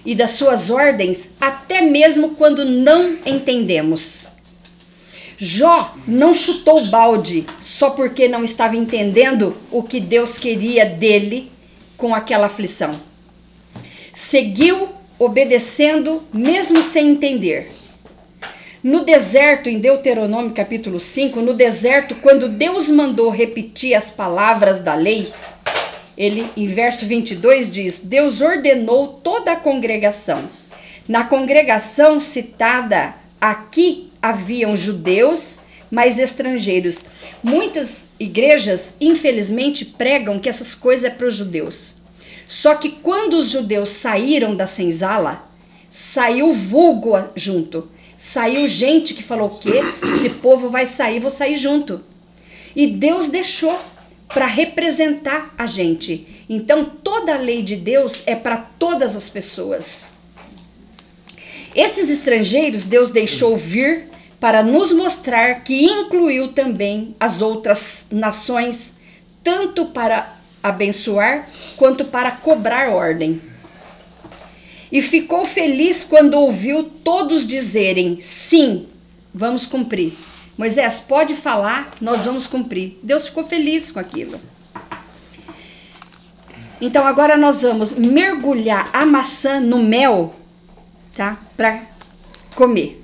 e 0.06 0.14
das 0.14 0.32
suas 0.32 0.70
ordens, 0.70 1.30
até 1.40 1.84
mesmo 1.84 2.32
quando 2.32 2.66
não 2.66 3.18
entendemos. 3.26 4.28
Jó 5.38 5.96
não 6.06 6.34
chutou 6.34 6.78
o 6.78 6.88
balde 6.88 7.48
só 7.62 7.92
porque 7.92 8.28
não 8.28 8.44
estava 8.44 8.76
entendendo 8.76 9.56
o 9.72 9.82
que 9.82 10.02
Deus 10.02 10.38
queria 10.38 10.86
dele 10.86 11.50
com 11.96 12.14
aquela 12.14 12.48
aflição. 12.48 13.00
Seguiu 14.12 14.90
obedecendo 15.18 16.22
mesmo 16.34 16.84
sem 16.84 17.12
entender. 17.12 17.72
No 18.86 19.04
deserto, 19.04 19.68
em 19.68 19.80
Deuteronômio 19.80 20.52
capítulo 20.52 21.00
5, 21.00 21.42
no 21.42 21.56
deserto, 21.56 22.14
quando 22.14 22.48
Deus 22.48 22.88
mandou 22.88 23.32
repetir 23.32 23.96
as 23.96 24.12
palavras 24.12 24.80
da 24.80 24.94
lei, 24.94 25.34
ele, 26.16 26.48
em 26.56 26.68
verso 26.68 27.04
22, 27.08 27.72
diz: 27.72 28.02
Deus 28.02 28.42
ordenou 28.42 29.08
toda 29.08 29.54
a 29.54 29.56
congregação. 29.56 30.48
Na 31.10 31.24
congregação 31.24 32.20
citada 32.20 33.16
aqui 33.42 34.12
haviam 34.22 34.78
judeus, 34.78 35.62
mas 35.90 36.20
estrangeiros. 36.20 37.06
Muitas 37.42 38.08
igrejas, 38.20 38.98
infelizmente, 39.02 39.84
pregam 39.84 40.38
que 40.38 40.48
essas 40.48 40.76
coisas 40.76 41.06
é 41.06 41.10
para 41.10 41.26
os 41.26 41.34
judeus. 41.34 41.96
Só 42.48 42.76
que 42.76 42.90
quando 42.90 43.34
os 43.34 43.50
judeus 43.50 43.90
saíram 43.90 44.56
da 44.56 44.68
senzala, 44.68 45.50
saiu 45.90 46.54
vulgo 46.54 47.18
junto. 47.36 47.95
Saiu 48.26 48.68
gente 48.68 49.14
que 49.14 49.22
falou 49.22 49.50
o 49.50 49.60
quê? 49.60 49.82
Esse 50.12 50.32
povo 50.32 50.68
vai 50.68 50.88
sair, 50.88 51.20
vou 51.20 51.30
sair 51.30 51.58
junto. 51.58 52.02
E 52.76 52.88
Deus 52.88 53.28
deixou 53.28 53.80
para 54.28 54.48
representar 54.48 55.54
a 55.56 55.68
gente. 55.68 56.44
Então 56.50 56.86
toda 56.86 57.36
a 57.36 57.38
lei 57.38 57.62
de 57.62 57.76
Deus 57.76 58.24
é 58.26 58.36
para 58.36 58.58
todas 58.58 59.16
as 59.16 59.30
pessoas. 59.30 60.14
Esses 61.76 62.10
estrangeiros 62.10 62.84
Deus 62.84 63.12
deixou 63.12 63.56
vir 63.56 64.10
para 64.40 64.64
nos 64.64 64.92
mostrar 64.92 65.62
que 65.64 65.86
incluiu 65.86 66.48
também 66.48 67.16
as 67.20 67.44
outras 67.44 68.08
nações, 68.10 68.96
tanto 69.44 69.86
para 69.86 70.36
abençoar 70.64 71.48
quanto 71.78 72.04
para 72.04 72.32
cobrar 72.32 72.90
ordem. 72.90 73.40
E 74.92 75.02
ficou 75.02 75.46
feliz 75.46 76.04
quando 76.04 76.36
ouviu 76.36 76.84
todos 76.84 77.48
dizerem: 77.48 78.20
Sim, 78.22 78.88
vamos 79.34 79.66
cumprir. 79.66 80.14
Moisés, 80.58 81.02
pode 81.02 81.34
falar, 81.34 81.94
nós 82.00 82.26
vamos 82.26 82.48
cumprir. 82.48 82.98
Deus 83.04 83.28
ficou 83.28 83.44
feliz 83.44 83.92
com 83.92 84.00
aquilo. 84.00 84.40
Então 86.80 87.06
agora 87.06 87.36
nós 87.36 87.62
vamos 87.62 87.94
mergulhar 87.94 88.90
a 88.94 89.06
maçã 89.06 89.60
no 89.60 89.84
mel, 89.84 90.36
tá? 91.14 91.38
Para 91.56 91.82
comer. 92.54 93.02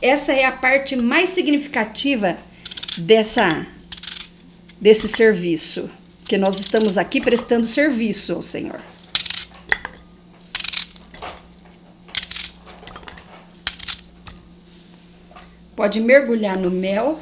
Essa 0.00 0.32
é 0.32 0.46
a 0.46 0.52
parte 0.52 0.96
mais 0.96 1.28
significativa 1.28 2.38
dessa 2.96 3.66
desse 4.80 5.06
serviço, 5.06 5.90
que 6.24 6.38
nós 6.38 6.58
estamos 6.58 6.96
aqui 6.96 7.20
prestando 7.20 7.66
serviço 7.66 8.32
ao 8.32 8.42
Senhor. 8.42 8.80
Pode 15.76 16.00
mergulhar 16.00 16.58
no 16.58 16.70
mel. 16.70 17.20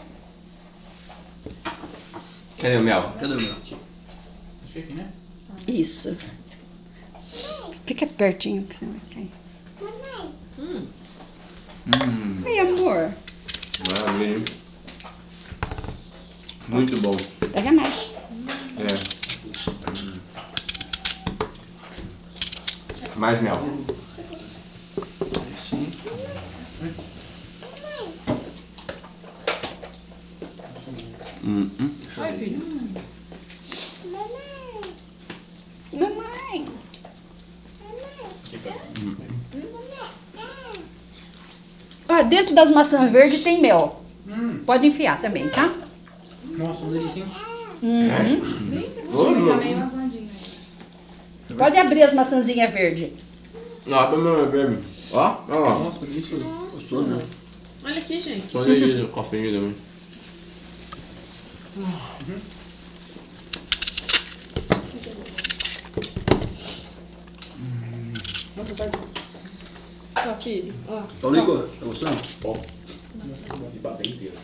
Cadê 2.58 2.76
o 2.76 2.80
mel? 2.82 3.12
Cadê 3.18 3.34
o? 3.34 3.36
Achei 3.36 4.82
aqui, 4.82 4.92
né? 4.94 5.08
Isso. 5.66 6.16
Fica 7.86 8.06
pertinho 8.06 8.64
que 8.64 8.74
você 8.76 8.84
vai 8.84 9.00
cair. 9.14 9.30
Hum, 10.58 12.42
Ai, 12.44 12.58
amor. 12.58 13.12
maravilha. 13.88 14.44
Muito 16.68 17.00
bom. 17.00 17.16
Pega 17.52 17.72
mais. 17.72 18.14
É. 18.78 19.18
Mais 23.18 23.40
mel. 23.42 23.56
Sim. 25.56 25.92
Hum, 31.44 31.70
hum. 31.80 31.90
Ai, 32.18 32.32
filho. 32.32 32.62
Mamãe. 35.92 36.66
Ó, 42.08 42.22
dentro 42.22 42.54
das 42.54 42.70
maçãs 42.70 43.10
verdes 43.10 43.42
tem 43.42 43.60
mel. 43.60 44.02
Hum, 44.26 44.60
Pode 44.64 44.86
enfiar 44.86 45.20
também, 45.20 45.48
tá? 45.48 45.72
Delícia, 46.86 47.20
hein? 47.20 47.26
Uhum. 47.82 48.08
Tá 48.08 48.22
lavadinho 49.18 49.52
aí. 49.52 50.28
Pode 51.56 51.76
abrir 51.78 52.02
as 52.02 52.14
maçãzinhas 52.14 52.72
verdes. 52.72 53.10
Ó, 53.90 54.16
meu 54.16 54.50
bebê. 54.50 54.78
Ó, 55.12 55.36
ó. 55.48 55.78
Nossa, 55.78 56.04
que 56.04 56.34
né? 56.36 57.22
Olha 57.84 57.98
aqui, 57.98 58.20
gente. 58.20 58.50
Só 58.50 58.64
de 58.64 59.06
cofrinho 59.08 59.52
também. 59.52 59.74
Ó, 70.16 70.34
filho. 70.40 70.74
Ó. 70.88 71.02
Paulinho, 71.20 71.46
tá 71.46 71.86
gostando? 71.86 72.20
Bom. 72.42 72.62
De 73.72 73.78
bater 73.78 74.06
inteiro. 74.06 74.34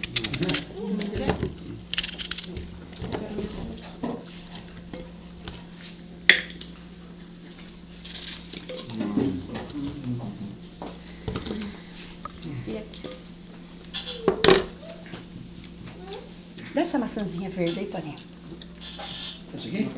E 12.67 12.79
aqui. 12.79 13.03
Dá 16.75 16.81
essa 16.81 16.99
maçãzinha 17.15 17.49
verde 17.49 17.79
aí, 17.79 17.87
Toninho. 17.87 18.19
Esse 19.55 19.69
aqui? 19.69 19.89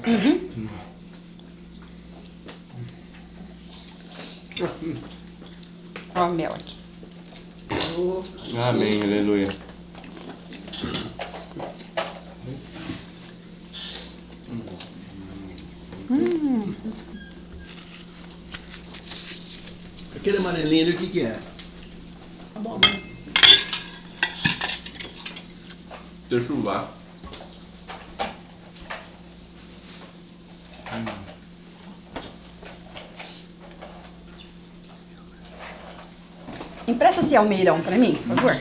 Ó 6.15 6.27
o 6.27 6.35
mel 6.35 6.53
aqui. 6.53 6.77
Oh, 7.99 8.23
Amém, 8.59 9.03
aleluia. 9.03 9.49
aquele 20.15 20.39
amarelinho 20.39 20.87
ali, 20.87 20.97
o 20.97 20.99
que 20.99 21.07
que 21.09 21.21
é? 21.23 21.41
Tá 22.53 22.61
bom. 22.61 22.81
Deixa 26.29 26.53
eu 26.53 26.63
lá. 26.63 26.93
Esse 37.37 37.39
almeirão 37.39 37.81
pra 37.83 37.97
mim, 37.97 38.15
por 38.15 38.35
favor. 38.35 38.57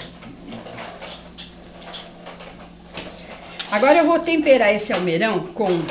Agora 3.72 3.98
eu 4.00 4.06
vou 4.06 4.20
temperar 4.20 4.74
esse 4.74 4.92
almeirão 4.92 5.48
com 5.48 5.82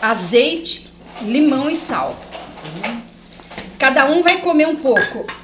azeite, 0.00 0.90
limão 1.22 1.68
e 1.70 1.76
sal. 1.76 2.18
Cada 3.78 4.06
um 4.06 4.22
vai 4.22 4.38
comer 4.38 4.66
um 4.66 4.76
pouco. 4.76 5.26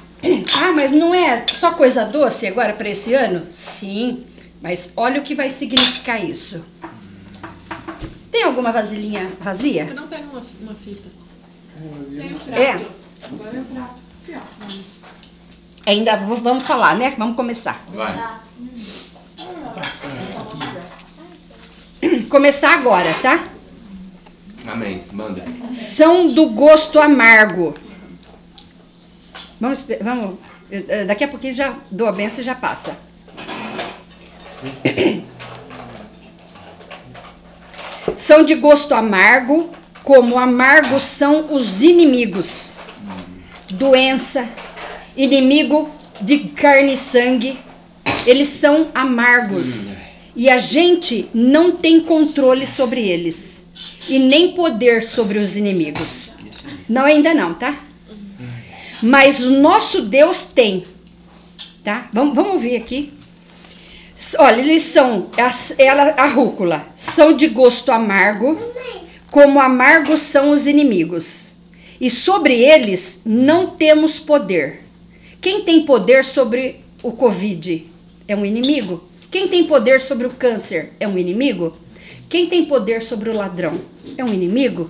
Ah, 0.59 0.71
mas 0.73 0.91
não 0.91 1.13
é 1.13 1.45
só 1.47 1.71
coisa 1.73 2.03
doce 2.03 2.47
agora 2.47 2.73
para 2.73 2.89
esse 2.89 3.13
ano? 3.13 3.47
Sim, 3.51 4.25
mas 4.61 4.91
olha 4.97 5.21
o 5.21 5.23
que 5.23 5.35
vai 5.35 5.49
significar 5.49 6.21
isso. 6.25 6.65
Tem 8.31 8.43
alguma 8.43 8.71
vasilhinha 8.71 9.31
vazia? 9.39 9.85
Você 9.85 9.93
não 9.93 10.07
pega 10.07 10.23
uma, 10.23 10.41
uma 10.61 10.73
fita. 10.73 11.07
Tem 12.09 12.33
um 12.33 12.39
prato. 12.39 12.59
É. 12.59 12.71
Agora 13.23 13.57
é 13.57 13.61
o 13.61 13.65
prato. 13.65 14.06
Ainda 15.85 16.17
vamos 16.17 16.63
falar, 16.63 16.95
né? 16.97 17.13
Vamos 17.17 17.35
começar. 17.35 17.81
Vai. 17.93 18.39
Começar 22.29 22.73
agora, 22.73 23.13
tá? 23.21 23.47
Amém. 24.67 25.03
Manda. 25.13 25.43
São 25.71 26.27
do 26.27 26.49
gosto 26.49 26.99
amargo. 26.99 27.73
Vamos, 29.61 29.85
vamos. 30.01 30.37
eh, 30.69 30.83
eh, 30.89 31.05
Daqui 31.05 31.23
a 31.23 31.27
pouquinho 31.27 31.53
já 31.53 31.73
dou 31.89 32.07
a 32.07 32.11
benção 32.11 32.41
e 32.41 32.43
já 32.43 32.53
passa. 32.53 32.97
São 38.15 38.43
de 38.43 38.55
gosto 38.55 38.93
amargo, 38.95 39.69
como 40.03 40.39
amargos 40.39 41.03
são 41.05 41.53
os 41.53 41.83
inimigos. 41.83 42.79
Doença, 43.69 44.47
inimigo 45.15 45.89
de 46.21 46.39
carne 46.39 46.93
e 46.93 46.97
sangue, 46.97 47.57
eles 48.25 48.47
são 48.47 48.89
amargos. 48.93 49.97
E 50.35 50.49
a 50.49 50.57
gente 50.57 51.29
não 51.33 51.71
tem 51.71 51.99
controle 51.99 52.65
sobre 52.67 53.07
eles. 53.07 53.65
E 54.07 54.19
nem 54.19 54.53
poder 54.53 55.03
sobre 55.03 55.39
os 55.39 55.55
inimigos. 55.55 56.33
Não, 56.87 57.05
ainda 57.05 57.33
não, 57.33 57.53
tá? 57.53 57.77
Mas 59.01 59.43
o 59.43 59.59
nosso 59.59 60.01
Deus 60.01 60.45
tem. 60.45 60.85
Tá? 61.83 62.09
Vamos, 62.13 62.35
vamos 62.35 62.53
ouvir 62.53 62.75
aqui. 62.75 63.13
Olha, 64.39 64.61
eles 64.61 64.81
são, 64.81 65.29
ela, 65.77 66.15
a 66.17 66.25
rúcula, 66.25 66.87
são 66.95 67.33
de 67.33 67.47
gosto 67.47 67.91
amargo, 67.91 68.57
como 69.29 69.59
amargos 69.59 70.21
são 70.21 70.49
os 70.49 70.65
inimigos. 70.65 71.56
E 71.99 72.09
sobre 72.09 72.63
eles 72.63 73.21
não 73.25 73.67
temos 73.67 74.19
poder. 74.19 74.83
Quem 75.41 75.63
tem 75.63 75.83
poder 75.83 76.23
sobre 76.23 76.81
o 77.03 77.11
Covid 77.11 77.85
é 78.27 78.35
um 78.35 78.45
inimigo? 78.45 79.03
Quem 79.31 79.47
tem 79.47 79.65
poder 79.65 79.99
sobre 79.99 80.27
o 80.27 80.31
câncer 80.31 80.93
é 80.99 81.07
um 81.07 81.17
inimigo? 81.17 81.73
Quem 82.29 82.47
tem 82.47 82.65
poder 82.65 83.01
sobre 83.01 83.29
o 83.29 83.35
ladrão 83.35 83.79
é 84.17 84.23
um 84.23 84.33
inimigo? 84.33 84.89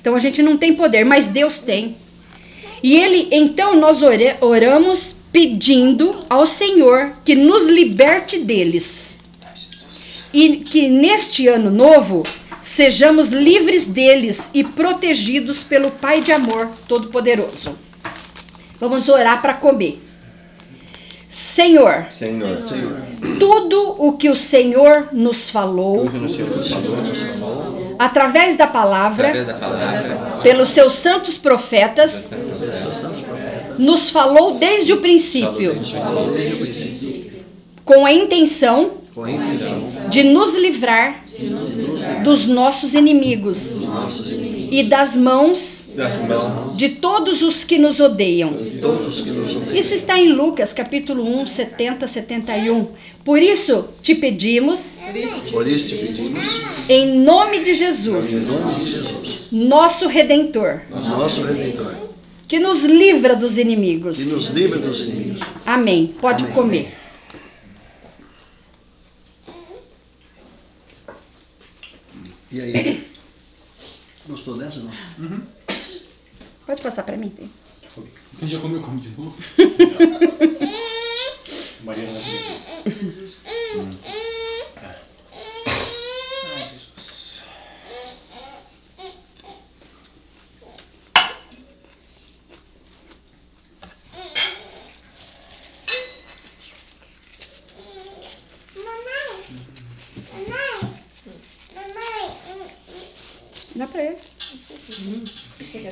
Então 0.00 0.14
a 0.14 0.18
gente 0.18 0.42
não 0.42 0.56
tem 0.56 0.74
poder, 0.74 1.04
mas 1.04 1.26
Deus 1.26 1.60
tem. 1.60 1.96
E 2.82 2.96
ele, 2.96 3.28
então 3.30 3.74
nós 3.76 4.02
oramos 4.40 5.16
pedindo 5.32 6.14
ao 6.28 6.44
Senhor 6.44 7.12
que 7.24 7.34
nos 7.34 7.66
liberte 7.66 8.38
deles. 8.38 9.18
E 10.32 10.58
que 10.58 10.88
neste 10.88 11.48
ano 11.48 11.70
novo 11.70 12.24
sejamos 12.64 13.28
livres 13.28 13.84
deles 13.84 14.48
e 14.54 14.64
protegidos 14.64 15.62
pelo 15.62 15.90
Pai 15.90 16.22
de 16.22 16.32
amor 16.32 16.70
todo-poderoso. 16.88 17.76
Vamos 18.80 19.06
orar 19.08 19.42
para 19.42 19.52
comer. 19.52 20.02
Senhor, 21.28 22.06
Senhor. 22.10 22.62
Senhor, 22.62 23.02
tudo 23.38 23.96
o 23.98 24.16
que 24.16 24.30
o 24.30 24.34
Senhor 24.34 25.08
nos 25.12 25.50
falou 25.50 26.10
através 27.98 28.56
da 28.56 28.66
palavra, 28.66 29.32
pelos 30.42 30.70
seus 30.70 30.94
santos 30.94 31.36
profetas, 31.36 32.32
nos 33.78 34.08
falou 34.08 34.58
desde 34.58 34.94
o 34.94 35.02
princípio, 35.02 35.74
com 37.84 38.06
a 38.06 38.12
intenção. 38.12 39.04
de 40.08 40.24
nos 40.24 40.56
livrar 40.56 41.23
dos 42.22 42.46
nossos 42.46 42.94
inimigos 42.94 43.82
e 44.70 44.84
das 44.84 45.16
mãos 45.16 45.92
de 46.76 46.88
todos 46.90 47.42
os 47.42 47.64
que 47.64 47.78
nos 47.78 48.00
odeiam. 48.00 48.54
Isso 49.72 49.94
está 49.94 50.18
em 50.18 50.32
Lucas, 50.32 50.72
capítulo 50.72 51.22
1, 51.42 51.46
70, 51.46 52.06
71. 52.06 52.88
Por 53.24 53.40
isso 53.40 53.88
te 54.02 54.14
pedimos, 54.14 55.00
em 56.88 57.18
nome 57.18 57.60
de 57.60 57.74
Jesus, 57.74 58.48
nosso 59.52 60.08
Redentor, 60.08 60.80
que 62.48 62.58
nos 62.58 62.84
livra 62.84 63.34
dos 63.36 63.56
inimigos. 63.56 64.18
Amém. 65.64 66.14
Pode 66.20 66.44
comer. 66.48 66.92
E 72.54 72.60
aí? 72.60 73.04
Gostou 74.28 74.56
dessa 74.56 74.78
não? 74.78 74.92
Pode 76.64 76.80
passar 76.80 77.02
para 77.02 77.16
mim. 77.16 77.28
tem? 77.28 77.50
Quem 78.38 78.48
já 78.48 78.60
comeu, 78.60 78.80
come 78.80 79.00
de 79.00 79.08
novo. 79.08 79.36
Mariana 81.82 82.20
Ai, 86.56 86.68
Jesus. 86.72 87.42
Dá 103.74 103.86
para 103.88 104.04
ele. 104.04 104.18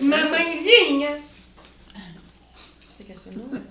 Mamãezinha. 0.00 1.20
Você 2.96 3.04
quer 3.04 3.18
cenoura? 3.18 3.62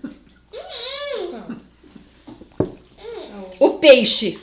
O 3.59 3.77
peixe. 4.12 4.39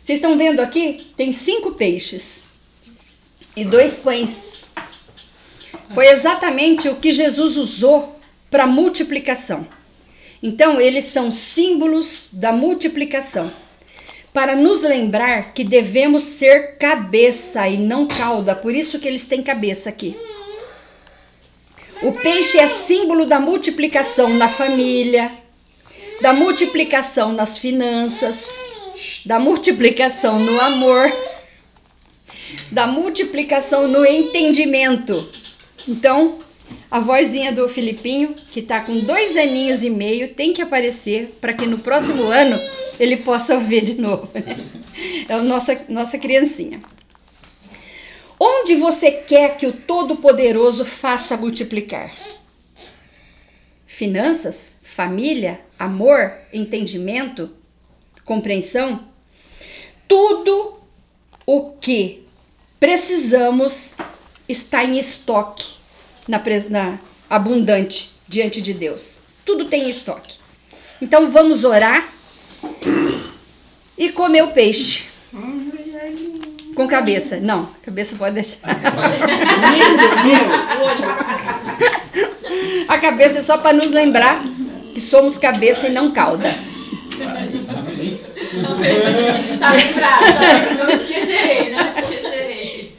Vocês 0.00 0.18
estão 0.18 0.38
vendo 0.38 0.60
aqui? 0.60 0.98
Tem 1.16 1.32
cinco 1.32 1.72
peixes 1.72 2.44
e 3.56 3.64
dois 3.64 3.98
pães. 3.98 4.62
Foi 5.92 6.06
exatamente 6.06 6.88
o 6.88 6.96
que 6.96 7.10
Jesus 7.10 7.56
usou 7.56 8.16
para 8.50 8.66
multiplicação. 8.66 9.66
Então, 10.42 10.80
eles 10.80 11.04
são 11.04 11.30
símbolos 11.30 12.28
da 12.32 12.52
multiplicação. 12.52 13.52
Para 14.32 14.54
nos 14.54 14.82
lembrar 14.82 15.52
que 15.52 15.64
devemos 15.64 16.22
ser 16.22 16.76
cabeça 16.78 17.68
e 17.68 17.76
não 17.76 18.06
cauda, 18.06 18.54
por 18.54 18.74
isso 18.74 19.00
que 19.00 19.08
eles 19.08 19.26
têm 19.26 19.42
cabeça 19.42 19.90
aqui. 19.90 20.16
O 22.00 22.12
peixe 22.12 22.56
é 22.56 22.66
símbolo 22.66 23.26
da 23.26 23.38
multiplicação 23.40 24.30
na 24.30 24.48
família, 24.48 25.39
da 26.20 26.32
multiplicação 26.32 27.32
nas 27.32 27.58
finanças, 27.58 28.60
da 29.24 29.38
multiplicação 29.38 30.38
no 30.38 30.60
amor, 30.60 31.10
da 32.70 32.86
multiplicação 32.86 33.88
no 33.88 34.04
entendimento. 34.04 35.30
Então, 35.88 36.38
a 36.90 37.00
vozinha 37.00 37.52
do 37.52 37.68
Filipinho, 37.68 38.34
que 38.34 38.60
está 38.60 38.80
com 38.80 38.98
dois 38.98 39.36
aninhos 39.36 39.82
e 39.82 39.90
meio, 39.90 40.34
tem 40.34 40.52
que 40.52 40.62
aparecer 40.62 41.36
para 41.40 41.52
que 41.52 41.66
no 41.66 41.78
próximo 41.78 42.24
ano 42.24 42.60
ele 42.98 43.16
possa 43.16 43.54
ouvir 43.54 43.82
de 43.82 44.00
novo. 44.00 44.28
né? 44.34 44.56
É 45.28 45.34
a 45.34 45.42
nossa, 45.42 45.80
nossa 45.88 46.18
criancinha. 46.18 46.80
Onde 48.38 48.74
você 48.74 49.10
quer 49.10 49.56
que 49.56 49.66
o 49.66 49.72
Todo-Poderoso 49.72 50.84
faça 50.84 51.36
multiplicar? 51.36 52.10
Finanças, 54.00 54.76
família, 54.82 55.60
amor, 55.78 56.32
entendimento, 56.54 57.50
compreensão? 58.24 59.04
Tudo 60.08 60.78
o 61.44 61.72
que 61.72 62.26
precisamos 62.78 63.96
está 64.48 64.82
em 64.82 64.98
estoque, 64.98 65.74
na, 66.26 66.42
na 66.70 66.98
abundante 67.28 68.12
diante 68.26 68.62
de 68.62 68.72
Deus. 68.72 69.20
Tudo 69.44 69.66
tem 69.66 69.86
estoque. 69.86 70.38
Então 71.02 71.30
vamos 71.30 71.66
orar 71.66 72.10
e 73.98 74.08
comer 74.12 74.44
o 74.44 74.52
peixe. 74.52 75.10
Com 76.74 76.88
cabeça. 76.88 77.38
Não, 77.38 77.66
cabeça 77.82 78.16
pode 78.16 78.36
deixar. 78.36 78.70
A 82.90 82.98
cabeça 82.98 83.38
é 83.38 83.40
só 83.40 83.56
para 83.56 83.72
nos 83.72 83.92
lembrar 83.92 84.44
que 84.92 85.00
somos 85.00 85.38
cabeça 85.38 85.86
e 85.86 85.92
não 85.92 86.10
cauda. 86.10 86.52
Tá 89.60 89.72
lembrada. 89.72 90.74
Não 90.76 90.90
esquecerei, 90.90 91.70
não 91.70 91.88
esquecerei. 91.88 92.92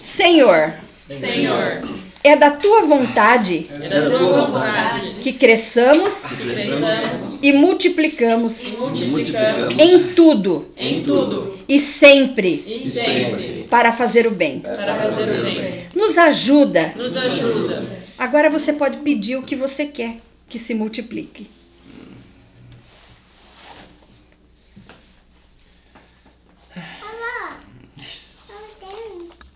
Senhor, 0.00 0.74
Senhor, 0.98 1.82
é 2.24 2.34
da 2.34 2.50
tua 2.50 2.80
vontade 2.86 3.70
é 3.80 3.88
da 3.88 4.10
tua 4.10 4.46
vontade 4.46 5.14
que 5.22 5.32
cresçamos 5.32 6.40
Cresçamos 6.40 7.40
e 7.40 7.52
multiplicamos 7.52 8.62
e 8.64 8.76
multiplicamos 9.06 9.78
em 9.78 10.12
tudo 10.14 10.66
em 10.76 11.04
tudo 11.04 11.56
e 11.68 11.78
sempre 11.78 12.64
e 12.66 12.80
sempre 12.80 13.66
para 13.70 13.92
fazer 13.92 14.26
o 14.26 14.32
bem. 14.32 14.58
para 14.58 14.96
fazer 14.96 15.40
o 15.40 15.44
bem. 15.44 15.84
Nos 15.94 16.18
ajuda. 16.18 16.92
Nos 16.96 17.16
ajuda. 17.16 18.03
Agora 18.18 18.48
você 18.48 18.72
pode 18.72 18.98
pedir 18.98 19.36
o 19.36 19.42
que 19.42 19.56
você 19.56 19.86
quer 19.86 20.18
que 20.48 20.58
se 20.58 20.74
multiplique. 20.74 21.48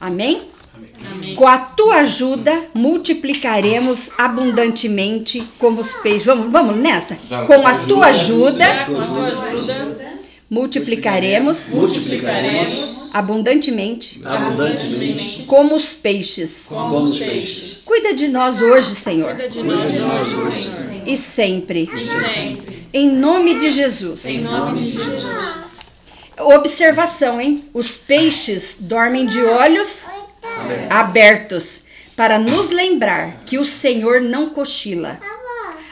Amém? 0.01 0.49
Amém. 1.13 1.35
Com 1.35 1.47
a 1.47 1.59
tua 1.59 1.97
ajuda, 1.97 2.69
multiplicaremos 2.73 4.11
abundantemente 4.17 5.43
como 5.59 5.81
os 5.81 5.93
peixes. 5.95 6.25
Vamos, 6.25 6.51
vamos 6.51 6.77
nessa? 6.77 7.19
Vamos. 7.29 7.47
Com 7.47 7.67
a 7.67 7.75
tua 7.85 8.07
ajuda, 8.07 8.67
Com 8.87 9.01
a 9.01 9.05
tua 9.05 9.27
ajuda, 9.49 10.19
multiplicaremos 10.49 11.69
multiplicaremos 11.69 12.97
abundantemente 13.13 14.21
abundantemente 14.25 15.45
como 15.47 15.75
os 15.75 15.95
peixes. 15.95 16.67
como 16.69 16.97
os 16.99 17.19
peixes. 17.19 17.83
Cuida 17.85 18.15
de 18.15 18.29
nós 18.29 18.61
hoje, 18.61 18.95
Senhor, 18.95 19.35
cuida 19.35 19.49
de 19.49 19.63
nós 19.63 20.35
hoje, 20.35 20.63
Senhor. 20.63 21.09
E 21.09 21.17
sempre. 21.17 21.89
E 21.95 22.03
sempre. 22.03 22.89
Em 22.93 23.11
nome 23.11 23.59
de 23.59 23.71
Jesus. 23.71 24.25
Em 24.25 24.41
nome 24.43 24.81
de 24.81 24.91
Jesus. 24.91 25.79
Observação, 26.39 27.41
hein? 27.41 27.65
Os 27.75 27.97
peixes 27.97 28.79
dormem 28.81 29.27
de 29.27 29.43
olhos 29.43 30.05
abertos 30.89 31.83
para 32.15 32.39
nos 32.39 32.71
lembrar 32.71 33.43
que 33.47 33.59
o 33.59 33.65
Senhor 33.65 34.21
não 34.21 34.51
cochila. 34.51 35.21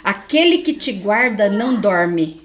Aquele 0.05 0.59
que 0.59 0.73
te 0.73 0.93
guarda 0.93 1.49
não 1.49 1.77
dorme. 1.77 2.43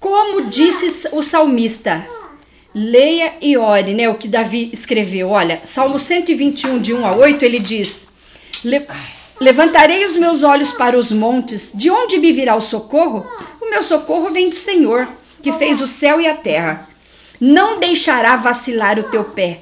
Como 0.00 0.42
disse 0.48 1.08
o 1.12 1.22
salmista, 1.22 2.06
leia 2.74 3.34
e 3.40 3.56
ore, 3.56 3.94
né? 3.94 4.08
O 4.08 4.14
que 4.16 4.28
Davi 4.28 4.70
escreveu. 4.72 5.30
Olha, 5.30 5.60
Salmo 5.64 5.98
121, 5.98 6.78
de 6.78 6.92
1 6.94 7.06
a 7.06 7.14
8, 7.16 7.44
ele 7.44 7.58
diz: 7.58 8.06
"Le- 8.64 8.86
Levantarei 9.40 10.04
os 10.04 10.16
meus 10.16 10.42
olhos 10.42 10.72
para 10.72 10.98
os 10.98 11.12
montes, 11.12 11.70
de 11.74 11.90
onde 11.90 12.18
me 12.18 12.32
virá 12.32 12.56
o 12.56 12.60
socorro? 12.60 13.24
O 13.60 13.70
meu 13.70 13.82
socorro 13.84 14.30
vem 14.32 14.48
do 14.48 14.54
Senhor, 14.56 15.06
que 15.40 15.52
fez 15.52 15.80
o 15.80 15.86
céu 15.86 16.20
e 16.20 16.26
a 16.26 16.34
terra. 16.34 16.88
Não 17.40 17.78
deixará 17.78 18.34
vacilar 18.34 18.98
o 18.98 19.04
teu 19.04 19.22
pé. 19.24 19.60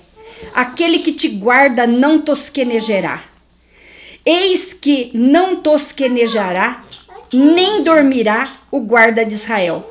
Aquele 0.55 1.01
que 1.01 1.13
te 1.13 1.29
guarda 1.29 1.87
não 1.87 2.21
tosquenejará. 2.23 3.25
Eis 4.25 4.73
que 4.73 5.11
não 5.13 5.57
tosquenejará, 5.57 6.83
nem 7.33 7.83
dormirá 7.83 8.45
o 8.71 8.81
guarda 8.81 9.27
de 9.27 9.35
Israel. 9.35 9.89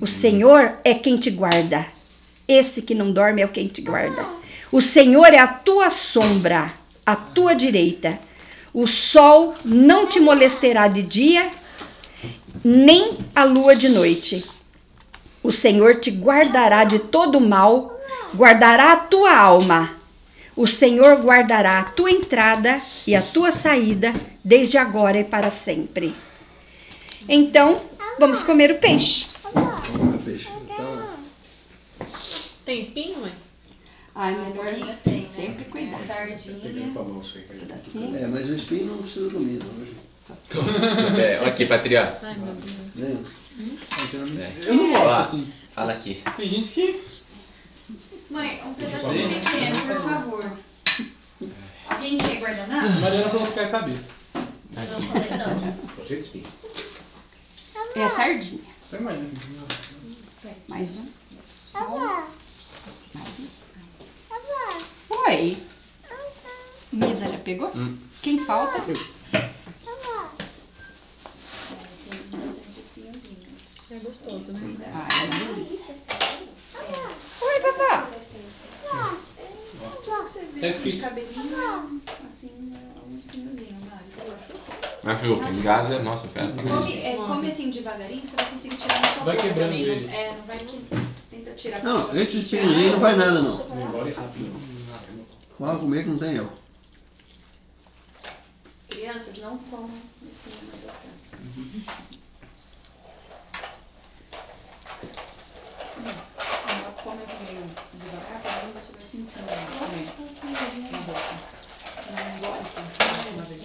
O 0.00 0.06
Senhor 0.06 0.74
é 0.84 0.94
quem 0.94 1.14
te 1.14 1.30
guarda. 1.30 1.86
Esse 2.48 2.80
que 2.80 2.94
não 2.94 3.12
dorme 3.12 3.42
é 3.42 3.44
o 3.44 3.50
quem 3.50 3.68
te 3.68 3.82
guarda. 3.82 4.24
O 4.72 4.80
Senhor 4.80 5.26
é 5.26 5.38
a 5.38 5.46
tua 5.46 5.90
sombra, 5.90 6.72
a 7.04 7.14
tua 7.14 7.54
direita. 7.54 8.18
O 8.72 8.86
sol 8.86 9.54
não 9.64 10.06
te 10.06 10.18
molestará 10.18 10.88
de 10.88 11.02
dia 11.02 11.50
nem 12.64 13.18
a 13.34 13.44
lua 13.44 13.76
de 13.76 13.88
noite. 13.88 14.44
O 15.42 15.52
Senhor 15.52 15.96
te 15.96 16.10
guardará 16.10 16.84
de 16.84 16.98
todo 16.98 17.40
mal, 17.40 18.00
guardará 18.34 18.92
a 18.92 18.96
tua 18.96 19.36
alma. 19.36 19.96
O 20.56 20.66
Senhor 20.66 21.20
guardará 21.22 21.78
a 21.78 21.84
tua 21.84 22.10
entrada 22.10 22.80
e 23.06 23.14
a 23.14 23.22
tua 23.22 23.50
saída, 23.50 24.12
desde 24.42 24.76
agora 24.76 25.18
e 25.18 25.24
para 25.24 25.50
sempre. 25.50 26.14
Então, 27.28 27.80
vamos 28.18 28.42
comer 28.42 28.72
o 28.72 28.78
peixe. 28.78 29.26
Vamos 29.54 29.88
comer 29.88 30.18
peixe. 30.18 30.48
Então, 30.64 31.08
Tem 32.68 32.80
espinho, 32.80 33.18
mãe? 33.22 33.32
Ai, 34.14 34.36
Melhor 34.36 34.66
tem, 35.02 35.22
né? 35.22 35.26
sempre 35.26 35.64
cuidar. 35.64 35.96
Sardinha. 35.96 36.92
com 36.92 37.00
a 37.00 37.02
mão 37.02 37.22
isso 37.22 37.38
aí. 37.38 37.72
Assim. 37.72 38.14
é, 38.14 38.26
mas 38.26 38.46
o 38.46 38.54
espinho 38.54 38.84
não 38.84 38.98
precisa 38.98 39.30
comer, 39.30 39.58
não. 39.58 39.66
hoje. 39.80 39.96
Nossa, 40.54 41.02
é, 41.18 41.40
olha 41.40 41.48
aqui, 41.48 41.64
Patria. 41.64 42.18
Ai, 42.22 42.34
meu 42.34 42.52
Deus. 42.52 43.20
Né? 44.34 44.52
Eu 44.66 44.74
não 44.74 44.90
gosto 44.90 45.06
Ó, 45.06 45.20
assim. 45.20 45.52
Fala 45.72 45.92
aqui. 45.94 46.22
Tem 46.36 46.46
gente 46.46 46.70
que. 46.72 47.02
Mãe, 48.28 48.62
um 48.62 48.74
pedacinho 48.74 49.28
pequeno, 49.30 49.86
por 49.86 50.02
favor. 50.02 50.52
Alguém 51.88 52.18
quer 52.18 52.38
guardanapo? 52.38 53.00
Mariana 53.00 53.30
falou 53.30 53.46
que 53.46 53.54
cai 53.54 53.64
a 53.64 53.70
cabeça. 53.70 54.12
Tô 55.96 56.04
cheio 56.04 56.20
de 56.20 56.26
espinho. 56.26 56.46
É 57.96 58.04
a 58.04 58.10
sardinha. 58.10 58.60
Vai, 58.90 59.00
Mariana. 59.00 59.30
Mais 60.68 60.98
um. 60.98 61.06
Mais 61.72 61.72
um. 61.74 62.37
Oi. 65.10 65.56
Misa 66.92 67.28
já 67.32 67.38
pegou? 67.38 67.68
Hum. 67.74 67.96
Quem 68.22 68.44
falta? 68.44 68.78
É 73.90 73.94
gostoso, 74.00 74.52
né? 74.52 74.76
Ai, 74.92 75.08
é 75.24 75.54
delícia. 75.54 75.94
Oi, 77.40 77.60
papá. 77.60 78.10
Você 80.22 80.40
vê 80.52 80.60
Tá 80.60 80.66
assim, 80.66 80.76
escrito. 80.76 81.00
cabelinho, 81.00 82.02
assim, 82.26 82.72
é 82.74 83.10
um 83.10 83.14
espinhozinho. 83.14 83.78
Poxa. 84.14 84.54
Machuca, 85.02 85.48
engasa. 85.48 85.98
Nossa, 86.00 86.28
fera 86.28 86.48
pra. 86.48 86.62
Come, 86.62 86.98
é, 86.98 87.16
come 87.16 87.48
assim 87.48 87.70
devagarinho, 87.70 88.26
você 88.26 88.36
vai 88.36 88.50
conseguir 88.50 88.76
tirar 88.76 89.00
na 89.00 89.08
sua 89.08 89.24
Vai 89.24 89.36
quebrando 89.36 89.70
também. 89.70 89.82
ele. 89.82 90.06
Não, 90.06 90.12
é, 90.12 90.36
não 90.36 90.42
vai 90.44 90.58
que 90.58 90.76
tenta 90.76 90.96
tirar 91.58 91.82
Não, 91.82 92.06
você. 92.06 92.22
esse 92.22 92.38
espinhozinho 92.38 92.92
não 92.92 93.00
vai 93.00 93.16
nada, 93.16 93.42
não. 93.42 93.56
Vai 93.68 93.82
embora 93.82 94.08
e 94.08 94.12
rápido. 94.12 94.68
Pode 95.58 95.80
comer 95.80 96.04
que 96.04 96.10
não 96.10 96.18
tem 96.18 96.34
erro. 96.36 96.52
Crianças, 98.88 99.38
não 99.38 99.58
comam 99.58 99.90
espinho 100.26 100.66
nas 100.66 100.76
suas 100.76 100.96
casas. 100.96 101.18
Ela 106.68 106.92
come 107.02 107.16
meio 107.16 107.66
devagar, 107.94 108.66
mim 108.66 108.72
você 108.74 108.92
vai 108.92 109.00
sentindo 109.00 109.48
ela 109.48 109.66
comer 109.78 110.04
na 110.92 110.98
boca. 110.98 111.34
Não 112.10 112.36
engole 112.36 112.64
tudo 112.74 112.88
de 113.22 113.28
uma 113.34 113.44
vez. 113.44 113.62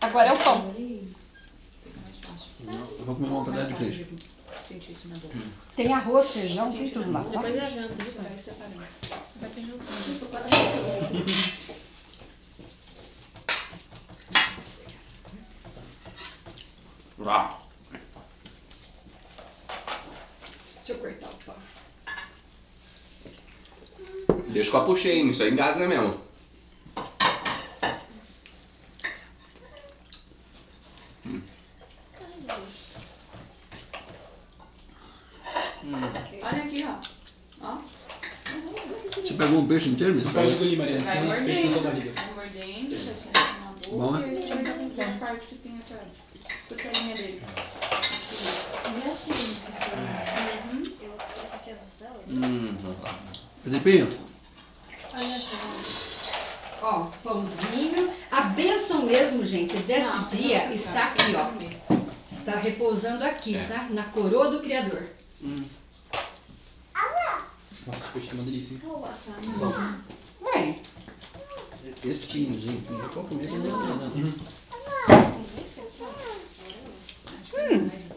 Agora 0.00 0.28
é 0.28 0.32
o 0.32 0.38
pão. 0.38 0.74
Fica 0.74 2.00
mais 2.02 2.18
fácil. 2.18 2.50
Eu 2.98 3.04
vou 3.04 3.14
comer 3.14 3.28
um 3.28 3.44
pedaço 3.44 3.68
de 3.68 3.74
peixe. 3.74 4.05
Sentir 4.66 4.92
isso 4.94 5.06
na 5.06 5.16
boca. 5.18 5.38
Tem 5.76 5.92
arroz, 5.92 6.32
feijão, 6.32 6.72
tem 6.72 6.90
tudo 6.90 7.12
lá. 7.12 7.22
tá? 7.22 7.30
Depois 7.30 7.54
da 7.54 7.68
janta, 7.68 8.02
isso 8.02 8.20
vai. 8.20 8.36
separando. 8.36 8.84
Vai 9.36 9.50
ter 9.50 9.64
janta. 9.64 9.84
Uau. 17.20 17.68
Deixa 20.84 20.92
eu 20.92 20.98
cortar 20.98 21.28
o 21.28 21.36
pão. 21.44 21.54
Deixa 24.48 24.70
o 24.70 24.72
copo 24.72 24.96
cheio, 24.96 25.28
isso 25.28 25.44
aí 25.44 25.52
engasa 25.52 25.86
mesmo. 25.86 26.26
Olha 36.42 36.62
aqui, 36.62 36.84
ó. 36.84 36.94
Ó. 37.60 37.78
Você 39.14 39.34
pegou 39.56 39.62
um 39.62 39.66
peixe 39.66 39.88
inteiro 39.88 40.14
mesmo? 40.14 40.32
Pode 40.32 40.50
engolir, 40.52 40.70
Você 40.70 40.76
Mariana. 40.76 41.04
vai 41.04 41.22
mordendo, 41.24 41.82
vai 41.82 42.34
mordendo, 42.34 43.04
vai 43.04 43.14
sentindo 43.14 43.32
na 43.32 43.72
boca. 43.72 43.90
Bom, 43.90 44.12
né? 44.12 44.26
E 44.26 44.30
aí 44.30 44.36
você 44.36 44.54
vai 44.54 44.64
sentindo 44.64 45.00
a 45.02 45.26
parte 45.26 45.46
que 45.46 45.54
tem 45.56 45.78
essa 45.78 46.00
costelinha 46.68 47.14
dele. 47.16 47.42
Uhum. 52.28 52.76
Hum. 52.76 52.76
Felipinho, 53.64 54.08
Ó, 56.82 57.04
pãozinho. 57.24 58.10
A 58.30 58.42
bênção 58.42 59.06
mesmo, 59.06 59.44
gente, 59.44 59.76
desse 59.78 60.14
Não, 60.16 60.28
dia 60.28 60.66
não, 60.66 60.74
está 60.74 61.04
aqui, 61.04 61.32
ó. 61.34 61.94
Está 62.30 62.56
repousando 62.56 63.24
aqui, 63.24 63.56
É. 63.56 63.64
tá? 63.64 63.86
Na 63.90 64.04
coroa 64.04 64.50
do 64.50 64.60
Criador. 64.60 65.04
Nossa, 67.86 68.10
peixe 68.12 68.30
é 68.30 68.34
uma 68.34 68.42
delícia, 68.44 68.74
hein? 68.74 68.82
Ué, 70.42 70.78
esse 71.84 72.08
espinhozinho, 72.08 72.82
eu 72.90 73.08
pode 73.10 73.28
comer 73.28 73.46
que 73.46 73.52
não 73.52 73.62
tem 73.62 73.70
nada. 73.70 74.10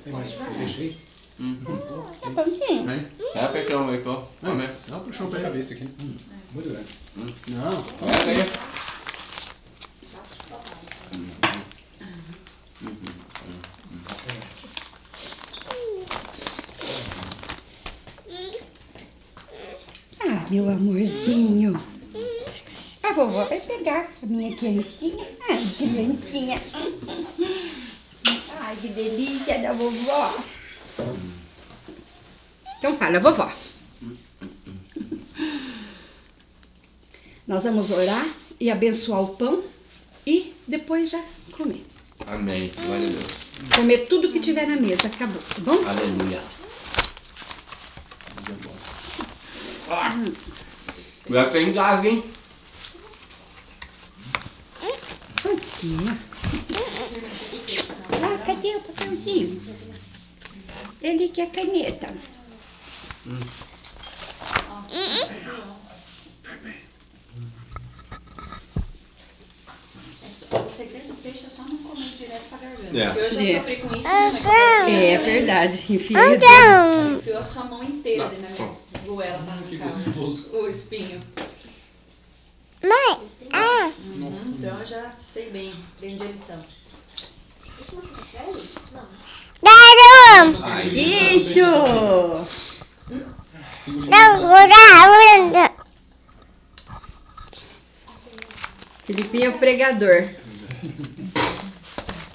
Tem 0.04 0.14
mais 0.14 0.32
peixe 0.34 0.82
aí? 0.82 1.10
é 2.22 2.30
pãozinho. 2.32 2.84
Né? 2.84 3.10
É 3.36 3.48
peixão 3.48 3.90
aí, 3.90 4.00
pô. 4.00 4.24
Come. 4.44 4.68
Dá 4.88 4.98
um 4.98 5.00
puxão 5.02 5.30
pra 5.30 5.38
a 5.38 5.42
ele. 5.42 5.50
cabeça 5.50 5.74
aqui. 5.74 5.90
Muito 6.52 6.70
grande. 6.70 6.88
Não, 7.48 7.84
Pega 8.26 8.44
aí. 8.44 8.52
Ah, 20.22 20.39
meu 20.50 20.70
amorzinho. 20.70 21.80
A 23.04 23.14
vovó 23.14 23.46
vai 23.46 23.60
pegar 23.60 24.12
a 24.22 24.26
minha 24.26 24.56
criancinha. 24.56 25.26
Ai, 25.48 25.64
criancinha. 25.78 26.62
Ai, 28.60 28.76
que 28.76 28.88
delícia 28.90 29.60
da 29.60 29.74
vovó. 29.74 30.44
Então 32.78 32.96
fala, 32.96 33.20
vovó. 33.20 33.52
Nós 37.48 37.64
vamos 37.64 37.90
orar 37.92 38.28
e 38.60 38.70
abençoar 38.70 39.22
o 39.22 39.36
pão 39.36 39.64
e 40.26 40.54
depois 40.68 41.10
já 41.10 41.24
comer. 41.52 41.84
Amém. 42.28 42.72
Glória 42.86 43.08
a 43.08 43.10
Deus. 43.10 43.50
Comer 43.76 44.06
tudo 44.08 44.32
que 44.32 44.40
tiver 44.40 44.68
na 44.68 44.76
mesa, 44.76 45.08
acabou, 45.08 45.42
tá 45.42 45.62
bom? 45.62 45.80
Aleluia. 45.88 46.42
Ah. 49.90 49.99
Já 51.30 51.50
tem 51.50 51.72
gás, 51.74 52.04
hein? 52.06 52.24
Aqui. 55.38 55.98
Ah, 58.22 58.38
cadê 58.46 58.76
o 58.76 58.82
papelzinho? 58.82 59.62
Ele 61.02 61.30
quer 61.30 61.50
caneta. 61.52 62.14
É 70.26 70.30
só- 70.30 70.58
O 70.66 70.70
segredo 70.70 71.08
do 71.08 71.14
peixe 71.22 71.46
é 71.46 71.50
só 71.50 71.64
não 71.64 71.78
comer 71.78 72.04
direto 72.18 72.44
pra 72.50 72.58
garganta. 72.58 72.98
É. 72.98 73.06
Porque 73.08 73.20
eu 73.20 73.32
já 73.34 73.42
É. 73.42 73.58
sofri 73.60 73.76
com 73.78 73.96
isso, 73.96 74.04
né? 74.08 74.42
Era 74.46 74.90
É 74.90 75.18
criança, 75.18 75.24
verdade, 75.24 75.86
enfim. 75.90 76.14
né? 76.14 76.36
Enfiou 77.18 77.38
a 77.40 77.44
sua 77.46 77.66
mão 77.66 77.84
inteira 77.84 78.26
da 78.28 78.36
minha 78.38 78.76
goela 79.06 79.38
pra 79.44 79.56
Gostoso. 79.80 80.50
o 80.52 80.68
espinho. 80.68 81.22
Uhum, 84.06 84.56
então 84.58 84.80
eu 84.80 84.86
já 84.86 85.12
sei 85.12 85.50
bem, 85.52 85.74
aprendi 85.96 86.24
a 86.24 86.28
lição. 86.28 86.66
Ai, 90.64 90.88
Isso! 90.88 91.62
Filipinho 99.06 99.46
é 99.46 99.50
o 99.50 99.58
pregador. 99.58 100.30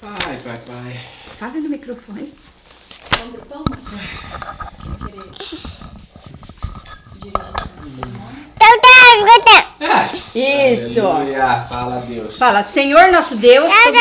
Ai, 0.01 0.41
pai, 0.43 0.57
pai. 0.67 0.99
Fala 1.39 1.53
no 1.53 1.69
microfone. 1.69 2.33
Vamos 3.17 3.35
pro 3.35 3.45
pão? 3.45 3.63
Sem 4.77 4.93
querer. 5.07 5.94
Isso! 10.35 11.05
Aleluia. 11.05 11.65
Fala, 11.69 12.03
Deus. 12.07 12.37
Fala, 12.37 12.63
Senhor 12.63 13.11
nosso 13.11 13.37
Deus, 13.37 13.71
todo. 13.71 13.95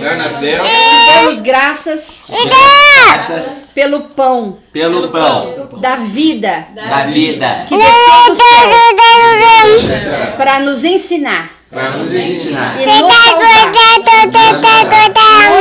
Dando 0.00 0.22
a 0.22 0.28
Deus 0.40 0.68
Damos 1.14 1.40
graças 1.40 2.06
Graças 2.28 3.72
pelo 3.74 4.00
pão. 4.00 4.58
pelo 4.72 5.08
pão. 5.08 5.80
da 5.80 5.96
vida. 5.96 6.68
Da 6.74 7.06
vida. 7.06 7.66
Que 7.68 7.76
desceu 7.76 8.34
do 8.34 8.36
céu 8.36 10.32
para 10.36 10.60
nos 10.60 10.84
ensinar 10.84 11.55
para 11.70 11.90
nos 11.90 12.12
ensinar. 12.12 12.80
e 12.80 12.84
nos 12.86 14.60
salvar. 14.60 14.92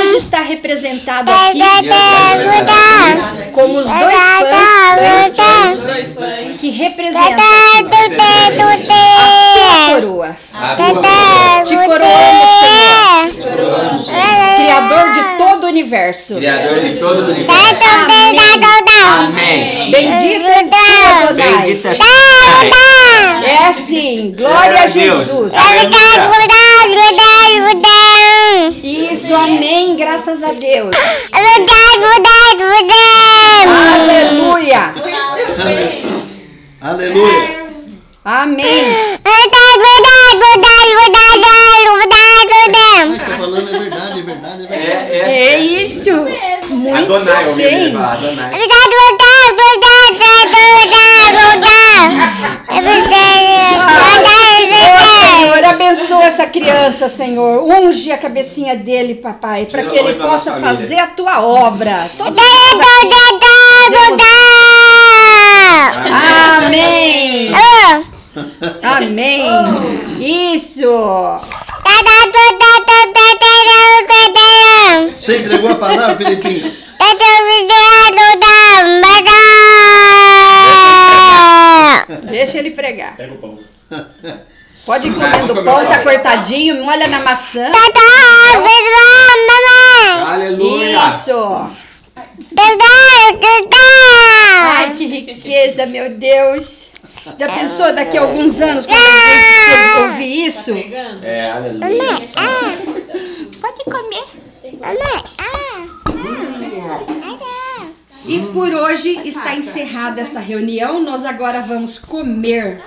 Hoje 0.01 0.15
está 0.17 0.41
representado 0.41 1.31
aqui 1.31 1.59
como 3.53 3.79
os 3.79 3.87
dois 3.87 4.15
pães 5.35 6.59
que 6.59 6.69
representam 6.69 7.29
a 7.29 8.51
tua 8.55 10.01
coroa. 10.01 10.37
A 10.57 10.75
tua 10.75 11.01
Te 11.65 11.75
coroamos, 13.47 14.05
Senhor, 14.07 14.55
Criador 14.55 15.11
de 15.13 15.37
todo 15.37 15.63
o 15.65 15.67
universo. 15.67 16.35
Criador 16.35 16.79
de 16.79 16.95
todo 16.97 17.27
o 17.27 17.31
universo. 17.31 17.55
Amém. 19.25 19.91
Bendito 19.91 20.47
és 20.47 20.69
tu, 20.69 20.75
Adonai. 21.23 21.61
Bendita. 21.61 21.93
É 23.43 23.67
assim, 23.67 24.33
glória 24.35 24.83
a 24.83 24.87
Jesus. 24.87 25.53
Isso, 28.81 29.35
amém, 29.35 29.95
graças 29.97 30.43
a 30.43 30.53
Deus. 30.53 30.95
Aleluia. 33.67 34.93
Aleluia. 36.81 37.65
Amém. 38.23 39.14
Mas 43.07 43.17
tá 43.17 43.37
falando 43.37 43.69
é 43.69 43.79
verdade, 43.79 44.19
é 44.19 44.23
verdade, 44.23 44.63
é 44.63 44.67
verdade. 44.67 44.73
É, 44.73 45.29
É 45.29 45.53
é. 45.53 45.59
isso. 45.59 46.25
Muito 46.69 46.97
Adonai, 46.97 47.43
eu 47.45 47.49
ouvi 47.49 47.63
ele 47.63 47.75
bem. 47.75 47.93
falar. 47.93 48.13
Adonai. 48.13 48.53
Ô, 54.85 55.39
Senhor, 55.39 55.63
abençoa 55.65 56.23
essa 56.25 56.45
criança, 56.47 57.09
Senhor. 57.09 57.63
Unge 57.63 58.11
a 58.11 58.17
cabecinha 58.17 58.75
dele, 58.75 59.15
papai, 59.15 59.65
para 59.65 59.83
que 59.83 59.95
ele 59.95 60.13
possa 60.13 60.53
fazer 60.53 60.99
a 60.99 61.07
tua 61.07 61.41
obra. 61.41 62.09
Todos 62.17 62.41
nós 62.41 62.79
Amém. 68.81 69.49
Amém. 69.49 70.53
Isso. 70.53 70.81
Você 75.15 75.37
entregou 75.39 75.71
a 75.71 75.75
palavra, 75.75 76.15
Felipinho? 76.15 76.85
Deixa 82.29 82.57
ele 82.57 82.71
pregar. 82.71 83.15
Pega 83.15 83.33
o 83.33 83.37
pão. 83.37 83.57
Pode 84.85 85.07
ir 85.07 85.13
comendo 85.13 85.53
vamos 85.53 85.63
pão, 85.63 85.85
pão. 85.85 86.03
cortadinho, 86.03 86.83
molha 86.83 87.07
na 87.07 87.19
maçã. 87.21 87.71
Aleluia. 90.27 90.99
Isso. 90.99 91.71
Ai, 94.77 94.93
que 94.95 95.05
riqueza, 95.05 95.85
meu 95.85 96.11
Deus. 96.11 96.84
Já 97.37 97.49
pensou 97.49 97.93
daqui 97.93 98.17
a 98.17 98.21
alguns 98.21 98.61
anos 98.61 98.85
quando 98.85 98.97
a 98.97 99.97
gente 99.97 100.11
ouvir 100.11 100.45
isso? 100.45 100.73
Pegando. 100.73 101.23
É, 101.23 101.51
aleluia. 101.51 102.27
Pode 103.61 103.83
comer. 103.85 104.23
E 108.27 108.39
por 108.53 108.73
hoje 108.73 109.21
está 109.27 109.55
encerrada 109.55 110.21
esta 110.21 110.39
reunião. 110.39 111.01
Nós 111.01 111.25
agora 111.25 111.61
vamos 111.61 111.97
comer 111.97 112.81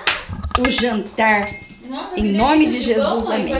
o 0.58 0.68
jantar. 0.68 1.48
Em 2.16 2.32
nome 2.32 2.66
de 2.66 2.80
Jesus, 2.80 3.26
amém. 3.26 3.54